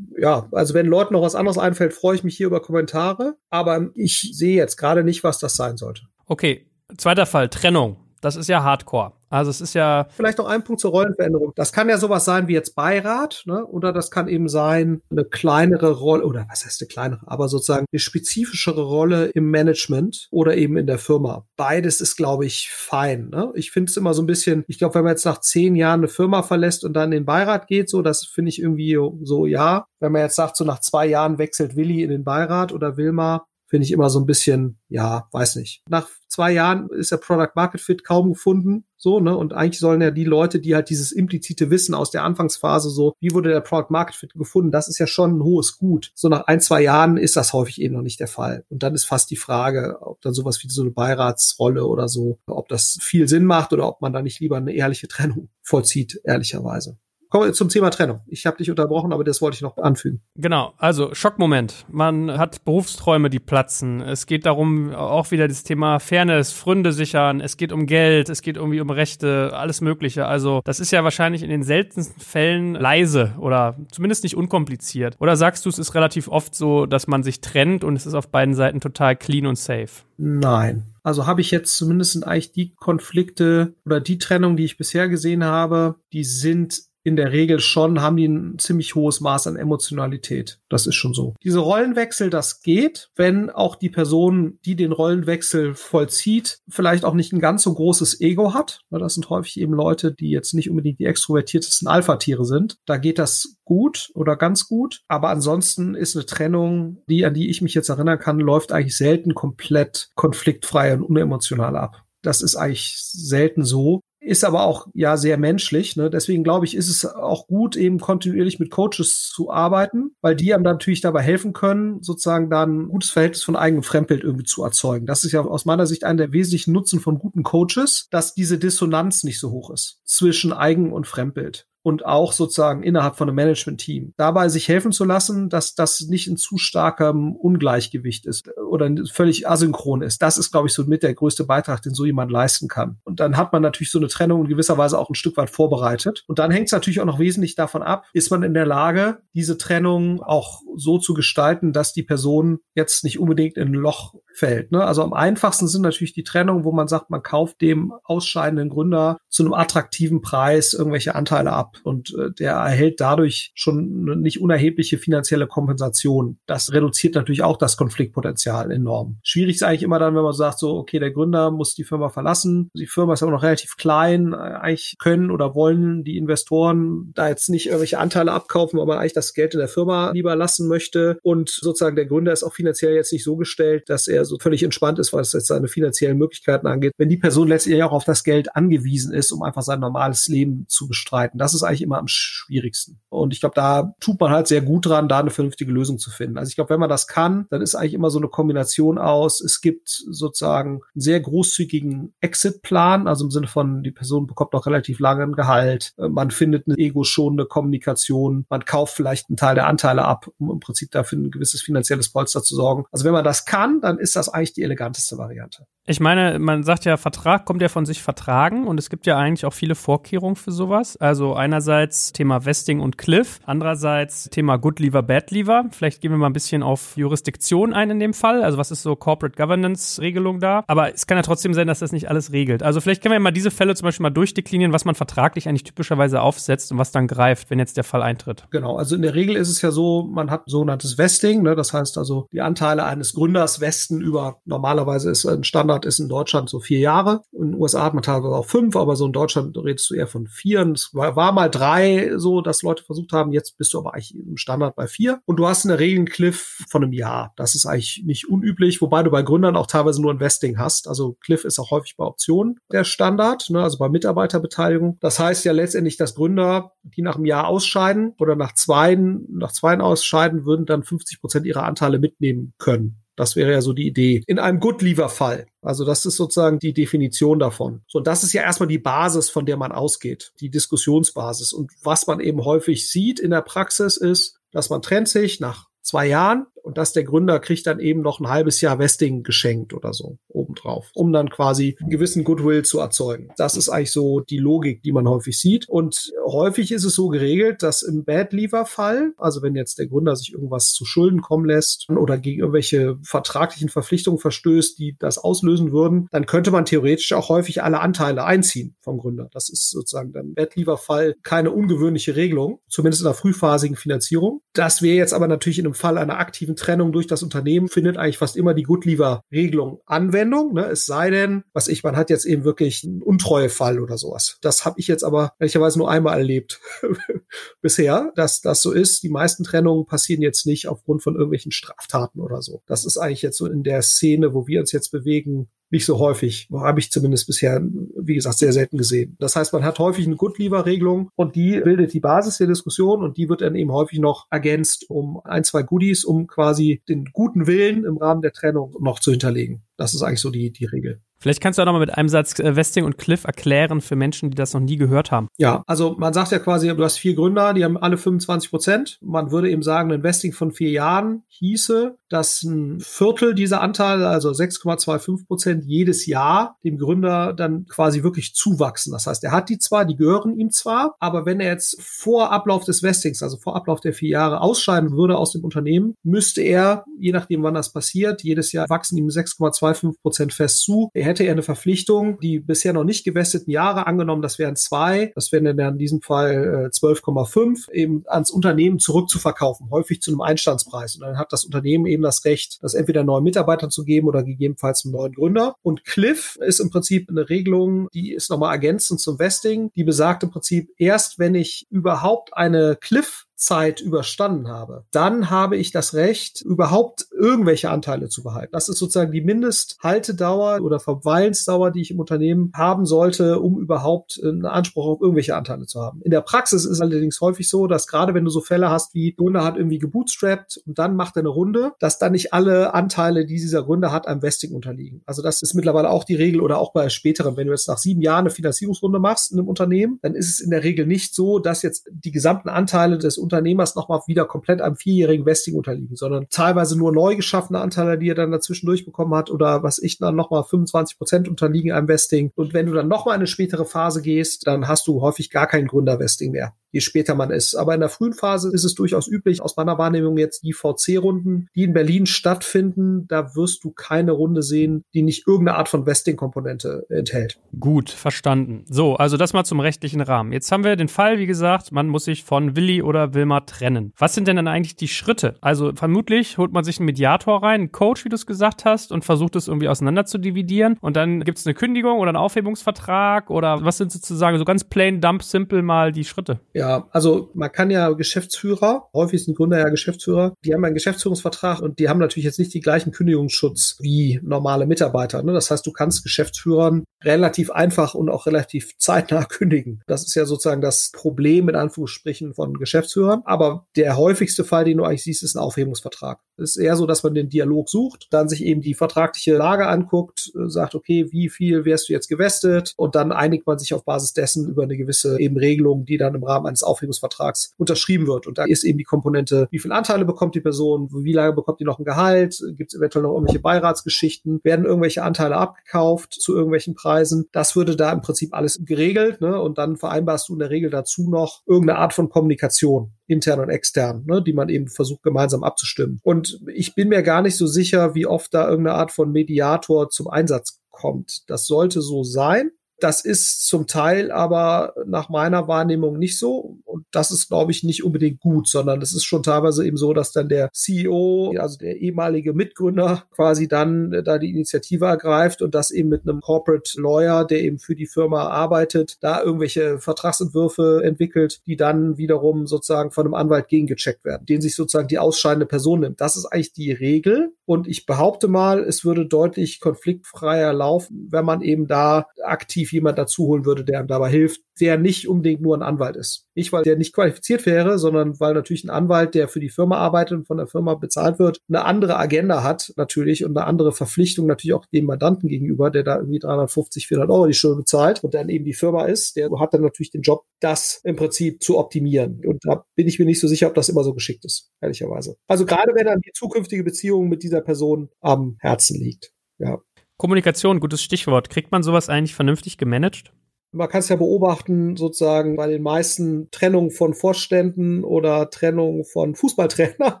ja, 0.18 0.48
also 0.52 0.74
wenn 0.74 0.86
Leuten 0.86 1.14
noch 1.14 1.22
was 1.22 1.34
anderes 1.34 1.58
einfällt, 1.58 1.92
freue 1.92 2.16
ich 2.16 2.24
mich 2.24 2.36
hier 2.36 2.46
über 2.46 2.60
Kommentare. 2.60 3.36
Aber 3.50 3.90
ich 3.94 4.30
sehe 4.32 4.56
jetzt 4.56 4.76
gerade 4.76 5.04
nicht, 5.04 5.24
was 5.24 5.38
das 5.38 5.56
sein 5.56 5.76
sollte. 5.76 6.02
Okay, 6.26 6.66
zweiter 6.96 7.26
Fall, 7.26 7.48
Trennung. 7.48 8.05
Das 8.20 8.36
ist 8.36 8.48
ja 8.48 8.62
Hardcore. 8.62 9.12
Also 9.28 9.50
es 9.50 9.60
ist 9.60 9.74
ja. 9.74 10.06
Vielleicht 10.10 10.38
noch 10.38 10.46
ein 10.46 10.62
Punkt 10.62 10.80
zur 10.80 10.92
Rollenveränderung. 10.92 11.52
Das 11.56 11.72
kann 11.72 11.88
ja 11.88 11.98
sowas 11.98 12.24
sein 12.24 12.48
wie 12.48 12.52
jetzt 12.52 12.74
Beirat, 12.74 13.42
ne? 13.44 13.66
Oder 13.66 13.92
das 13.92 14.10
kann 14.10 14.28
eben 14.28 14.48
sein, 14.48 15.02
eine 15.10 15.24
kleinere 15.24 15.90
Rolle, 15.92 16.24
oder 16.24 16.46
was 16.48 16.64
heißt 16.64 16.80
eine 16.80 16.88
kleinere, 16.88 17.20
aber 17.26 17.48
sozusagen 17.48 17.86
eine 17.92 17.98
spezifischere 17.98 18.82
Rolle 18.82 19.26
im 19.26 19.50
Management 19.50 20.28
oder 20.30 20.56
eben 20.56 20.76
in 20.76 20.86
der 20.86 20.98
Firma. 20.98 21.44
Beides 21.56 22.00
ist, 22.00 22.16
glaube 22.16 22.46
ich, 22.46 22.70
fein. 22.70 23.30
Ne? 23.30 23.50
Ich 23.54 23.72
finde 23.72 23.90
es 23.90 23.96
immer 23.96 24.14
so 24.14 24.22
ein 24.22 24.26
bisschen, 24.26 24.64
ich 24.68 24.78
glaube, 24.78 24.94
wenn 24.94 25.04
man 25.04 25.12
jetzt 25.12 25.26
nach 25.26 25.40
zehn 25.40 25.74
Jahren 25.74 26.00
eine 26.00 26.08
Firma 26.08 26.42
verlässt 26.42 26.84
und 26.84 26.94
dann 26.94 27.12
in 27.12 27.22
den 27.22 27.26
Beirat 27.26 27.66
geht, 27.66 27.90
so, 27.90 28.02
das 28.02 28.24
finde 28.24 28.50
ich 28.50 28.60
irgendwie 28.62 28.98
so, 29.24 29.46
ja. 29.46 29.86
Wenn 29.98 30.12
man 30.12 30.22
jetzt 30.22 30.36
sagt, 30.36 30.56
so 30.56 30.64
nach 30.64 30.80
zwei 30.80 31.06
Jahren 31.06 31.38
wechselt 31.38 31.74
Willi 31.74 32.02
in 32.02 32.10
den 32.10 32.22
Beirat 32.22 32.72
oder 32.72 32.96
Wilma, 32.96 33.46
finde 33.66 33.84
ich 33.84 33.92
immer 33.92 34.10
so 34.10 34.20
ein 34.20 34.26
bisschen, 34.26 34.78
ja, 34.88 35.28
weiß 35.32 35.56
nicht. 35.56 35.82
Nach 35.88 36.08
zwei 36.28 36.52
Jahren 36.52 36.88
ist 36.90 37.12
der 37.12 37.16
Product 37.16 37.52
Market 37.54 37.80
Fit 37.80 38.04
kaum 38.04 38.32
gefunden, 38.32 38.84
so, 38.96 39.20
ne? 39.20 39.36
Und 39.36 39.52
eigentlich 39.52 39.78
sollen 39.78 40.00
ja 40.00 40.10
die 40.10 40.24
Leute, 40.24 40.58
die 40.58 40.74
halt 40.74 40.88
dieses 40.88 41.12
implizite 41.12 41.70
Wissen 41.70 41.94
aus 41.94 42.10
der 42.10 42.24
Anfangsphase 42.24 42.90
so, 42.90 43.14
wie 43.20 43.32
wurde 43.32 43.50
der 43.50 43.60
Product 43.60 43.90
Market 43.90 44.16
Fit 44.16 44.34
gefunden, 44.34 44.70
das 44.70 44.88
ist 44.88 44.98
ja 44.98 45.06
schon 45.06 45.38
ein 45.38 45.42
hohes 45.42 45.78
Gut. 45.78 46.12
So 46.14 46.28
nach 46.28 46.46
ein, 46.46 46.60
zwei 46.60 46.82
Jahren 46.82 47.16
ist 47.16 47.36
das 47.36 47.52
häufig 47.52 47.80
eben 47.80 47.94
noch 47.94 48.02
nicht 48.02 48.20
der 48.20 48.28
Fall. 48.28 48.64
Und 48.68 48.82
dann 48.82 48.94
ist 48.94 49.04
fast 49.04 49.30
die 49.30 49.36
Frage, 49.36 49.98
ob 50.00 50.20
dann 50.22 50.34
sowas 50.34 50.62
wie 50.62 50.68
so 50.68 50.82
eine 50.82 50.90
Beiratsrolle 50.90 51.86
oder 51.86 52.08
so, 52.08 52.38
ob 52.46 52.68
das 52.68 52.98
viel 53.00 53.28
Sinn 53.28 53.44
macht 53.44 53.72
oder 53.72 53.86
ob 53.88 54.00
man 54.00 54.12
da 54.12 54.22
nicht 54.22 54.40
lieber 54.40 54.56
eine 54.56 54.72
ehrliche 54.72 55.08
Trennung 55.08 55.48
vollzieht, 55.62 56.20
ehrlicherweise. 56.24 56.98
Wir 57.42 57.52
zum 57.52 57.68
Thema 57.68 57.90
Trennung. 57.90 58.20
Ich 58.26 58.46
habe 58.46 58.56
dich 58.56 58.70
unterbrochen, 58.70 59.12
aber 59.12 59.24
das 59.24 59.42
wollte 59.42 59.56
ich 59.56 59.62
noch 59.62 59.76
anfügen. 59.78 60.20
Genau, 60.36 60.72
also 60.78 61.14
Schockmoment. 61.14 61.86
Man 61.88 62.38
hat 62.38 62.64
Berufsträume, 62.64 63.30
die 63.30 63.38
platzen. 63.38 64.00
Es 64.00 64.26
geht 64.26 64.46
darum, 64.46 64.92
auch 64.92 65.30
wieder 65.30 65.48
das 65.48 65.64
Thema 65.64 65.98
Fairness, 65.98 66.52
Fründe 66.52 66.92
sichern. 66.92 67.40
Es 67.40 67.56
geht 67.56 67.72
um 67.72 67.86
Geld, 67.86 68.28
es 68.28 68.42
geht 68.42 68.56
irgendwie 68.56 68.80
um 68.80 68.90
Rechte, 68.90 69.52
alles 69.54 69.80
Mögliche. 69.80 70.26
Also 70.26 70.60
das 70.64 70.80
ist 70.80 70.90
ja 70.90 71.04
wahrscheinlich 71.04 71.42
in 71.42 71.50
den 71.50 71.62
seltensten 71.62 72.20
Fällen 72.20 72.74
leise 72.74 73.34
oder 73.38 73.76
zumindest 73.90 74.24
nicht 74.24 74.36
unkompliziert. 74.36 75.16
Oder 75.18 75.36
sagst 75.36 75.64
du, 75.64 75.68
es 75.68 75.78
ist 75.78 75.94
relativ 75.94 76.28
oft 76.28 76.54
so, 76.54 76.86
dass 76.86 77.06
man 77.06 77.22
sich 77.22 77.40
trennt 77.40 77.84
und 77.84 77.96
es 77.96 78.06
ist 78.06 78.14
auf 78.14 78.28
beiden 78.28 78.54
Seiten 78.54 78.80
total 78.80 79.16
clean 79.16 79.46
und 79.46 79.56
safe? 79.56 80.04
Nein. 80.16 80.86
Also 81.02 81.26
habe 81.26 81.40
ich 81.40 81.52
jetzt 81.52 81.76
zumindest 81.76 82.26
eigentlich 82.26 82.50
die 82.50 82.74
Konflikte 82.74 83.74
oder 83.84 84.00
die 84.00 84.18
Trennung, 84.18 84.56
die 84.56 84.64
ich 84.64 84.76
bisher 84.76 85.08
gesehen 85.08 85.44
habe, 85.44 85.96
die 86.12 86.24
sind 86.24 86.82
in 87.06 87.14
der 87.14 87.30
Regel 87.30 87.60
schon, 87.60 88.02
haben 88.02 88.16
die 88.16 88.26
ein 88.26 88.58
ziemlich 88.58 88.96
hohes 88.96 89.20
Maß 89.20 89.46
an 89.46 89.54
Emotionalität. 89.54 90.58
Das 90.68 90.88
ist 90.88 90.96
schon 90.96 91.14
so. 91.14 91.34
Diese 91.44 91.60
Rollenwechsel, 91.60 92.30
das 92.30 92.62
geht, 92.62 93.10
wenn 93.14 93.48
auch 93.48 93.76
die 93.76 93.90
Person, 93.90 94.58
die 94.64 94.74
den 94.74 94.90
Rollenwechsel 94.90 95.76
vollzieht, 95.76 96.58
vielleicht 96.68 97.04
auch 97.04 97.14
nicht 97.14 97.32
ein 97.32 97.38
ganz 97.38 97.62
so 97.62 97.72
großes 97.72 98.20
Ego 98.20 98.54
hat. 98.54 98.80
Das 98.90 99.14
sind 99.14 99.30
häufig 99.30 99.60
eben 99.60 99.72
Leute, 99.72 100.12
die 100.12 100.30
jetzt 100.30 100.52
nicht 100.52 100.68
unbedingt 100.68 100.98
die 100.98 101.04
extrovertiertesten 101.04 101.86
Alpha-Tiere 101.86 102.44
sind. 102.44 102.78
Da 102.86 102.96
geht 102.96 103.20
das 103.20 103.56
gut 103.64 104.10
oder 104.14 104.34
ganz 104.34 104.66
gut. 104.66 105.02
Aber 105.06 105.28
ansonsten 105.28 105.94
ist 105.94 106.16
eine 106.16 106.26
Trennung, 106.26 107.04
die, 107.08 107.24
an 107.24 107.34
die 107.34 107.50
ich 107.50 107.62
mich 107.62 107.74
jetzt 107.74 107.88
erinnern 107.88 108.18
kann, 108.18 108.40
läuft 108.40 108.72
eigentlich 108.72 108.96
selten 108.96 109.32
komplett 109.36 110.08
konfliktfrei 110.16 110.92
und 110.92 111.04
unemotional 111.04 111.76
ab. 111.76 112.02
Das 112.22 112.42
ist 112.42 112.56
eigentlich 112.56 112.96
selten 112.98 113.64
so 113.64 114.00
ist 114.26 114.44
aber 114.44 114.64
auch 114.64 114.88
ja 114.92 115.16
sehr 115.16 115.38
menschlich. 115.38 115.96
Ne? 115.96 116.10
Deswegen 116.10 116.44
glaube 116.44 116.66
ich, 116.66 116.76
ist 116.76 116.88
es 116.88 117.06
auch 117.06 117.46
gut, 117.46 117.76
eben 117.76 118.00
kontinuierlich 118.00 118.58
mit 118.58 118.70
Coaches 118.70 119.30
zu 119.34 119.50
arbeiten, 119.50 120.16
weil 120.20 120.34
die 120.34 120.52
einem 120.52 120.64
natürlich 120.64 121.00
dabei 121.00 121.22
helfen 121.22 121.52
können, 121.52 122.02
sozusagen 122.02 122.50
dann 122.50 122.82
ein 122.82 122.88
gutes 122.88 123.10
Verhältnis 123.10 123.44
von 123.44 123.56
eigenem 123.56 123.82
Fremdbild 123.82 124.24
irgendwie 124.24 124.44
zu 124.44 124.64
erzeugen. 124.64 125.06
Das 125.06 125.24
ist 125.24 125.32
ja 125.32 125.40
aus 125.42 125.64
meiner 125.64 125.86
Sicht 125.86 126.04
einer 126.04 126.18
der 126.18 126.32
wesentlichen 126.32 126.72
Nutzen 126.72 127.00
von 127.00 127.18
guten 127.18 127.42
Coaches, 127.42 128.08
dass 128.10 128.34
diese 128.34 128.58
Dissonanz 128.58 129.22
nicht 129.22 129.38
so 129.38 129.50
hoch 129.50 129.70
ist 129.70 130.00
zwischen 130.04 130.52
Eigen- 130.52 130.92
und 130.92 131.06
Fremdbild 131.06 131.66
und 131.86 132.04
auch 132.04 132.32
sozusagen 132.32 132.82
innerhalb 132.82 133.14
von 133.14 133.28
einem 133.28 133.36
Management-Team. 133.36 134.14
Dabei 134.16 134.48
sich 134.48 134.66
helfen 134.66 134.90
zu 134.90 135.04
lassen, 135.04 135.48
dass 135.48 135.76
das 135.76 136.00
nicht 136.00 136.26
in 136.26 136.36
zu 136.36 136.58
starkem 136.58 137.36
Ungleichgewicht 137.36 138.26
ist 138.26 138.50
oder 138.58 138.90
völlig 139.08 139.48
asynchron 139.48 140.02
ist. 140.02 140.20
Das 140.20 140.36
ist, 140.36 140.50
glaube 140.50 140.66
ich, 140.66 140.74
so 140.74 140.82
mit 140.82 141.04
der 141.04 141.14
größte 141.14 141.44
Beitrag, 141.44 141.82
den 141.82 141.94
so 141.94 142.04
jemand 142.04 142.32
leisten 142.32 142.66
kann. 142.66 142.98
Und 143.04 143.20
dann 143.20 143.36
hat 143.36 143.52
man 143.52 143.62
natürlich 143.62 143.92
so 143.92 144.00
eine 144.00 144.08
Trennung 144.08 144.40
in 144.42 144.48
gewisser 144.48 144.76
Weise 144.76 144.98
auch 144.98 145.10
ein 145.10 145.14
Stück 145.14 145.36
weit 145.36 145.48
vorbereitet. 145.48 146.24
Und 146.26 146.40
dann 146.40 146.50
hängt 146.50 146.66
es 146.66 146.72
natürlich 146.72 147.00
auch 147.00 147.04
noch 147.04 147.20
wesentlich 147.20 147.54
davon 147.54 147.84
ab, 147.84 148.06
ist 148.12 148.32
man 148.32 148.42
in 148.42 148.52
der 148.52 148.66
Lage, 148.66 149.18
diese 149.32 149.56
Trennung 149.56 150.20
auch 150.20 150.62
so 150.74 150.98
zu 150.98 151.14
gestalten, 151.14 151.72
dass 151.72 151.92
die 151.92 152.02
Person 152.02 152.58
jetzt 152.74 153.04
nicht 153.04 153.20
unbedingt 153.20 153.56
in 153.56 153.68
ein 153.68 153.74
Loch 153.74 154.16
fällt. 154.36 154.70
Ne? 154.70 154.84
Also 154.84 155.02
am 155.02 155.12
einfachsten 155.12 155.66
sind 155.66 155.82
natürlich 155.82 156.12
die 156.12 156.22
Trennungen, 156.22 156.64
wo 156.64 156.72
man 156.72 156.88
sagt, 156.88 157.10
man 157.10 157.22
kauft 157.22 157.60
dem 157.60 157.92
ausscheidenden 158.04 158.68
Gründer 158.68 159.18
zu 159.28 159.42
einem 159.42 159.54
attraktiven 159.54 160.20
Preis 160.20 160.74
irgendwelche 160.74 161.14
Anteile 161.14 161.52
ab 161.52 161.76
und 161.84 162.14
äh, 162.14 162.30
der 162.38 162.52
erhält 162.52 163.00
dadurch 163.00 163.52
schon 163.54 164.06
eine 164.08 164.16
nicht 164.16 164.40
unerhebliche 164.40 164.98
finanzielle 164.98 165.46
Kompensation. 165.46 166.38
Das 166.46 166.72
reduziert 166.72 167.14
natürlich 167.14 167.42
auch 167.42 167.56
das 167.56 167.76
Konfliktpotenzial 167.76 168.70
enorm. 168.70 169.18
Schwierig 169.22 169.56
ist 169.56 169.62
eigentlich 169.62 169.82
immer 169.82 169.98
dann, 169.98 170.14
wenn 170.14 170.22
man 170.22 170.32
sagt, 170.32 170.58
so, 170.58 170.76
okay, 170.76 170.98
der 170.98 171.12
Gründer 171.12 171.50
muss 171.50 171.74
die 171.74 171.84
Firma 171.84 172.10
verlassen. 172.10 172.70
Die 172.74 172.86
Firma 172.86 173.14
ist 173.14 173.22
aber 173.22 173.32
noch 173.32 173.42
relativ 173.42 173.76
klein. 173.76 174.34
Eigentlich 174.34 174.96
können 174.98 175.30
oder 175.30 175.54
wollen 175.54 176.04
die 176.04 176.18
Investoren 176.18 177.12
da 177.14 177.28
jetzt 177.28 177.48
nicht 177.48 177.66
irgendwelche 177.66 177.98
Anteile 177.98 178.32
abkaufen, 178.32 178.80
aber 178.80 178.98
eigentlich 178.98 179.14
das 179.14 179.32
Geld 179.32 179.54
in 179.54 179.60
der 179.60 179.68
Firma 179.68 180.10
lieber 180.12 180.36
lassen 180.36 180.68
möchte. 180.68 181.18
Und 181.22 181.48
sozusagen 181.48 181.96
der 181.96 182.06
Gründer 182.06 182.32
ist 182.32 182.42
auch 182.42 182.54
finanziell 182.54 182.94
jetzt 182.94 183.12
nicht 183.12 183.24
so 183.24 183.36
gestellt, 183.36 183.88
dass 183.88 184.08
er 184.08 184.25
so 184.26 184.38
völlig 184.38 184.62
entspannt 184.62 184.98
ist, 184.98 185.12
was 185.12 185.32
jetzt 185.32 185.46
seine 185.46 185.68
finanziellen 185.68 186.18
Möglichkeiten 186.18 186.66
angeht. 186.66 186.92
Wenn 186.98 187.08
die 187.08 187.16
Person 187.16 187.48
letztlich 187.48 187.82
auch 187.82 187.92
auf 187.92 188.04
das 188.04 188.24
Geld 188.24 188.54
angewiesen 188.54 189.12
ist, 189.12 189.32
um 189.32 189.42
einfach 189.42 189.62
sein 189.62 189.80
normales 189.80 190.28
Leben 190.28 190.66
zu 190.68 190.88
bestreiten. 190.88 191.38
Das 191.38 191.54
ist 191.54 191.62
eigentlich 191.62 191.82
immer 191.82 191.98
am 191.98 192.08
schwierigsten. 192.08 193.00
Und 193.08 193.32
ich 193.32 193.40
glaube, 193.40 193.54
da 193.54 193.94
tut 194.00 194.20
man 194.20 194.30
halt 194.30 194.46
sehr 194.46 194.60
gut 194.60 194.86
dran, 194.86 195.08
da 195.08 195.20
eine 195.20 195.30
vernünftige 195.30 195.72
Lösung 195.72 195.98
zu 195.98 196.10
finden. 196.10 196.38
Also 196.38 196.50
ich 196.50 196.56
glaube, 196.56 196.70
wenn 196.70 196.80
man 196.80 196.88
das 196.88 197.06
kann, 197.06 197.46
dann 197.50 197.62
ist 197.62 197.74
eigentlich 197.74 197.94
immer 197.94 198.10
so 198.10 198.18
eine 198.18 198.28
Kombination 198.28 198.98
aus, 198.98 199.40
es 199.40 199.60
gibt 199.60 199.88
sozusagen 199.88 200.80
einen 200.94 201.00
sehr 201.00 201.20
großzügigen 201.20 202.14
Exit-Plan, 202.20 203.06
also 203.06 203.24
im 203.24 203.30
Sinne 203.30 203.46
von, 203.46 203.82
die 203.82 203.90
Person 203.90 204.26
bekommt 204.26 204.52
noch 204.52 204.66
relativ 204.66 204.98
lange 204.98 205.22
ein 205.22 205.32
Gehalt, 205.32 205.94
man 205.96 206.30
findet 206.30 206.66
eine 206.66 206.76
ego-schonende 206.76 207.46
Kommunikation, 207.46 208.46
man 208.48 208.64
kauft 208.64 208.94
vielleicht 208.94 209.28
einen 209.28 209.36
Teil 209.36 209.54
der 209.54 209.66
Anteile 209.66 210.04
ab, 210.04 210.28
um 210.38 210.50
im 210.50 210.60
Prinzip 210.60 210.90
dafür 210.90 211.18
ein 211.18 211.30
gewisses 211.30 211.62
finanzielles 211.62 212.10
Polster 212.10 212.42
zu 212.42 212.54
sorgen. 212.54 212.84
Also 212.92 213.04
wenn 213.04 213.12
man 213.12 213.24
das 213.24 213.44
kann, 213.44 213.80
dann 213.80 213.98
ist 213.98 214.15
das 214.16 214.28
eigentlich 214.28 214.54
die 214.54 214.62
eleganteste 214.62 215.18
Variante. 215.18 215.66
Ich 215.88 216.00
meine, 216.00 216.40
man 216.40 216.64
sagt 216.64 216.84
ja, 216.84 216.96
Vertrag 216.96 217.44
kommt 217.44 217.62
ja 217.62 217.68
von 217.68 217.86
sich 217.86 218.02
vertragen 218.02 218.66
und 218.66 218.80
es 218.80 218.90
gibt 218.90 219.06
ja 219.06 219.16
eigentlich 219.16 219.46
auch 219.46 219.52
viele 219.52 219.76
Vorkehrungen 219.76 220.34
für 220.34 220.50
sowas. 220.50 220.96
Also 220.96 221.34
einerseits 221.34 222.12
Thema 222.12 222.44
Vesting 222.44 222.80
und 222.80 222.98
Cliff, 222.98 223.38
andererseits 223.46 224.28
Thema 224.30 224.56
Good 224.56 224.80
Lever, 224.80 225.04
Bad 225.04 225.30
Lever. 225.30 225.66
Vielleicht 225.70 226.00
gehen 226.00 226.10
wir 226.10 226.18
mal 226.18 226.26
ein 226.26 226.32
bisschen 226.32 226.64
auf 226.64 226.96
Jurisdiktion 226.96 227.72
ein 227.72 227.90
in 227.90 228.00
dem 228.00 228.14
Fall. 228.14 228.42
Also 228.42 228.58
was 228.58 228.72
ist 228.72 228.82
so 228.82 228.96
Corporate 228.96 229.36
Governance 229.36 230.02
Regelung 230.02 230.40
da? 230.40 230.64
Aber 230.66 230.92
es 230.92 231.06
kann 231.06 231.18
ja 231.18 231.22
trotzdem 231.22 231.54
sein, 231.54 231.68
dass 231.68 231.78
das 231.78 231.92
nicht 231.92 232.10
alles 232.10 232.32
regelt. 232.32 232.64
Also 232.64 232.80
vielleicht 232.80 233.00
können 233.00 233.12
wir 233.12 233.20
mal 233.20 233.30
diese 233.30 233.52
Fälle 233.52 233.76
zum 233.76 233.86
Beispiel 233.86 234.02
mal 234.02 234.10
durchdeklinieren, 234.10 234.72
was 234.72 234.84
man 234.84 234.96
vertraglich 234.96 235.48
eigentlich 235.48 235.62
typischerweise 235.62 236.20
aufsetzt 236.20 236.72
und 236.72 236.78
was 236.78 236.90
dann 236.90 237.06
greift, 237.06 237.48
wenn 237.48 237.60
jetzt 237.60 237.76
der 237.76 237.84
Fall 237.84 238.02
eintritt. 238.02 238.48
Genau, 238.50 238.76
also 238.76 238.96
in 238.96 239.02
der 239.02 239.14
Regel 239.14 239.36
ist 239.36 239.50
es 239.50 239.62
ja 239.62 239.70
so, 239.70 240.02
man 240.02 240.32
hat 240.32 240.42
sogenanntes 240.46 240.98
Vesting, 240.98 241.44
ne? 241.44 241.54
das 241.54 241.72
heißt 241.72 241.96
also 241.96 242.26
die 242.32 242.40
Anteile 242.40 242.84
eines 242.84 243.12
Gründers 243.12 243.58
vesten 243.58 244.00
über, 244.06 244.40
normalerweise 244.44 245.10
ist 245.10 245.26
ein 245.26 245.44
Standard 245.44 245.84
ist 245.84 245.98
in 245.98 246.08
Deutschland 246.08 246.48
so 246.48 246.60
vier 246.60 246.78
Jahre. 246.78 247.22
In 247.32 247.52
den 247.52 247.60
USA 247.60 247.84
hat 247.84 247.94
man 247.94 248.02
teilweise 248.02 248.34
auch 248.34 248.46
fünf, 248.46 248.76
aber 248.76 248.96
so 248.96 249.06
in 249.06 249.12
Deutschland 249.12 249.56
redest 249.58 249.90
du 249.90 249.94
eher 249.94 250.06
von 250.06 250.26
vier. 250.28 250.60
Und 250.62 250.78
es 250.78 250.90
war, 250.94 251.16
war 251.16 251.32
mal 251.32 251.50
drei, 251.50 252.12
so 252.16 252.40
dass 252.40 252.62
Leute 252.62 252.84
versucht 252.84 253.12
haben. 253.12 253.32
Jetzt 253.32 253.58
bist 253.58 253.74
du 253.74 253.78
aber 253.78 253.94
eigentlich 253.94 254.14
im 254.14 254.36
Standard 254.36 254.76
bei 254.76 254.86
vier. 254.86 255.20
Und 255.26 255.36
du 255.36 255.46
hast 255.46 255.64
in 255.64 255.70
der 255.70 255.80
Regel 255.80 255.98
einen 255.98 256.08
Cliff 256.08 256.64
von 256.70 256.82
einem 256.82 256.92
Jahr. 256.92 257.32
Das 257.36 257.54
ist 257.54 257.66
eigentlich 257.66 258.02
nicht 258.04 258.28
unüblich, 258.28 258.80
wobei 258.80 259.02
du 259.02 259.10
bei 259.10 259.22
Gründern 259.22 259.56
auch 259.56 259.66
teilweise 259.66 260.00
nur 260.00 260.12
Investing 260.12 260.58
hast. 260.58 260.88
Also 260.88 261.16
Cliff 261.20 261.44
ist 261.44 261.58
auch 261.58 261.70
häufig 261.70 261.96
bei 261.96 262.04
Optionen 262.04 262.60
der 262.70 262.84
Standard, 262.84 263.50
ne, 263.50 263.62
also 263.62 263.78
bei 263.78 263.88
Mitarbeiterbeteiligung. 263.88 264.98
Das 265.00 265.18
heißt 265.18 265.44
ja 265.44 265.52
letztendlich, 265.52 265.96
dass 265.96 266.14
Gründer, 266.14 266.72
die 266.82 267.02
nach 267.02 267.16
einem 267.16 267.24
Jahr 267.24 267.48
ausscheiden 267.48 268.14
oder 268.18 268.36
nach 268.36 268.54
zwei, 268.54 268.94
nach 268.94 269.52
zwei 269.52 269.76
ausscheiden, 269.78 270.44
würden 270.44 270.66
dann 270.66 270.84
50 270.84 271.20
Prozent 271.20 271.46
ihrer 271.46 271.64
Anteile 271.64 271.98
mitnehmen 271.98 272.54
können. 272.58 273.02
Das 273.16 273.34
wäre 273.34 273.50
ja 273.50 273.62
so 273.62 273.72
die 273.72 273.86
Idee. 273.86 274.22
In 274.26 274.38
einem 274.38 274.60
Good-Lever-Fall. 274.60 275.46
Also 275.62 275.84
das 275.84 276.06
ist 276.06 276.16
sozusagen 276.16 276.58
die 276.58 276.74
Definition 276.74 277.38
davon. 277.38 277.82
So, 277.88 277.98
und 277.98 278.06
das 278.06 278.22
ist 278.22 278.32
ja 278.32 278.42
erstmal 278.42 278.68
die 278.68 278.78
Basis, 278.78 279.30
von 279.30 279.46
der 279.46 279.56
man 279.56 279.72
ausgeht, 279.72 280.32
die 280.40 280.50
Diskussionsbasis. 280.50 281.52
Und 281.52 281.72
was 281.82 282.06
man 282.06 282.20
eben 282.20 282.44
häufig 282.44 282.90
sieht 282.90 283.18
in 283.18 283.30
der 283.30 283.42
Praxis 283.42 283.96
ist, 283.96 284.38
dass 284.52 284.70
man 284.70 284.82
trennt 284.82 285.08
sich 285.08 285.40
nach 285.40 285.66
zwei 285.82 286.06
Jahren 286.06 286.46
und 286.66 286.78
dass 286.78 286.92
der 286.92 287.04
Gründer 287.04 287.38
kriegt 287.38 287.64
dann 287.68 287.78
eben 287.78 288.02
noch 288.02 288.18
ein 288.18 288.28
halbes 288.28 288.60
Jahr 288.60 288.80
Vesting 288.80 289.22
geschenkt 289.22 289.72
oder 289.72 289.92
so 289.94 290.18
obendrauf, 290.26 290.90
um 290.94 291.12
dann 291.12 291.30
quasi 291.30 291.76
einen 291.80 291.90
gewissen 291.90 292.24
Goodwill 292.24 292.64
zu 292.64 292.80
erzeugen. 292.80 293.28
Das 293.36 293.56
ist 293.56 293.68
eigentlich 293.68 293.92
so 293.92 294.18
die 294.18 294.38
Logik, 294.38 294.82
die 294.82 294.90
man 294.90 295.08
häufig 295.08 295.38
sieht. 295.38 295.68
Und 295.68 296.10
häufig 296.26 296.72
ist 296.72 296.82
es 296.82 296.96
so 296.96 297.06
geregelt, 297.06 297.62
dass 297.62 297.82
im 297.82 298.04
Bad 298.04 298.32
Lever 298.32 298.66
Fall, 298.66 299.12
also 299.16 299.42
wenn 299.42 299.54
jetzt 299.54 299.78
der 299.78 299.86
Gründer 299.86 300.16
sich 300.16 300.32
irgendwas 300.32 300.72
zu 300.72 300.84
Schulden 300.84 301.20
kommen 301.22 301.44
lässt 301.44 301.88
oder 301.88 302.18
gegen 302.18 302.40
irgendwelche 302.40 302.98
vertraglichen 303.04 303.68
Verpflichtungen 303.68 304.18
verstößt, 304.18 304.76
die 304.76 304.96
das 304.98 305.18
auslösen 305.18 305.70
würden, 305.70 306.08
dann 306.10 306.26
könnte 306.26 306.50
man 306.50 306.64
theoretisch 306.64 307.12
auch 307.12 307.28
häufig 307.28 307.62
alle 307.62 307.78
Anteile 307.78 308.24
einziehen 308.24 308.74
vom 308.80 308.98
Gründer. 308.98 309.28
Das 309.32 309.48
ist 309.50 309.70
sozusagen 309.70 310.12
dann 310.12 310.26
im 310.26 310.34
Bad 310.34 310.56
Lever 310.56 310.78
Fall 310.78 311.14
keine 311.22 311.52
ungewöhnliche 311.52 312.16
Regelung, 312.16 312.58
zumindest 312.68 313.02
in 313.02 313.06
der 313.06 313.14
frühphasigen 313.14 313.76
Finanzierung. 313.76 314.40
Das 314.52 314.82
wäre 314.82 314.96
jetzt 314.96 315.14
aber 315.14 315.28
natürlich 315.28 315.60
in 315.60 315.66
einem 315.66 315.74
Fall 315.74 315.96
einer 315.96 316.18
aktiven 316.18 316.55
Trennung 316.56 316.92
durch 316.92 317.06
das 317.06 317.22
Unternehmen 317.22 317.68
findet 317.68 317.96
eigentlich 317.96 318.18
fast 318.18 318.36
immer 318.36 318.54
die 318.54 318.64
Goodlever-Regelung 318.64 319.80
Anwendung. 319.86 320.54
Ne? 320.54 320.66
Es 320.66 320.86
sei 320.86 321.10
denn, 321.10 321.44
was 321.52 321.68
ich, 321.68 321.84
man 321.84 321.96
hat 321.96 322.10
jetzt 322.10 322.24
eben 322.24 322.44
wirklich 322.44 322.82
einen 322.84 323.02
Untreuefall 323.02 323.80
oder 323.80 323.98
sowas. 323.98 324.38
Das 324.40 324.64
habe 324.64 324.80
ich 324.80 324.88
jetzt 324.88 325.04
aber 325.04 325.32
ehrlicherweise 325.38 325.78
nur 325.78 325.90
einmal 325.90 326.18
erlebt 326.18 326.60
bisher, 327.60 328.12
dass 328.16 328.40
das 328.40 328.62
so 328.62 328.72
ist. 328.72 329.02
Die 329.02 329.08
meisten 329.08 329.44
Trennungen 329.44 329.86
passieren 329.86 330.22
jetzt 330.22 330.46
nicht 330.46 330.68
aufgrund 330.68 331.02
von 331.02 331.14
irgendwelchen 331.14 331.52
Straftaten 331.52 332.20
oder 332.20 332.42
so. 332.42 332.62
Das 332.66 332.84
ist 332.84 332.98
eigentlich 332.98 333.22
jetzt 333.22 333.38
so 333.38 333.46
in 333.46 333.62
der 333.62 333.82
Szene, 333.82 334.34
wo 334.34 334.46
wir 334.46 334.60
uns 334.60 334.72
jetzt 334.72 334.90
bewegen, 334.90 335.48
nicht 335.70 335.84
so 335.84 335.98
häufig. 335.98 336.48
Habe 336.52 336.80
ich 336.80 336.90
zumindest 336.90 337.26
bisher, 337.26 337.60
wie 337.60 338.14
gesagt, 338.14 338.38
sehr 338.38 338.52
selten 338.52 338.78
gesehen. 338.78 339.16
Das 339.18 339.36
heißt, 339.36 339.52
man 339.52 339.64
hat 339.64 339.78
häufig 339.78 340.06
eine 340.06 340.16
Good-Lever-Regelung 340.16 341.10
und 341.16 341.36
die 341.36 341.60
bildet 341.60 341.92
die 341.92 342.00
Basis 342.00 342.38
der 342.38 342.46
Diskussion 342.46 343.02
und 343.02 343.16
die 343.16 343.28
wird 343.28 343.40
dann 343.40 343.54
eben 343.54 343.72
häufig 343.72 343.98
noch 343.98 344.26
ergänzt 344.30 344.86
um 344.88 345.20
ein, 345.24 345.44
zwei 345.44 345.62
Goodies, 345.62 346.04
um 346.04 346.26
quasi 346.26 346.82
den 346.88 347.06
guten 347.12 347.46
Willen 347.46 347.84
im 347.84 347.96
Rahmen 347.96 348.22
der 348.22 348.32
Trennung 348.32 348.74
noch 348.80 349.00
zu 349.00 349.10
hinterlegen. 349.10 349.62
Das 349.76 349.94
ist 349.94 350.02
eigentlich 350.02 350.20
so 350.20 350.30
die, 350.30 350.52
die 350.52 350.66
Regel. 350.66 351.00
Vielleicht 351.18 351.40
kannst 351.40 351.58
du 351.58 351.62
auch 351.62 351.66
noch 351.66 351.72
mal 351.72 351.80
mit 351.80 351.96
einem 351.96 352.08
Satz 352.08 352.38
äh, 352.38 352.56
Vesting 352.56 352.84
und 352.84 352.98
Cliff 352.98 353.24
erklären 353.24 353.80
für 353.80 353.96
Menschen, 353.96 354.30
die 354.30 354.36
das 354.36 354.54
noch 354.54 354.60
nie 354.60 354.76
gehört 354.76 355.10
haben. 355.10 355.28
Ja, 355.38 355.62
also 355.66 355.96
man 355.98 356.12
sagt 356.12 356.32
ja 356.32 356.38
quasi, 356.38 356.68
du 356.68 356.84
hast 356.84 356.98
vier 356.98 357.14
Gründer, 357.14 357.54
die 357.54 357.64
haben 357.64 357.76
alle 357.76 357.96
25 357.96 358.50
Prozent. 358.50 358.98
Man 359.00 359.30
würde 359.30 359.50
eben 359.50 359.62
sagen, 359.62 359.92
ein 359.92 360.02
Vesting 360.02 360.32
von 360.32 360.52
vier 360.52 360.70
Jahren 360.70 361.22
hieße, 361.28 361.96
dass 362.08 362.42
ein 362.42 362.80
Viertel 362.80 363.34
dieser 363.34 363.60
Anteile, 363.60 364.08
also 364.08 364.30
6,25 364.30 365.26
Prozent 365.26 365.64
jedes 365.64 366.06
Jahr, 366.06 366.56
dem 366.64 366.78
Gründer 366.78 367.32
dann 367.32 367.66
quasi 367.66 368.02
wirklich 368.02 368.34
zuwachsen. 368.34 368.92
Das 368.92 369.06
heißt, 369.06 369.24
er 369.24 369.32
hat 369.32 369.48
die 369.48 369.58
zwar, 369.58 369.84
die 369.84 369.96
gehören 369.96 370.38
ihm 370.38 370.50
zwar, 370.50 370.96
aber 371.00 371.26
wenn 371.26 371.40
er 371.40 371.50
jetzt 371.50 371.80
vor 371.82 372.30
Ablauf 372.30 372.64
des 372.64 372.82
Vestings, 372.82 373.22
also 373.22 373.36
vor 373.38 373.56
Ablauf 373.56 373.80
der 373.80 373.92
vier 373.92 374.10
Jahre 374.10 374.40
ausscheiden 374.40 374.92
würde 374.92 375.16
aus 375.16 375.32
dem 375.32 375.44
Unternehmen, 375.44 375.94
müsste 376.02 376.42
er, 376.42 376.84
je 376.98 377.12
nachdem 377.12 377.42
wann 377.42 377.54
das 377.54 377.72
passiert, 377.72 378.22
jedes 378.22 378.52
Jahr 378.52 378.68
wachsen 378.68 378.98
ihm 378.98 379.08
6,25 379.08 380.00
Prozent 380.02 380.32
fest 380.32 380.60
zu. 380.60 380.90
Er 380.92 381.05
hätte 381.06 381.24
er 381.24 381.32
eine 381.32 381.42
Verpflichtung, 381.42 382.20
die 382.20 382.38
bisher 382.40 382.72
noch 382.72 382.84
nicht 382.84 383.04
gewesteten 383.04 383.50
Jahre 383.50 383.86
angenommen, 383.86 384.22
das 384.22 384.38
wären 384.38 384.56
zwei, 384.56 385.12
das 385.14 385.32
wären 385.32 385.56
dann 385.56 385.74
in 385.74 385.78
diesem 385.78 386.02
Fall 386.02 386.70
12,5, 386.72 387.70
äh, 387.70 387.82
eben 387.82 388.04
ans 388.06 388.30
Unternehmen 388.30 388.78
zurückzuverkaufen, 388.78 389.70
häufig 389.70 390.02
zu 390.02 390.10
einem 390.10 390.20
Einstandspreis. 390.20 390.96
Und 390.96 391.02
dann 391.02 391.18
hat 391.18 391.32
das 391.32 391.44
Unternehmen 391.44 391.86
eben 391.86 392.02
das 392.02 392.24
Recht, 392.24 392.58
das 392.62 392.74
entweder 392.74 393.04
neuen 393.04 393.24
Mitarbeitern 393.24 393.70
zu 393.70 393.84
geben 393.84 394.08
oder 394.08 394.22
gegebenenfalls 394.22 394.84
einem 394.84 394.94
neuen 394.94 395.12
Gründer. 395.12 395.56
Und 395.62 395.84
Cliff 395.84 396.36
ist 396.40 396.60
im 396.60 396.70
Prinzip 396.70 397.08
eine 397.08 397.28
Regelung, 397.28 397.88
die 397.94 398.12
ist 398.12 398.30
nochmal 398.30 398.52
ergänzend 398.52 399.00
zum 399.00 399.18
Vesting. 399.18 399.70
Die 399.76 399.84
besagt 399.84 400.22
im 400.22 400.30
Prinzip, 400.30 400.70
erst 400.76 401.18
wenn 401.18 401.34
ich 401.34 401.66
überhaupt 401.70 402.36
eine 402.36 402.76
Cliff 402.80 403.25
Zeit 403.36 403.80
überstanden 403.80 404.48
habe, 404.48 404.84
dann 404.90 405.30
habe 405.30 405.56
ich 405.56 405.70
das 405.70 405.94
Recht, 405.94 406.40
überhaupt 406.40 407.06
irgendwelche 407.12 407.70
Anteile 407.70 408.08
zu 408.08 408.22
behalten. 408.22 408.52
Das 408.52 408.68
ist 408.68 408.78
sozusagen 408.78 409.12
die 409.12 409.20
Mindesthaltedauer 409.20 410.62
oder 410.62 410.80
Verweilensdauer, 410.80 411.70
die 411.70 411.82
ich 411.82 411.90
im 411.90 412.00
Unternehmen 412.00 412.50
haben 412.54 412.86
sollte, 412.86 413.40
um 413.40 413.58
überhaupt 413.58 414.20
einen 414.22 414.46
Anspruch 414.46 414.86
auf 414.86 415.00
irgendwelche 415.00 415.36
Anteile 415.36 415.66
zu 415.66 415.80
haben. 415.80 416.00
In 416.02 416.10
der 416.10 416.22
Praxis 416.22 416.64
ist 416.64 416.80
allerdings 416.80 417.20
häufig 417.20 417.48
so, 417.48 417.66
dass 417.66 417.86
gerade 417.86 418.14
wenn 418.14 418.24
du 418.24 418.30
so 418.30 418.40
Fälle 418.40 418.70
hast, 418.70 418.94
wie 418.94 419.12
Gründer 419.12 419.44
hat 419.44 419.56
irgendwie 419.56 419.78
gebootstrapped 419.78 420.62
und 420.66 420.78
dann 420.78 420.96
macht 420.96 421.16
er 421.16 421.20
eine 421.20 421.28
Runde, 421.28 421.72
dass 421.78 421.98
dann 421.98 422.12
nicht 422.12 422.32
alle 422.32 422.74
Anteile, 422.74 423.26
die 423.26 423.36
dieser 423.36 423.62
Gründer 423.62 423.92
hat, 423.92 424.08
einem 424.08 424.22
Vesting 424.22 424.52
unterliegen. 424.52 425.02
Also 425.06 425.22
das 425.22 425.42
ist 425.42 425.54
mittlerweile 425.54 425.90
auch 425.90 426.04
die 426.04 426.14
Regel 426.14 426.40
oder 426.40 426.58
auch 426.58 426.72
bei 426.72 426.88
späteren. 426.88 427.36
Wenn 427.36 427.46
du 427.46 427.52
jetzt 427.52 427.68
nach 427.68 427.78
sieben 427.78 428.00
Jahren 428.00 428.20
eine 428.20 428.30
Finanzierungsrunde 428.30 428.98
machst 428.98 429.32
in 429.32 429.38
einem 429.38 429.48
Unternehmen, 429.48 429.98
dann 430.02 430.14
ist 430.14 430.30
es 430.30 430.40
in 430.40 430.50
der 430.50 430.64
Regel 430.64 430.86
nicht 430.86 431.14
so, 431.14 431.38
dass 431.38 431.62
jetzt 431.62 431.88
die 431.90 432.10
gesamten 432.10 432.48
Anteile 432.48 432.98
des 432.98 433.18
Unternehmers 433.26 433.74
nochmal 433.74 434.00
wieder 434.06 434.24
komplett 434.24 434.60
einem 434.60 434.76
vierjährigen 434.76 435.26
Vesting 435.26 435.54
unterliegen, 435.54 435.96
sondern 435.96 436.26
teilweise 436.30 436.78
nur 436.78 436.92
neu 436.92 437.16
geschaffene 437.16 437.60
Anteile, 437.60 437.98
die 437.98 438.08
er 438.08 438.14
dann 438.14 438.30
dazwischen 438.30 438.66
durchbekommen 438.66 439.16
hat 439.16 439.30
oder 439.30 439.62
was 439.62 439.78
ich 439.78 439.98
dann 439.98 440.16
nochmal 440.16 440.44
25 440.44 440.98
Prozent 440.98 441.28
unterliegen 441.28 441.72
einem 441.72 441.88
Vesting. 441.88 442.30
Und 442.34 442.54
wenn 442.54 442.66
du 442.66 442.72
dann 442.72 442.88
nochmal 442.88 443.14
in 443.14 443.20
eine 443.20 443.26
spätere 443.26 443.64
Phase 443.64 444.02
gehst, 444.02 444.46
dann 444.46 444.68
hast 444.68 444.86
du 444.86 445.00
häufig 445.00 445.30
gar 445.30 445.46
kein 445.46 445.66
Gründervesting 445.66 446.32
mehr 446.32 446.54
je 446.76 446.80
später 446.80 447.14
man 447.14 447.30
ist. 447.30 447.54
Aber 447.54 447.74
in 447.74 447.80
der 447.80 447.88
frühen 447.88 448.12
Phase 448.12 448.52
ist 448.52 448.64
es 448.64 448.74
durchaus 448.74 449.08
üblich, 449.08 449.40
aus 449.40 449.56
meiner 449.56 449.78
Wahrnehmung 449.78 450.18
jetzt 450.18 450.42
die 450.42 450.52
VC-Runden, 450.52 451.48
die 451.54 451.64
in 451.64 451.72
Berlin 451.72 452.04
stattfinden, 452.04 453.06
da 453.08 453.34
wirst 453.34 453.64
du 453.64 453.70
keine 453.70 454.12
Runde 454.12 454.42
sehen, 454.42 454.84
die 454.92 455.02
nicht 455.02 455.26
irgendeine 455.26 455.56
Art 455.56 455.70
von 455.70 455.86
Vesting-Komponente 455.86 456.86
enthält. 456.90 457.38
Gut, 457.58 457.88
verstanden. 457.88 458.64
So, 458.68 458.96
also 458.96 459.16
das 459.16 459.32
mal 459.32 459.44
zum 459.44 459.60
rechtlichen 459.60 460.02
Rahmen. 460.02 460.32
Jetzt 460.32 460.52
haben 460.52 460.64
wir 460.64 460.76
den 460.76 460.88
Fall, 460.88 461.18
wie 461.18 461.26
gesagt, 461.26 461.72
man 461.72 461.88
muss 461.88 462.04
sich 462.04 462.24
von 462.24 462.56
Willi 462.56 462.82
oder 462.82 463.14
Wilma 463.14 463.40
trennen. 463.40 463.94
Was 463.96 464.14
sind 464.14 464.28
denn 464.28 464.36
dann 464.36 464.48
eigentlich 464.48 464.76
die 464.76 464.88
Schritte? 464.88 465.36
Also 465.40 465.72
vermutlich 465.74 466.36
holt 466.36 466.52
man 466.52 466.64
sich 466.64 466.78
einen 466.78 466.86
Mediator 466.86 467.42
rein, 467.42 467.60
einen 467.60 467.72
Coach, 467.72 468.04
wie 468.04 468.10
du 468.10 468.16
es 468.16 468.26
gesagt 468.26 468.66
hast, 468.66 468.92
und 468.92 469.04
versucht 469.04 469.34
es 469.36 469.48
irgendwie 469.48 469.68
auseinander 469.68 470.04
zu 470.04 470.18
dividieren. 470.18 470.76
Und 470.82 470.96
dann 470.96 471.24
gibt 471.24 471.38
es 471.38 471.46
eine 471.46 471.54
Kündigung 471.54 471.98
oder 471.98 472.10
einen 472.10 472.16
Aufhebungsvertrag 472.16 473.30
oder 473.30 473.64
was 473.64 473.78
sind 473.78 473.90
sozusagen 473.90 474.36
so 474.36 474.44
ganz 474.44 474.64
plain, 474.64 475.00
dump, 475.00 475.22
simple 475.22 475.62
mal 475.62 475.90
die 475.90 476.04
Schritte? 476.04 476.40
Ja, 476.52 476.65
ja, 476.66 476.88
also 476.90 477.30
man 477.34 477.52
kann 477.52 477.70
ja 477.70 477.90
Geschäftsführer, 477.90 478.88
häufig 478.92 479.24
sind 479.24 479.36
Gründer 479.36 479.58
ja 479.58 479.68
Geschäftsführer, 479.68 480.34
die 480.44 480.52
haben 480.52 480.64
einen 480.64 480.74
Geschäftsführungsvertrag 480.74 481.60
und 481.60 481.78
die 481.78 481.88
haben 481.88 482.00
natürlich 482.00 482.24
jetzt 482.24 482.40
nicht 482.40 482.52
die 482.54 482.60
gleichen 482.60 482.90
Kündigungsschutz 482.90 483.76
wie 483.80 484.20
normale 484.22 484.66
Mitarbeiter. 484.66 485.22
Ne? 485.22 485.32
Das 485.32 485.50
heißt, 485.50 485.64
du 485.64 485.72
kannst 485.72 486.02
Geschäftsführern 486.02 486.84
relativ 487.06 487.50
einfach 487.50 487.94
und 487.94 488.10
auch 488.10 488.26
relativ 488.26 488.76
zeitnah 488.78 489.24
kündigen. 489.28 489.82
Das 489.86 490.04
ist 490.04 490.14
ja 490.14 490.26
sozusagen 490.26 490.60
das 490.60 490.90
Problem 490.92 491.48
in 491.48 491.54
Anführungsstrichen 491.54 492.34
von 492.34 492.54
Geschäftsführern. 492.54 493.22
Aber 493.24 493.66
der 493.76 493.96
häufigste 493.96 494.44
Fall, 494.44 494.64
den 494.64 494.78
du 494.78 494.84
eigentlich 494.84 495.04
siehst, 495.04 495.22
ist 495.22 495.36
ein 495.36 495.40
Aufhebungsvertrag. 495.40 496.18
Es 496.36 496.56
ist 496.56 496.62
eher 496.62 496.76
so, 496.76 496.86
dass 496.86 497.02
man 497.02 497.14
den 497.14 497.30
Dialog 497.30 497.70
sucht, 497.70 498.08
dann 498.10 498.28
sich 498.28 498.44
eben 498.44 498.60
die 498.60 498.74
vertragliche 498.74 499.36
Lage 499.36 499.68
anguckt, 499.68 500.32
sagt, 500.34 500.74
okay, 500.74 501.06
wie 501.10 501.30
viel 501.30 501.64
wärst 501.64 501.88
du 501.88 501.94
jetzt 501.94 502.08
gewestet? 502.08 502.74
Und 502.76 502.94
dann 502.94 503.12
einigt 503.12 503.46
man 503.46 503.58
sich 503.58 503.72
auf 503.72 503.84
Basis 503.84 504.12
dessen 504.12 504.48
über 504.48 504.64
eine 504.64 504.76
gewisse 504.76 505.18
eben 505.18 505.38
Regelung, 505.38 505.86
die 505.86 505.96
dann 505.96 506.14
im 506.14 506.24
Rahmen 506.24 506.46
eines 506.46 506.62
Aufhebungsvertrags 506.62 507.54
unterschrieben 507.56 508.06
wird. 508.06 508.26
Und 508.26 508.36
da 508.36 508.44
ist 508.44 508.64
eben 508.64 508.76
die 508.76 508.84
Komponente, 508.84 509.48
wie 509.50 509.58
viele 509.58 509.74
Anteile 509.74 510.04
bekommt 510.04 510.34
die 510.34 510.40
Person, 510.40 510.90
wie 510.92 511.12
lange 511.12 511.32
bekommt 511.32 511.60
die 511.60 511.64
noch 511.64 511.78
ein 511.78 511.84
Gehalt, 511.84 512.42
gibt 512.56 512.72
es 512.72 512.78
eventuell 512.78 513.04
noch 513.04 513.14
irgendwelche 513.14 513.40
Beiratsgeschichten, 513.40 514.40
werden 514.42 514.66
irgendwelche 514.66 515.02
Anteile 515.02 515.36
abgekauft 515.36 516.12
zu 516.12 516.34
irgendwelchen 516.34 516.74
Preisen. 516.74 516.95
Das 517.32 517.56
würde 517.56 517.76
da 517.76 517.92
im 517.92 518.00
Prinzip 518.00 518.34
alles 518.34 518.58
geregelt. 518.60 519.20
Ne? 519.20 519.40
Und 519.40 519.58
dann 519.58 519.76
vereinbarst 519.76 520.28
du 520.28 520.34
in 520.34 520.38
der 520.38 520.50
Regel 520.50 520.70
dazu 520.70 521.10
noch 521.10 521.42
irgendeine 521.46 521.78
Art 521.78 521.92
von 521.92 522.08
Kommunikation 522.08 522.92
intern 523.06 523.40
und 523.40 523.50
extern, 523.50 524.04
ne, 524.06 524.22
die 524.22 524.32
man 524.32 524.48
eben 524.48 524.68
versucht 524.68 525.02
gemeinsam 525.02 525.44
abzustimmen. 525.44 526.00
Und 526.02 526.40
ich 526.52 526.74
bin 526.74 526.88
mir 526.88 527.02
gar 527.02 527.22
nicht 527.22 527.36
so 527.36 527.46
sicher, 527.46 527.94
wie 527.94 528.06
oft 528.06 528.34
da 528.34 528.48
irgendeine 528.48 528.76
Art 528.76 528.92
von 528.92 529.12
Mediator 529.12 529.90
zum 529.90 530.08
Einsatz 530.08 530.60
kommt. 530.70 531.22
Das 531.28 531.46
sollte 531.46 531.80
so 531.80 532.02
sein. 532.02 532.50
Das 532.78 533.04
ist 533.04 533.46
zum 533.46 533.66
Teil 533.66 534.10
aber 534.10 534.74
nach 534.86 535.08
meiner 535.08 535.48
Wahrnehmung 535.48 535.98
nicht 535.98 536.18
so. 536.18 536.58
Und 536.64 536.84
das 536.90 537.10
ist, 537.10 537.28
glaube 537.28 537.50
ich, 537.50 537.62
nicht 537.62 537.84
unbedingt 537.84 538.20
gut, 538.20 538.48
sondern 538.48 538.82
es 538.82 538.94
ist 538.94 539.04
schon 539.04 539.22
teilweise 539.22 539.66
eben 539.66 539.78
so, 539.78 539.94
dass 539.94 540.12
dann 540.12 540.28
der 540.28 540.50
CEO, 540.52 541.34
also 541.38 541.56
der 541.58 541.76
ehemalige 541.76 542.34
Mitgründer, 542.34 543.04
quasi 543.10 543.48
dann 543.48 543.92
äh, 543.92 544.02
da 544.02 544.18
die 544.18 544.30
Initiative 544.30 544.84
ergreift 544.84 545.40
und 545.40 545.54
das 545.54 545.70
eben 545.70 545.88
mit 545.88 546.02
einem 546.02 546.20
Corporate 546.20 546.78
Lawyer, 546.80 547.24
der 547.24 547.42
eben 547.42 547.58
für 547.58 547.74
die 547.74 547.86
Firma 547.86 548.28
arbeitet, 548.28 548.98
da 549.00 549.22
irgendwelche 549.22 549.78
Vertragsentwürfe 549.78 550.82
entwickelt, 550.84 551.40
die 551.46 551.56
dann 551.56 551.96
wiederum 551.96 552.46
sozusagen 552.46 552.90
von 552.90 553.06
einem 553.06 553.14
Anwalt 553.14 553.48
gegengecheckt 553.48 554.04
werden, 554.04 554.26
den 554.26 554.42
sich 554.42 554.54
sozusagen 554.54 554.88
die 554.88 554.98
ausscheidende 554.98 555.46
Person 555.46 555.80
nimmt. 555.80 556.00
Das 556.00 556.16
ist 556.16 556.26
eigentlich 556.26 556.52
die 556.52 556.72
Regel. 556.72 557.32
Und 557.46 557.68
ich 557.68 557.86
behaupte 557.86 558.28
mal, 558.28 558.64
es 558.64 558.84
würde 558.84 559.06
deutlich 559.06 559.60
konfliktfreier 559.60 560.52
laufen, 560.52 561.08
wenn 561.10 561.24
man 561.24 561.42
eben 561.42 561.68
da 561.68 562.06
aktiv 562.22 562.65
aktiv 562.66 562.72
jemand 562.72 562.98
dazu 562.98 563.26
holen 563.26 563.44
würde, 563.44 563.64
der 563.64 563.78
einem 563.78 563.88
dabei 563.88 564.10
hilft, 564.10 564.40
der 564.60 564.78
nicht 564.78 565.08
unbedingt 565.08 565.40
nur 565.40 565.56
ein 565.56 565.62
Anwalt 565.62 565.96
ist. 565.96 566.26
Nicht, 566.34 566.52
weil 566.52 566.64
der 566.64 566.76
nicht 566.76 566.94
qualifiziert 566.94 567.46
wäre, 567.46 567.78
sondern 567.78 568.18
weil 568.20 568.34
natürlich 568.34 568.64
ein 568.64 568.70
Anwalt, 568.70 569.14
der 569.14 569.28
für 569.28 569.40
die 569.40 569.48
Firma 569.48 569.76
arbeitet 569.76 570.18
und 570.18 570.26
von 570.26 570.38
der 570.38 570.46
Firma 570.46 570.74
bezahlt 570.74 571.18
wird, 571.18 571.38
eine 571.48 571.64
andere 571.64 571.96
Agenda 571.96 572.42
hat 572.42 572.72
natürlich 572.76 573.24
und 573.24 573.36
eine 573.36 573.46
andere 573.46 573.72
Verpflichtung 573.72 574.26
natürlich 574.26 574.54
auch 574.54 574.66
dem 574.66 574.86
Mandanten 574.86 575.28
gegenüber, 575.28 575.70
der 575.70 575.82
da 575.82 575.96
irgendwie 575.96 576.18
350, 576.18 576.86
400 576.88 577.10
Euro 577.10 577.26
die 577.26 577.34
Stunde 577.34 577.58
bezahlt 577.58 578.02
und 578.02 578.14
dann 578.14 578.28
eben 578.28 578.44
die 578.44 578.54
Firma 578.54 578.86
ist, 578.86 579.16
der 579.16 579.30
hat 579.38 579.54
dann 579.54 579.62
natürlich 579.62 579.90
den 579.90 580.02
Job, 580.02 580.24
das 580.40 580.80
im 580.84 580.96
Prinzip 580.96 581.42
zu 581.42 581.58
optimieren. 581.58 582.22
Und 582.24 582.44
da 582.44 582.64
bin 582.74 582.88
ich 582.88 582.98
mir 582.98 583.06
nicht 583.06 583.20
so 583.20 583.28
sicher, 583.28 583.48
ob 583.48 583.54
das 583.54 583.68
immer 583.68 583.84
so 583.84 583.94
geschickt 583.94 584.24
ist, 584.24 584.50
ehrlicherweise. 584.60 585.16
Also 585.26 585.46
gerade 585.46 585.72
wenn 585.74 585.86
dann 585.86 586.00
die 586.00 586.12
zukünftige 586.12 586.64
Beziehung 586.64 587.08
mit 587.08 587.22
dieser 587.22 587.40
Person 587.40 587.88
am 588.00 588.36
Herzen 588.40 588.80
liegt. 588.80 589.12
Ja. 589.38 589.60
Kommunikation, 589.98 590.60
gutes 590.60 590.82
Stichwort. 590.82 591.30
Kriegt 591.30 591.52
man 591.52 591.62
sowas 591.62 591.88
eigentlich 591.88 592.14
vernünftig 592.14 592.58
gemanagt? 592.58 593.12
Man 593.52 593.68
kann 593.68 593.80
es 593.80 593.88
ja 593.88 593.96
beobachten, 593.96 594.76
sozusagen 594.76 595.36
bei 595.36 595.46
den 595.46 595.62
meisten 595.62 596.30
Trennungen 596.30 596.70
von 596.70 596.92
Vorständen 596.92 597.84
oder 597.84 598.28
Trennungen 598.28 598.84
von 598.84 599.14
Fußballtrainern. 599.14 600.00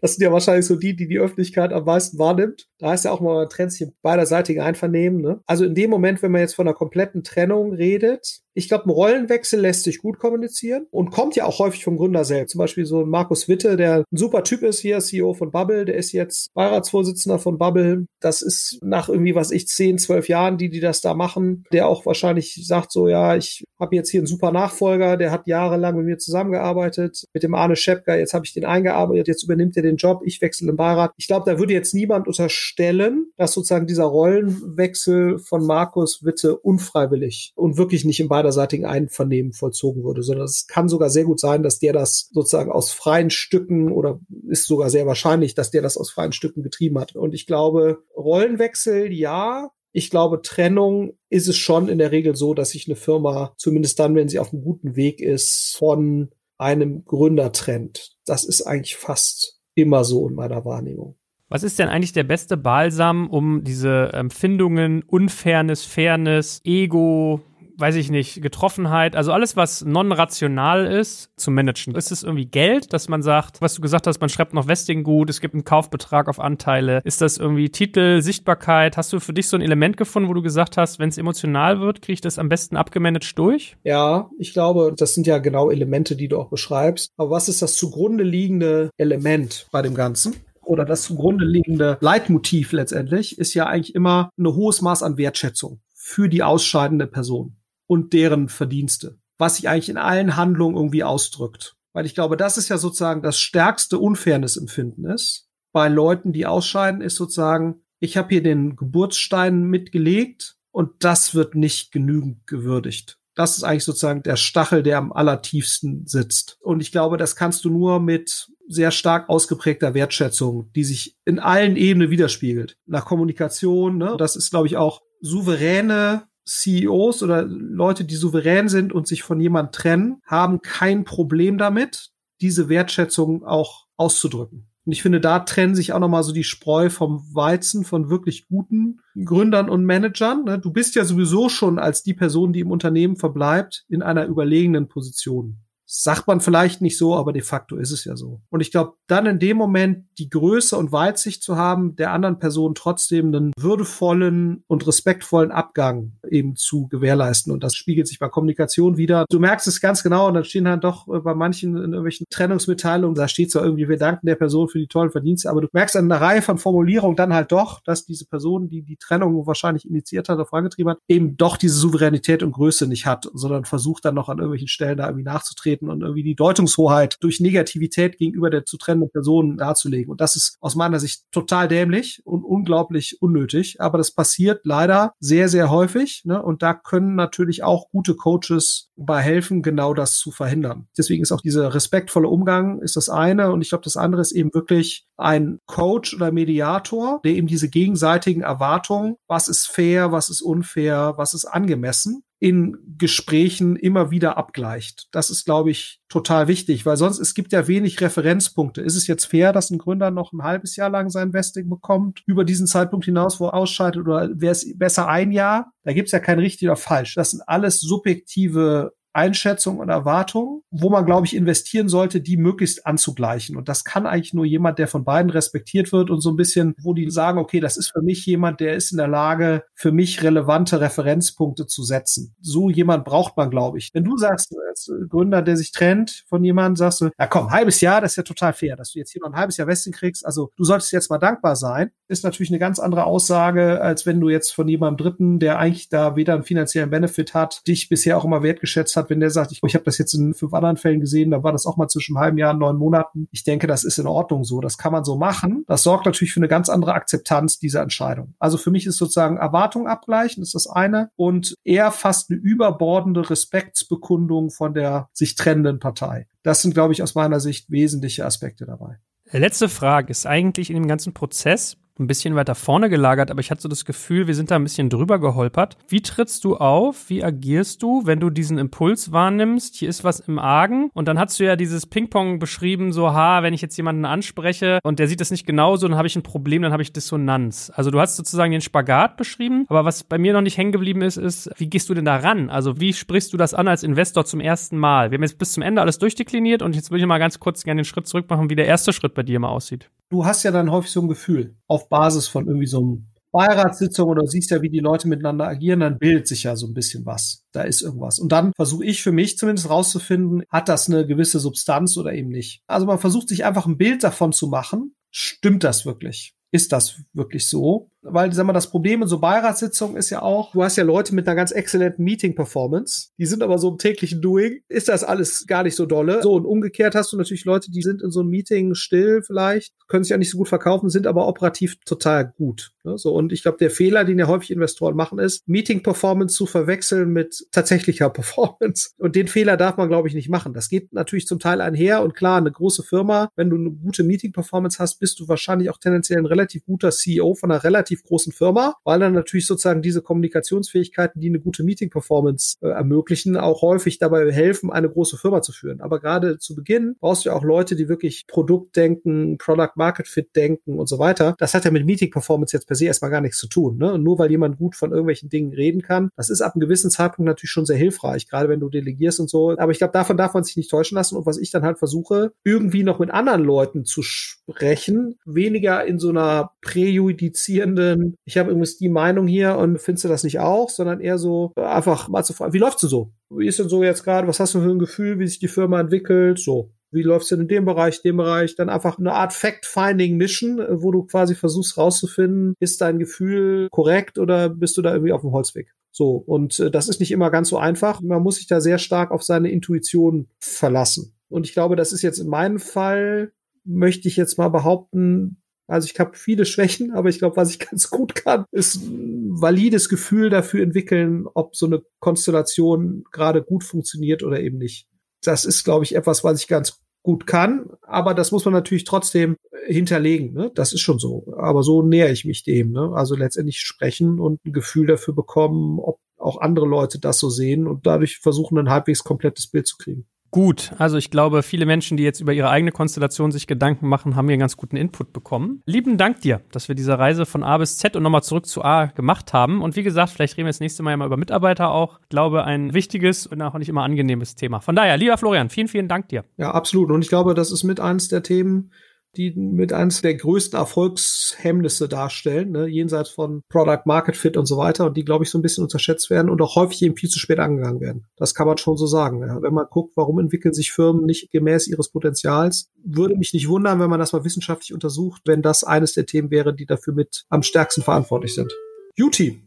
Das 0.00 0.14
sind 0.14 0.22
ja 0.22 0.32
wahrscheinlich 0.32 0.66
so 0.66 0.76
die, 0.76 0.94
die 0.94 1.08
die 1.08 1.18
Öffentlichkeit 1.18 1.72
am 1.72 1.84
meisten 1.84 2.18
wahrnimmt. 2.18 2.67
Da 2.78 2.94
ist 2.94 3.04
ja 3.04 3.12
auch 3.12 3.20
mal, 3.20 3.48
sich 3.68 3.88
beiderseitige 4.02 4.64
Einvernehmen. 4.64 5.20
Ne? 5.20 5.40
Also 5.46 5.64
in 5.64 5.74
dem 5.74 5.90
Moment, 5.90 6.22
wenn 6.22 6.32
man 6.32 6.40
jetzt 6.40 6.54
von 6.54 6.66
einer 6.66 6.74
kompletten 6.74 7.24
Trennung 7.24 7.72
redet, 7.72 8.40
ich 8.58 8.66
glaube, 8.68 8.86
ein 8.86 8.90
Rollenwechsel 8.90 9.60
lässt 9.60 9.84
sich 9.84 9.98
gut 9.98 10.18
kommunizieren 10.18 10.88
und 10.90 11.10
kommt 11.10 11.36
ja 11.36 11.44
auch 11.44 11.60
häufig 11.60 11.84
vom 11.84 11.96
Gründer 11.96 12.24
selbst. 12.24 12.52
Zum 12.52 12.58
Beispiel 12.58 12.86
so 12.86 13.02
ein 13.02 13.08
Markus 13.08 13.46
Witte, 13.46 13.76
der 13.76 13.98
ein 13.98 14.04
super 14.10 14.42
Typ 14.42 14.64
ist 14.64 14.80
hier, 14.80 14.98
CEO 14.98 15.32
von 15.34 15.52
Bubble, 15.52 15.84
der 15.84 15.94
ist 15.94 16.10
jetzt 16.10 16.52
Beiratsvorsitzender 16.54 17.38
von 17.38 17.56
Bubble. 17.56 18.06
Das 18.18 18.42
ist 18.42 18.80
nach 18.82 19.08
irgendwie, 19.08 19.36
was 19.36 19.52
ich, 19.52 19.68
zehn, 19.68 19.96
zwölf 19.96 20.28
Jahren, 20.28 20.58
die, 20.58 20.70
die 20.70 20.80
das 20.80 21.00
da 21.00 21.14
machen, 21.14 21.66
der 21.72 21.86
auch 21.86 22.04
wahrscheinlich 22.04 22.66
sagt 22.66 22.90
so, 22.90 23.06
ja, 23.06 23.36
ich 23.36 23.62
habe 23.78 23.94
jetzt 23.94 24.10
hier 24.10 24.20
einen 24.20 24.26
super 24.26 24.50
Nachfolger, 24.50 25.16
der 25.16 25.30
hat 25.30 25.46
jahrelang 25.46 25.96
mit 25.96 26.06
mir 26.06 26.18
zusammengearbeitet, 26.18 27.26
mit 27.32 27.44
dem 27.44 27.54
Arne 27.54 27.76
Schepka, 27.76 28.16
jetzt 28.16 28.34
habe 28.34 28.44
ich 28.44 28.54
den 28.54 28.64
eingearbeitet, 28.64 29.28
jetzt 29.28 29.44
übernimmt 29.44 29.76
er 29.76 29.84
den 29.84 29.98
Job, 29.98 30.22
ich 30.24 30.40
wechsle 30.42 30.68
im 30.68 30.76
Beirat. 30.76 31.12
Ich 31.16 31.28
glaube, 31.28 31.48
da 31.48 31.60
würde 31.60 31.74
jetzt 31.74 31.94
niemand 31.94 32.26
unterstellen, 32.68 33.32
dass 33.36 33.52
sozusagen 33.52 33.86
dieser 33.86 34.04
Rollenwechsel 34.04 35.38
von 35.38 35.64
Markus 35.64 36.24
Witte 36.24 36.56
unfreiwillig 36.56 37.52
und 37.56 37.78
wirklich 37.78 38.04
nicht 38.04 38.20
im 38.20 38.28
beiderseitigen 38.28 38.84
Einvernehmen 38.84 39.52
vollzogen 39.52 40.02
wurde, 40.02 40.22
sondern 40.22 40.44
es 40.44 40.66
kann 40.66 40.88
sogar 40.88 41.10
sehr 41.10 41.24
gut 41.24 41.40
sein, 41.40 41.62
dass 41.62 41.78
der 41.78 41.92
das 41.92 42.28
sozusagen 42.32 42.70
aus 42.70 42.92
freien 42.92 43.30
Stücken 43.30 43.90
oder 43.92 44.20
ist 44.48 44.66
sogar 44.66 44.90
sehr 44.90 45.06
wahrscheinlich, 45.06 45.54
dass 45.54 45.70
der 45.70 45.82
das 45.82 45.96
aus 45.96 46.10
freien 46.10 46.32
Stücken 46.32 46.62
getrieben 46.62 46.98
hat. 46.98 47.16
Und 47.16 47.34
ich 47.34 47.46
glaube, 47.46 48.02
Rollenwechsel, 48.16 49.12
ja, 49.12 49.70
Ich 49.92 50.10
glaube, 50.10 50.42
Trennung 50.42 51.14
ist 51.30 51.48
es 51.48 51.56
schon 51.56 51.88
in 51.88 51.98
der 51.98 52.12
Regel 52.12 52.36
so, 52.36 52.54
dass 52.54 52.70
sich 52.70 52.86
eine 52.86 52.96
Firma, 52.96 53.54
zumindest 53.56 53.98
dann, 53.98 54.14
wenn 54.14 54.28
sie 54.28 54.38
auf 54.38 54.52
einem 54.52 54.62
guten 54.62 54.96
Weg 54.96 55.20
ist, 55.20 55.74
von 55.76 56.28
einem 56.58 57.04
Gründer 57.04 57.52
trennt. 57.52 58.16
Das 58.26 58.44
ist 58.44 58.62
eigentlich 58.62 58.96
fast 58.96 59.58
immer 59.74 60.04
so 60.04 60.28
in 60.28 60.34
meiner 60.34 60.64
Wahrnehmung. 60.64 61.17
Was 61.48 61.62
ist 61.62 61.78
denn 61.78 61.88
eigentlich 61.88 62.12
der 62.12 62.24
beste 62.24 62.56
Balsam, 62.56 63.28
um 63.28 63.64
diese 63.64 64.12
Empfindungen, 64.12 65.02
Unfairness, 65.02 65.84
Fairness, 65.84 66.60
Ego, 66.64 67.40
weiß 67.78 67.94
ich 67.94 68.10
nicht, 68.10 68.42
Getroffenheit, 68.42 69.14
also 69.14 69.32
alles, 69.32 69.56
was 69.56 69.84
non-rational 69.84 70.84
ist, 70.84 71.30
zu 71.36 71.52
managen. 71.52 71.94
Ist 71.94 72.10
es 72.10 72.24
irgendwie 72.24 72.46
Geld, 72.46 72.92
dass 72.92 73.08
man 73.08 73.22
sagt, 73.22 73.60
was 73.60 73.74
du 73.74 73.80
gesagt 73.80 74.08
hast, 74.08 74.20
man 74.20 74.28
schreibt 74.28 74.52
noch 74.52 74.66
Vesting 74.66 75.04
gut, 75.04 75.30
es 75.30 75.40
gibt 75.40 75.54
einen 75.54 75.64
Kaufbetrag 75.64 76.28
auf 76.28 76.40
Anteile. 76.40 77.00
Ist 77.04 77.20
das 77.20 77.38
irgendwie 77.38 77.70
Titel, 77.70 78.20
Sichtbarkeit? 78.20 78.96
Hast 78.96 79.12
du 79.12 79.20
für 79.20 79.32
dich 79.32 79.46
so 79.46 79.56
ein 79.56 79.62
Element 79.62 79.96
gefunden, 79.96 80.28
wo 80.28 80.34
du 80.34 80.42
gesagt 80.42 80.76
hast, 80.76 80.98
wenn 80.98 81.08
es 81.08 81.18
emotional 81.18 81.80
wird, 81.80 82.02
kriege 82.02 82.14
ich 82.14 82.20
das 82.20 82.38
am 82.38 82.48
besten 82.48 82.76
abgemanagt 82.76 83.38
durch? 83.38 83.76
Ja, 83.84 84.28
ich 84.38 84.52
glaube, 84.52 84.92
das 84.96 85.14
sind 85.14 85.28
ja 85.28 85.38
genau 85.38 85.70
Elemente, 85.70 86.16
die 86.16 86.26
du 86.26 86.38
auch 86.38 86.50
beschreibst. 86.50 87.12
Aber 87.16 87.30
was 87.30 87.48
ist 87.48 87.62
das 87.62 87.76
zugrunde 87.76 88.24
liegende 88.24 88.90
Element 88.96 89.68
bei 89.70 89.82
dem 89.82 89.94
Ganzen? 89.94 90.34
Oder 90.68 90.84
das 90.84 91.02
zugrunde 91.02 91.46
liegende 91.46 91.98
Leitmotiv 92.00 92.72
letztendlich 92.72 93.38
ist 93.38 93.54
ja 93.54 93.66
eigentlich 93.66 93.94
immer 93.94 94.30
ein 94.38 94.46
hohes 94.46 94.82
Maß 94.82 95.02
an 95.02 95.16
Wertschätzung 95.16 95.80
für 95.94 96.28
die 96.28 96.42
ausscheidende 96.42 97.06
Person 97.06 97.56
und 97.86 98.12
deren 98.12 98.48
Verdienste, 98.48 99.18
was 99.38 99.56
sich 99.56 99.68
eigentlich 99.68 99.88
in 99.88 99.96
allen 99.96 100.36
Handlungen 100.36 100.76
irgendwie 100.76 101.04
ausdrückt. 101.04 101.76
Weil 101.94 102.04
ich 102.04 102.14
glaube, 102.14 102.36
das 102.36 102.58
ist 102.58 102.68
ja 102.68 102.76
sozusagen 102.76 103.22
das 103.22 103.40
stärkste 103.40 103.98
Unfairness-Empfinden 103.98 105.06
ist. 105.06 105.48
Bei 105.72 105.88
Leuten, 105.88 106.32
die 106.32 106.46
ausscheiden, 106.46 107.00
ist 107.00 107.16
sozusagen, 107.16 107.82
ich 107.98 108.16
habe 108.16 108.28
hier 108.28 108.42
den 108.42 108.76
Geburtsstein 108.76 109.64
mitgelegt 109.64 110.58
und 110.70 111.02
das 111.02 111.34
wird 111.34 111.54
nicht 111.54 111.92
genügend 111.92 112.46
gewürdigt. 112.46 113.17
Das 113.38 113.56
ist 113.56 113.62
eigentlich 113.62 113.84
sozusagen 113.84 114.24
der 114.24 114.34
Stachel, 114.34 114.82
der 114.82 114.98
am 114.98 115.12
allertiefsten 115.12 116.04
sitzt. 116.08 116.58
Und 116.60 116.80
ich 116.80 116.90
glaube, 116.90 117.16
das 117.16 117.36
kannst 117.36 117.64
du 117.64 117.70
nur 117.70 118.00
mit 118.00 118.48
sehr 118.66 118.90
stark 118.90 119.28
ausgeprägter 119.28 119.94
Wertschätzung, 119.94 120.72
die 120.74 120.82
sich 120.82 121.16
in 121.24 121.38
allen 121.38 121.76
Ebenen 121.76 122.10
widerspiegelt. 122.10 122.76
Nach 122.84 123.04
Kommunikation, 123.04 123.96
ne? 123.96 124.16
das 124.18 124.34
ist, 124.34 124.50
glaube 124.50 124.66
ich, 124.66 124.76
auch 124.76 125.02
souveräne 125.20 126.24
CEOs 126.46 127.22
oder 127.22 127.44
Leute, 127.44 128.04
die 128.04 128.16
souverän 128.16 128.68
sind 128.68 128.92
und 128.92 129.06
sich 129.06 129.22
von 129.22 129.38
jemand 129.38 129.72
trennen, 129.72 130.20
haben 130.26 130.60
kein 130.60 131.04
Problem 131.04 131.58
damit, 131.58 132.10
diese 132.40 132.68
Wertschätzung 132.68 133.44
auch 133.44 133.86
auszudrücken. 133.96 134.67
Und 134.88 134.92
ich 134.92 135.02
finde, 135.02 135.20
da 135.20 135.40
trennen 135.40 135.74
sich 135.74 135.92
auch 135.92 135.98
nochmal 135.98 136.22
so 136.22 136.32
die 136.32 136.44
Spreu 136.44 136.88
vom 136.88 137.22
Weizen 137.34 137.84
von 137.84 138.08
wirklich 138.08 138.48
guten 138.48 139.02
Gründern 139.22 139.68
und 139.68 139.84
Managern. 139.84 140.44
Ne? 140.44 140.58
Du 140.58 140.72
bist 140.72 140.94
ja 140.94 141.04
sowieso 141.04 141.50
schon 141.50 141.78
als 141.78 142.02
die 142.02 142.14
Person, 142.14 142.54
die 142.54 142.60
im 142.60 142.70
Unternehmen 142.70 143.16
verbleibt, 143.16 143.84
in 143.90 144.00
einer 144.00 144.24
überlegenen 144.24 144.88
Position. 144.88 145.58
Sagt 145.90 146.26
man 146.26 146.42
vielleicht 146.42 146.82
nicht 146.82 146.98
so, 146.98 147.16
aber 147.16 147.32
de 147.32 147.40
facto 147.40 147.76
ist 147.76 147.92
es 147.92 148.04
ja 148.04 148.14
so. 148.14 148.42
Und 148.50 148.60
ich 148.60 148.70
glaube, 148.70 148.92
dann 149.06 149.24
in 149.24 149.38
dem 149.38 149.56
Moment 149.56 150.04
die 150.18 150.28
Größe 150.28 150.76
und 150.76 150.92
Weitsicht 150.92 151.42
zu 151.42 151.56
haben, 151.56 151.96
der 151.96 152.12
anderen 152.12 152.38
Person 152.38 152.74
trotzdem 152.74 153.28
einen 153.28 153.52
würdevollen 153.58 154.64
und 154.66 154.86
respektvollen 154.86 155.50
Abgang 155.50 156.12
eben 156.28 156.56
zu 156.56 156.88
gewährleisten. 156.88 157.52
Und 157.52 157.64
das 157.64 157.74
spiegelt 157.74 158.06
sich 158.06 158.18
bei 158.18 158.28
Kommunikation 158.28 158.98
wieder. 158.98 159.24
Du 159.30 159.38
merkst 159.38 159.66
es 159.66 159.80
ganz 159.80 160.02
genau 160.02 160.28
und 160.28 160.34
dann 160.34 160.44
stehen 160.44 160.64
dann 160.64 160.82
doch 160.82 161.08
äh, 161.08 161.20
bei 161.20 161.34
manchen 161.34 161.76
in 161.76 161.92
irgendwelchen 161.92 162.26
Trennungsmitteilungen, 162.28 163.14
da 163.14 163.26
steht 163.26 163.50
zwar 163.50 163.64
irgendwie, 163.64 163.88
wir 163.88 163.96
danken 163.96 164.26
der 164.26 164.36
Person 164.36 164.68
für 164.68 164.78
die 164.78 164.88
tollen 164.88 165.10
Verdienste, 165.10 165.48
aber 165.48 165.62
du 165.62 165.68
merkst 165.72 165.96
an 165.96 166.12
einer 166.12 166.20
Reihe 166.20 166.42
von 166.42 166.58
Formulierungen 166.58 167.16
dann 167.16 167.32
halt 167.32 167.50
doch, 167.50 167.80
dass 167.84 168.04
diese 168.04 168.26
Person, 168.26 168.68
die 168.68 168.82
die 168.82 168.96
Trennung 168.96 169.46
wahrscheinlich 169.46 169.88
initiiert 169.88 170.28
hat 170.28 170.36
oder 170.36 170.46
vorangetrieben 170.46 170.92
hat, 170.92 170.98
eben 171.08 171.36
doch 171.38 171.56
diese 171.56 171.76
Souveränität 171.76 172.42
und 172.42 172.52
Größe 172.52 172.86
nicht 172.86 173.06
hat, 173.06 173.28
sondern 173.32 173.64
versucht 173.64 174.04
dann 174.04 174.14
noch 174.14 174.28
an 174.28 174.38
irgendwelchen 174.38 174.68
Stellen 174.68 174.98
da 174.98 175.06
irgendwie 175.06 175.24
nachzutreten 175.24 175.77
auftreten 175.78 175.90
und 175.90 176.02
irgendwie 176.02 176.22
die 176.22 176.34
Deutungshoheit 176.34 177.16
durch 177.20 177.40
Negativität 177.40 178.18
gegenüber 178.18 178.50
der 178.50 178.64
zu 178.64 178.76
trennenden 178.76 179.10
Person 179.10 179.56
darzulegen. 179.56 180.10
Und 180.10 180.20
das 180.20 180.36
ist 180.36 180.56
aus 180.60 180.74
meiner 180.74 180.98
Sicht 180.98 181.24
total 181.32 181.68
dämlich 181.68 182.20
und 182.24 182.44
unglaublich 182.44 183.18
unnötig. 183.20 183.80
Aber 183.80 183.98
das 183.98 184.10
passiert 184.10 184.60
leider 184.64 185.12
sehr, 185.20 185.48
sehr 185.48 185.70
häufig. 185.70 186.22
Ne? 186.24 186.42
Und 186.42 186.62
da 186.62 186.74
können 186.74 187.14
natürlich 187.14 187.62
auch 187.62 187.90
gute 187.90 188.14
Coaches 188.14 188.90
bei 188.96 189.20
helfen, 189.20 189.62
genau 189.62 189.94
das 189.94 190.18
zu 190.18 190.30
verhindern. 190.30 190.88
Deswegen 190.96 191.22
ist 191.22 191.32
auch 191.32 191.40
dieser 191.40 191.74
respektvolle 191.74 192.28
Umgang 192.28 192.80
ist 192.80 192.96
das 192.96 193.08
eine. 193.08 193.52
Und 193.52 193.62
ich 193.62 193.70
glaube, 193.70 193.84
das 193.84 193.96
andere 193.96 194.22
ist 194.22 194.32
eben 194.32 194.52
wirklich 194.54 195.06
ein 195.16 195.58
Coach 195.66 196.14
oder 196.14 196.32
Mediator, 196.32 197.20
der 197.24 197.32
eben 197.32 197.46
diese 197.46 197.68
gegenseitigen 197.68 198.42
Erwartungen, 198.42 199.16
was 199.26 199.48
ist 199.48 199.66
fair, 199.66 200.12
was 200.12 200.28
ist 200.28 200.42
unfair, 200.42 201.14
was 201.16 201.34
ist 201.34 201.44
angemessen, 201.44 202.22
in 202.40 202.76
Gesprächen 202.98 203.74
immer 203.76 204.10
wieder 204.10 204.36
abgleicht. 204.36 205.08
Das 205.10 205.30
ist, 205.30 205.44
glaube 205.44 205.70
ich, 205.70 206.00
total 206.08 206.46
wichtig, 206.46 206.86
weil 206.86 206.96
sonst 206.96 207.18
es 207.18 207.34
gibt 207.34 207.52
ja 207.52 207.66
wenig 207.66 208.00
Referenzpunkte. 208.00 208.80
Ist 208.80 208.94
es 208.94 209.08
jetzt 209.08 209.24
fair, 209.24 209.52
dass 209.52 209.70
ein 209.70 209.78
Gründer 209.78 210.10
noch 210.10 210.32
ein 210.32 210.44
halbes 210.44 210.76
Jahr 210.76 210.88
lang 210.88 211.10
sein 211.10 211.32
Vesting 211.32 211.68
bekommt, 211.68 212.22
über 212.26 212.44
diesen 212.44 212.68
Zeitpunkt 212.68 213.06
hinaus, 213.06 213.40
wo 213.40 213.46
er 213.46 213.54
ausscheidet, 213.54 214.02
oder 214.02 214.30
wäre 214.34 214.52
es 214.52 214.78
besser 214.78 215.08
ein 215.08 215.32
Jahr? 215.32 215.72
Da 215.82 215.92
gibt 215.92 216.06
es 216.06 216.12
ja 216.12 216.20
kein 216.20 216.38
richtig 216.38 216.68
oder 216.68 216.76
falsch. 216.76 217.14
Das 217.14 217.32
sind 217.32 217.42
alles 217.46 217.80
subjektive 217.80 218.92
Einschätzung 219.18 219.78
und 219.78 219.88
Erwartung, 219.88 220.62
wo 220.70 220.90
man, 220.90 221.04
glaube 221.04 221.26
ich, 221.26 221.34
investieren 221.34 221.88
sollte, 221.88 222.20
die 222.20 222.36
möglichst 222.36 222.86
anzugleichen. 222.86 223.56
Und 223.56 223.68
das 223.68 223.82
kann 223.82 224.06
eigentlich 224.06 224.32
nur 224.32 224.44
jemand, 224.44 224.78
der 224.78 224.86
von 224.86 225.04
beiden 225.04 225.30
respektiert 225.30 225.90
wird 225.90 226.08
und 226.08 226.20
so 226.20 226.30
ein 226.30 226.36
bisschen, 226.36 226.74
wo 226.80 226.94
die 226.94 227.10
sagen, 227.10 227.38
okay, 227.38 227.58
das 227.58 227.76
ist 227.76 227.90
für 227.90 228.00
mich 228.00 228.24
jemand, 228.26 228.60
der 228.60 228.74
ist 228.74 228.92
in 228.92 228.98
der 228.98 229.08
Lage, 229.08 229.64
für 229.74 229.90
mich 229.90 230.22
relevante 230.22 230.80
Referenzpunkte 230.80 231.66
zu 231.66 231.82
setzen. 231.82 232.36
So 232.40 232.70
jemand 232.70 233.04
braucht 233.04 233.36
man, 233.36 233.50
glaube 233.50 233.78
ich. 233.78 233.90
Wenn 233.92 234.04
du 234.04 234.16
sagst, 234.16 234.54
als 234.68 234.90
Gründer, 235.08 235.42
der 235.42 235.56
sich 235.56 235.72
trennt 235.72 236.24
von 236.28 236.44
jemandem, 236.44 236.76
sagst 236.76 237.00
du, 237.00 237.10
ja 237.18 237.26
komm, 237.26 237.50
halbes 237.50 237.80
Jahr, 237.80 238.00
das 238.00 238.12
ist 238.12 238.16
ja 238.16 238.22
total 238.22 238.52
fair, 238.52 238.76
dass 238.76 238.92
du 238.92 239.00
jetzt 239.00 239.10
hier 239.10 239.22
noch 239.22 239.30
ein 239.30 239.36
halbes 239.36 239.56
Jahr 239.56 239.66
Westing 239.66 239.92
kriegst. 239.92 240.24
Also 240.24 240.52
du 240.56 240.62
solltest 240.62 240.92
jetzt 240.92 241.10
mal 241.10 241.18
dankbar 241.18 241.56
sein. 241.56 241.90
Ist 242.06 242.22
natürlich 242.24 242.50
eine 242.50 242.60
ganz 242.60 242.78
andere 242.78 243.04
Aussage, 243.04 243.80
als 243.80 244.06
wenn 244.06 244.20
du 244.20 244.28
jetzt 244.28 244.52
von 244.52 244.68
jemandem 244.68 245.04
Dritten, 245.04 245.38
der 245.40 245.58
eigentlich 245.58 245.88
da 245.88 246.14
weder 246.14 246.34
einen 246.34 246.44
finanziellen 246.44 246.90
Benefit 246.90 247.34
hat, 247.34 247.66
dich 247.66 247.88
bisher 247.88 248.16
auch 248.16 248.24
immer 248.24 248.42
wertgeschätzt 248.42 248.96
hat, 248.96 249.07
wenn 249.10 249.20
der 249.20 249.30
sagt, 249.30 249.52
ich, 249.52 249.60
ich 249.62 249.74
habe 249.74 249.84
das 249.84 249.98
jetzt 249.98 250.14
in 250.14 250.34
fünf 250.34 250.52
anderen 250.54 250.76
Fällen 250.76 251.00
gesehen, 251.00 251.30
da 251.30 251.42
war 251.42 251.52
das 251.52 251.66
auch 251.66 251.76
mal 251.76 251.88
zwischen 251.88 252.16
einem 252.16 252.24
halben 252.24 252.38
Jahr 252.38 252.52
und 252.52 252.60
neun 252.60 252.76
Monaten. 252.76 253.28
Ich 253.32 253.44
denke, 253.44 253.66
das 253.66 253.84
ist 253.84 253.98
in 253.98 254.06
Ordnung 254.06 254.44
so. 254.44 254.60
Das 254.60 254.78
kann 254.78 254.92
man 254.92 255.04
so 255.04 255.16
machen. 255.16 255.64
Das 255.66 255.82
sorgt 255.82 256.06
natürlich 256.06 256.32
für 256.32 256.40
eine 256.40 256.48
ganz 256.48 256.68
andere 256.68 256.94
Akzeptanz 256.94 257.58
dieser 257.58 257.82
Entscheidung. 257.82 258.34
Also 258.38 258.58
für 258.58 258.70
mich 258.70 258.86
ist 258.86 258.96
sozusagen 258.96 259.36
Erwartung 259.36 259.86
abgleichen, 259.86 260.42
ist 260.42 260.54
das 260.54 260.66
eine. 260.66 261.10
Und 261.16 261.54
eher 261.64 261.90
fast 261.90 262.30
eine 262.30 262.38
überbordende 262.38 263.28
Respektsbekundung 263.28 264.50
von 264.50 264.74
der 264.74 265.08
sich 265.12 265.34
trennenden 265.34 265.78
Partei. 265.78 266.26
Das 266.42 266.62
sind, 266.62 266.74
glaube 266.74 266.92
ich, 266.92 267.02
aus 267.02 267.14
meiner 267.14 267.40
Sicht 267.40 267.70
wesentliche 267.70 268.24
Aspekte 268.24 268.66
dabei. 268.66 268.98
Letzte 269.30 269.68
Frage 269.68 270.10
ist 270.10 270.26
eigentlich 270.26 270.70
in 270.70 270.76
dem 270.76 270.88
ganzen 270.88 271.12
Prozess, 271.12 271.76
ein 271.98 272.06
bisschen 272.06 272.34
weiter 272.34 272.54
vorne 272.54 272.88
gelagert, 272.88 273.30
aber 273.30 273.40
ich 273.40 273.50
hatte 273.50 273.62
so 273.62 273.68
das 273.68 273.84
Gefühl, 273.84 274.26
wir 274.26 274.34
sind 274.34 274.50
da 274.50 274.56
ein 274.56 274.62
bisschen 274.62 274.90
drüber 274.90 275.18
geholpert. 275.18 275.76
Wie 275.88 276.00
trittst 276.00 276.44
du 276.44 276.56
auf? 276.56 277.08
Wie 277.08 277.24
agierst 277.24 277.82
du, 277.82 278.06
wenn 278.06 278.20
du 278.20 278.30
diesen 278.30 278.58
Impuls 278.58 279.12
wahrnimmst? 279.12 279.74
Hier 279.76 279.88
ist 279.88 280.04
was 280.04 280.20
im 280.20 280.38
Argen. 280.38 280.90
Und 280.94 281.08
dann 281.08 281.18
hast 281.18 281.38
du 281.40 281.44
ja 281.44 281.56
dieses 281.56 281.86
Ping-Pong 281.86 282.38
beschrieben, 282.38 282.92
so, 282.92 283.12
ha, 283.12 283.42
wenn 283.42 283.54
ich 283.54 283.62
jetzt 283.62 283.76
jemanden 283.76 284.04
anspreche 284.04 284.78
und 284.82 284.98
der 284.98 285.08
sieht 285.08 285.20
das 285.20 285.30
nicht 285.30 285.46
genauso, 285.46 285.88
dann 285.88 285.96
habe 285.96 286.08
ich 286.08 286.16
ein 286.16 286.22
Problem, 286.22 286.62
dann 286.62 286.72
habe 286.72 286.82
ich 286.82 286.92
Dissonanz. 286.92 287.72
Also 287.74 287.90
du 287.90 288.00
hast 288.00 288.16
sozusagen 288.16 288.52
den 288.52 288.60
Spagat 288.60 289.16
beschrieben, 289.16 289.66
aber 289.68 289.84
was 289.84 290.04
bei 290.04 290.18
mir 290.18 290.32
noch 290.32 290.40
nicht 290.40 290.56
hängen 290.56 290.72
geblieben 290.72 291.02
ist, 291.02 291.16
ist, 291.16 291.50
wie 291.56 291.68
gehst 291.68 291.88
du 291.88 291.94
denn 291.94 292.04
da 292.04 292.16
ran? 292.16 292.50
Also 292.50 292.80
wie 292.80 292.92
sprichst 292.92 293.32
du 293.32 293.36
das 293.36 293.54
an 293.54 293.68
als 293.68 293.82
Investor 293.82 294.24
zum 294.24 294.40
ersten 294.40 294.78
Mal? 294.78 295.10
Wir 295.10 295.16
haben 295.16 295.22
jetzt 295.22 295.38
bis 295.38 295.52
zum 295.52 295.62
Ende 295.62 295.80
alles 295.80 295.98
durchdekliniert 295.98 296.62
und 296.62 296.76
jetzt 296.76 296.90
will 296.90 297.00
ich 297.00 297.06
mal 297.06 297.18
ganz 297.18 297.40
kurz 297.40 297.64
gerne 297.64 297.82
den 297.82 297.84
Schritt 297.84 298.06
zurück 298.06 298.28
machen, 298.30 298.50
wie 298.50 298.56
der 298.56 298.66
erste 298.66 298.92
Schritt 298.92 299.14
bei 299.14 299.22
dir 299.22 299.38
mal 299.40 299.48
aussieht 299.48 299.90
du 300.10 300.24
hast 300.24 300.42
ja 300.42 300.50
dann 300.50 300.70
häufig 300.70 300.90
so 300.90 301.00
ein 301.00 301.08
Gefühl 301.08 301.56
auf 301.66 301.88
Basis 301.88 302.28
von 302.28 302.46
irgendwie 302.46 302.66
so 302.66 302.80
einem 302.80 303.08
Beiratssitzung 303.30 304.08
oder 304.08 304.26
siehst 304.26 304.50
ja, 304.50 304.62
wie 304.62 304.70
die 304.70 304.78
Leute 304.78 305.06
miteinander 305.06 305.46
agieren, 305.46 305.80
dann 305.80 305.98
bildet 305.98 306.26
sich 306.26 306.44
ja 306.44 306.56
so 306.56 306.66
ein 306.66 306.74
bisschen 306.74 307.04
was. 307.04 307.44
Da 307.52 307.62
ist 307.62 307.82
irgendwas. 307.82 308.18
Und 308.18 308.32
dann 308.32 308.52
versuche 308.56 308.84
ich 308.84 309.02
für 309.02 309.12
mich 309.12 309.36
zumindest 309.36 309.68
rauszufinden, 309.68 310.44
hat 310.48 310.68
das 310.68 310.88
eine 310.88 311.06
gewisse 311.06 311.38
Substanz 311.38 311.96
oder 311.96 312.12
eben 312.12 312.30
nicht. 312.30 312.62
Also 312.66 312.86
man 312.86 312.98
versucht 312.98 313.28
sich 313.28 313.44
einfach 313.44 313.66
ein 313.66 313.76
Bild 313.76 314.02
davon 314.02 314.32
zu 314.32 314.48
machen. 314.48 314.94
Stimmt 315.10 315.64
das 315.64 315.84
wirklich? 315.84 316.34
Ist 316.50 316.72
das 316.72 317.02
wirklich 317.12 317.48
so? 317.48 317.90
Weil, 318.02 318.32
sag 318.32 318.46
mal, 318.46 318.52
das 318.52 318.70
Problem 318.70 319.02
in 319.02 319.08
so 319.08 319.18
Beiratssitzungen 319.18 319.96
ist 319.96 320.10
ja 320.10 320.22
auch, 320.22 320.52
du 320.52 320.62
hast 320.62 320.76
ja 320.76 320.84
Leute 320.84 321.14
mit 321.14 321.26
einer 321.26 321.34
ganz 321.34 321.50
exzellenten 321.50 322.04
Meeting-Performance, 322.04 323.10
die 323.18 323.26
sind 323.26 323.42
aber 323.42 323.58
so 323.58 323.70
im 323.70 323.78
täglichen 323.78 324.22
Doing, 324.22 324.60
ist 324.68 324.88
das 324.88 325.04
alles 325.04 325.46
gar 325.46 325.62
nicht 325.62 325.74
so 325.74 325.86
dolle. 325.86 326.22
So, 326.22 326.34
und 326.34 326.46
umgekehrt 326.46 326.94
hast 326.94 327.12
du 327.12 327.16
natürlich 327.16 327.44
Leute, 327.44 327.70
die 327.70 327.82
sind 327.82 328.02
in 328.02 328.10
so 328.10 328.20
einem 328.20 328.30
Meeting 328.30 328.74
still 328.74 329.22
vielleicht, 329.22 329.74
können 329.88 330.04
sich 330.04 330.10
ja 330.10 330.16
nicht 330.16 330.30
so 330.30 330.38
gut 330.38 330.48
verkaufen, 330.48 330.90
sind 330.90 331.06
aber 331.06 331.26
operativ 331.26 331.78
total 331.84 332.32
gut. 332.36 332.72
Ne? 332.84 332.98
So, 332.98 333.14
und 333.14 333.32
ich 333.32 333.42
glaube, 333.42 333.58
der 333.58 333.70
Fehler, 333.70 334.04
den 334.04 334.18
ja 334.18 334.26
häufig 334.26 334.50
Investoren 334.50 334.96
machen, 334.96 335.18
ist, 335.18 335.48
Meeting-Performance 335.48 336.34
zu 336.34 336.46
verwechseln 336.46 337.12
mit 337.12 337.46
tatsächlicher 337.52 338.10
Performance. 338.18 338.90
Und 338.98 339.16
den 339.16 339.28
Fehler 339.28 339.56
darf 339.56 339.76
man, 339.76 339.88
glaube 339.88 340.08
ich, 340.08 340.14
nicht 340.14 340.28
machen. 340.28 340.52
Das 340.52 340.68
geht 340.68 340.92
natürlich 340.92 341.26
zum 341.26 341.38
Teil 341.38 341.60
einher 341.60 342.02
und 342.02 342.14
klar, 342.14 342.38
eine 342.38 342.52
große 342.52 342.82
Firma, 342.82 343.30
wenn 343.36 343.50
du 343.50 343.56
eine 343.56 343.70
gute 343.70 344.04
Meeting-Performance 344.04 344.78
hast, 344.78 344.98
bist 344.98 345.18
du 345.20 345.28
wahrscheinlich 345.28 345.70
auch 345.70 345.78
tendenziell 345.78 346.18
ein 346.18 346.26
relativ 346.26 346.64
guter 346.64 346.90
CEO 346.90 347.34
von 347.34 347.50
einer 347.50 347.64
relativ 347.64 347.87
relativ 347.88 348.04
großen 348.04 348.32
Firma, 348.32 348.74
weil 348.84 349.00
dann 349.00 349.14
natürlich 349.14 349.46
sozusagen 349.46 349.82
diese 349.82 350.02
Kommunikationsfähigkeiten, 350.02 351.20
die 351.20 351.28
eine 351.28 351.40
gute 351.40 351.62
Meeting-Performance 351.62 352.56
äh, 352.60 352.68
ermöglichen, 352.68 353.36
auch 353.36 353.62
häufig 353.62 353.98
dabei 353.98 354.30
helfen, 354.30 354.70
eine 354.70 354.88
große 354.88 355.16
Firma 355.16 355.42
zu 355.42 355.52
führen. 355.52 355.80
Aber 355.80 356.00
gerade 356.00 356.38
zu 356.38 356.54
Beginn 356.54 356.96
brauchst 357.00 357.26
du 357.26 357.30
auch 357.30 357.42
Leute, 357.42 357.76
die 357.76 357.88
wirklich 357.88 358.26
Produkt 358.26 358.76
denken, 358.76 359.38
Product 359.38 359.72
Market 359.76 360.08
Fit 360.08 360.34
denken 360.36 360.78
und 360.78 360.88
so 360.88 360.98
weiter. 360.98 361.34
Das 361.38 361.54
hat 361.54 361.64
ja 361.64 361.70
mit 361.70 361.86
Meeting 361.86 362.10
Performance 362.10 362.56
jetzt 362.56 362.66
per 362.66 362.76
se 362.76 362.86
erstmal 362.86 363.10
gar 363.10 363.20
nichts 363.20 363.38
zu 363.38 363.48
tun. 363.48 363.78
Ne? 363.78 363.98
Nur 363.98 364.18
weil 364.18 364.30
jemand 364.30 364.58
gut 364.58 364.76
von 364.76 364.90
irgendwelchen 364.90 365.28
Dingen 365.28 365.52
reden 365.52 365.82
kann, 365.82 366.10
das 366.16 366.30
ist 366.30 366.40
ab 366.40 366.54
einem 366.54 366.60
gewissen 366.60 366.90
Zeitpunkt 366.90 367.26
natürlich 367.26 367.50
schon 367.50 367.66
sehr 367.66 367.76
hilfreich, 367.76 368.28
gerade 368.28 368.48
wenn 368.48 368.60
du 368.60 368.68
delegierst 368.68 369.20
und 369.20 369.30
so. 369.30 369.56
Aber 369.56 369.72
ich 369.72 369.78
glaube, 369.78 369.92
davon 369.92 370.16
darf 370.16 370.34
man 370.34 370.44
sich 370.44 370.56
nicht 370.56 370.70
täuschen 370.70 370.96
lassen. 370.96 371.16
Und 371.16 371.26
was 371.26 371.38
ich 371.38 371.50
dann 371.50 371.62
halt 371.62 371.78
versuche, 371.78 372.32
irgendwie 372.44 372.82
noch 372.82 372.98
mit 372.98 373.10
anderen 373.10 373.44
Leuten 373.44 373.84
zu 373.84 374.02
sprechen, 374.02 375.18
weniger 375.24 375.84
in 375.84 375.98
so 375.98 376.10
einer 376.10 376.50
präjudizierenden, 376.60 377.77
ich 378.24 378.38
habe 378.38 378.50
übrigens 378.50 378.78
die 378.78 378.88
Meinung 378.88 379.26
hier 379.26 379.56
und 379.56 379.80
findest 379.80 380.04
du 380.04 380.08
das 380.08 380.24
nicht 380.24 380.40
auch, 380.40 380.70
sondern 380.70 381.00
eher 381.00 381.18
so 381.18 381.52
einfach 381.56 382.08
mal 382.08 382.24
zu 382.24 382.32
fragen, 382.32 382.52
wie 382.52 382.58
läuft's 382.58 382.80
denn 382.80 382.90
so? 382.90 383.12
Wie 383.30 383.46
ist 383.46 383.58
denn 383.58 383.68
so 383.68 383.82
jetzt 383.82 384.04
gerade? 384.04 384.26
Was 384.28 384.40
hast 384.40 384.54
du 384.54 384.60
für 384.60 384.70
ein 384.70 384.78
Gefühl, 384.78 385.18
wie 385.18 385.26
sich 385.26 385.38
die 385.38 385.48
Firma 385.48 385.80
entwickelt? 385.80 386.38
So. 386.38 386.72
Wie 386.90 387.02
läuft's 387.02 387.28
denn 387.28 387.40
in 387.40 387.48
dem 387.48 387.66
Bereich, 387.66 388.00
dem 388.00 388.16
Bereich? 388.16 388.56
Dann 388.56 388.70
einfach 388.70 388.98
eine 388.98 389.12
Art 389.12 389.34
Fact-Finding-Mission, 389.34 390.64
wo 390.70 390.90
du 390.90 391.04
quasi 391.04 391.34
versuchst 391.34 391.76
rauszufinden, 391.76 392.54
ist 392.60 392.80
dein 392.80 392.98
Gefühl 392.98 393.68
korrekt 393.70 394.18
oder 394.18 394.48
bist 394.48 394.76
du 394.78 394.82
da 394.82 394.92
irgendwie 394.92 395.12
auf 395.12 395.20
dem 395.20 395.32
Holzweg? 395.32 395.74
So, 395.90 396.12
und 396.12 396.58
äh, 396.60 396.70
das 396.70 396.88
ist 396.88 397.00
nicht 397.00 397.10
immer 397.10 397.30
ganz 397.30 397.48
so 397.48 397.58
einfach. 397.58 398.00
Man 398.00 398.22
muss 398.22 398.36
sich 398.36 398.46
da 398.46 398.60
sehr 398.60 398.78
stark 398.78 399.10
auf 399.10 399.22
seine 399.22 399.50
Intuition 399.50 400.28
verlassen. 400.38 401.14
Und 401.28 401.46
ich 401.46 401.52
glaube, 401.52 401.76
das 401.76 401.92
ist 401.92 402.02
jetzt 402.02 402.18
in 402.18 402.28
meinem 402.28 402.58
Fall, 402.58 403.32
möchte 403.64 404.08
ich 404.08 404.16
jetzt 404.16 404.38
mal 404.38 404.48
behaupten, 404.48 405.42
also 405.68 405.86
ich 405.86 405.98
habe 406.00 406.16
viele 406.16 406.44
Schwächen, 406.44 406.90
aber 406.94 407.08
ich 407.08 407.18
glaube, 407.18 407.36
was 407.36 407.50
ich 407.50 407.58
ganz 407.58 407.90
gut 407.90 408.14
kann, 408.14 408.44
ist 408.50 408.76
ein 408.76 409.40
valides 409.40 409.88
Gefühl 409.88 410.30
dafür 410.30 410.62
entwickeln, 410.62 411.26
ob 411.34 411.54
so 411.54 411.66
eine 411.66 411.82
Konstellation 412.00 413.04
gerade 413.12 413.42
gut 413.42 413.62
funktioniert 413.62 414.22
oder 414.22 414.40
eben 414.40 414.58
nicht. 414.58 414.88
Das 415.22 415.44
ist, 415.44 415.64
glaube 415.64 415.84
ich, 415.84 415.94
etwas, 415.94 416.24
was 416.24 416.40
ich 416.40 416.48
ganz 416.48 416.80
gut 417.02 417.26
kann, 417.26 417.70
aber 417.82 418.14
das 418.14 418.32
muss 418.32 418.44
man 418.44 418.54
natürlich 418.54 418.84
trotzdem 418.84 419.36
hinterlegen. 419.66 420.32
Ne? 420.32 420.50
Das 420.54 420.72
ist 420.72 420.80
schon 420.80 420.98
so. 420.98 421.32
Aber 421.36 421.62
so 421.62 421.82
nähere 421.82 422.10
ich 422.10 422.24
mich 422.24 422.42
dem. 422.42 422.72
Ne? 422.72 422.92
Also 422.94 423.14
letztendlich 423.14 423.60
sprechen 423.60 424.18
und 424.20 424.44
ein 424.44 424.52
Gefühl 424.52 424.86
dafür 424.86 425.14
bekommen, 425.14 425.78
ob 425.78 425.98
auch 426.18 426.40
andere 426.40 426.66
Leute 426.66 426.98
das 426.98 427.18
so 427.18 427.30
sehen 427.30 427.66
und 427.66 427.86
dadurch 427.86 428.18
versuchen, 428.18 428.58
ein 428.58 428.70
halbwegs 428.70 429.04
komplettes 429.04 429.46
Bild 429.46 429.66
zu 429.66 429.76
kriegen. 429.76 430.06
Gut, 430.30 430.72
also 430.76 430.98
ich 430.98 431.10
glaube, 431.10 431.42
viele 431.42 431.64
Menschen, 431.64 431.96
die 431.96 432.02
jetzt 432.02 432.20
über 432.20 432.34
ihre 432.34 432.50
eigene 432.50 432.70
Konstellation 432.70 433.32
sich 433.32 433.46
Gedanken 433.46 433.88
machen, 433.88 434.14
haben 434.14 434.26
hier 434.26 434.34
einen 434.34 434.40
ganz 434.40 434.58
guten 434.58 434.76
Input 434.76 435.12
bekommen. 435.14 435.62
Lieben 435.64 435.96
Dank 435.96 436.20
dir, 436.20 436.42
dass 436.52 436.68
wir 436.68 436.74
diese 436.74 436.98
Reise 436.98 437.24
von 437.24 437.42
A 437.42 437.56
bis 437.56 437.78
Z 437.78 437.96
und 437.96 438.02
nochmal 438.02 438.22
zurück 438.22 438.44
zu 438.44 438.62
A 438.62 438.86
gemacht 438.86 439.32
haben. 439.32 439.62
Und 439.62 439.74
wie 439.76 439.82
gesagt, 439.82 440.10
vielleicht 440.10 440.36
reden 440.36 440.44
wir 440.44 440.50
das 440.50 440.60
nächste 440.60 440.82
Mal 440.82 440.90
ja 440.90 440.96
mal 440.98 441.06
über 441.06 441.16
Mitarbeiter 441.16 441.70
auch. 441.70 441.98
Ich 442.02 442.08
glaube, 442.10 442.44
ein 442.44 442.74
wichtiges 442.74 443.26
und 443.26 443.40
auch 443.40 443.54
nicht 443.54 443.70
immer 443.70 443.84
angenehmes 443.84 444.34
Thema. 444.34 444.60
Von 444.60 444.76
daher, 444.76 444.98
lieber 444.98 445.16
Florian, 445.16 445.48
vielen, 445.48 445.68
vielen 445.68 445.88
Dank 445.88 446.08
dir. 446.08 446.24
Ja, 446.36 446.50
absolut. 446.50 446.90
Und 446.90 447.02
ich 447.02 447.08
glaube, 447.08 447.32
das 447.32 447.50
ist 447.50 447.64
mit 447.64 447.80
eins 447.80 448.08
der 448.08 448.22
Themen, 448.22 448.70
die 449.16 449.32
mit 449.32 449.72
eines 449.72 450.00
der 450.00 450.14
größten 450.14 450.58
Erfolgshemmnisse 450.58 451.88
darstellen, 451.88 452.52
ne, 452.52 452.66
jenseits 452.66 453.10
von 453.10 453.42
Product 453.48 453.82
Market 453.84 454.16
Fit 454.16 454.36
und 454.36 454.46
so 454.46 454.56
weiter 454.56 454.86
und 454.86 454.96
die, 454.96 455.04
glaube 455.04 455.24
ich, 455.24 455.30
so 455.30 455.38
ein 455.38 455.42
bisschen 455.42 455.64
unterschätzt 455.64 456.10
werden 456.10 456.30
und 456.30 456.40
auch 456.42 456.56
häufig 456.56 456.82
eben 456.82 456.96
viel 456.96 457.08
zu 457.08 457.18
spät 457.18 457.38
angegangen 457.38 457.80
werden. 457.80 458.06
Das 458.16 458.34
kann 458.34 458.46
man 458.46 458.58
schon 458.58 458.76
so 458.76 458.86
sagen. 458.86 459.20
Ja. 459.20 459.40
Wenn 459.42 459.54
man 459.54 459.66
guckt, 459.70 459.96
warum 459.96 460.18
entwickeln 460.18 460.54
sich 460.54 460.72
Firmen 460.72 461.04
nicht 461.04 461.30
gemäß 461.30 461.66
ihres 461.68 461.88
Potenzials, 461.90 462.70
würde 462.84 463.16
mich 463.16 463.32
nicht 463.32 463.48
wundern, 463.48 463.80
wenn 463.80 463.90
man 463.90 464.00
das 464.00 464.12
mal 464.12 464.24
wissenschaftlich 464.24 464.72
untersucht, 464.72 465.22
wenn 465.24 465.42
das 465.42 465.64
eines 465.64 465.94
der 465.94 466.06
Themen 466.06 466.30
wäre, 466.30 466.54
die 466.54 466.66
dafür 466.66 466.94
mit 466.94 467.24
am 467.28 467.42
stärksten 467.42 467.82
verantwortlich 467.82 468.34
sind. 468.34 468.52
Juti. 468.96 469.42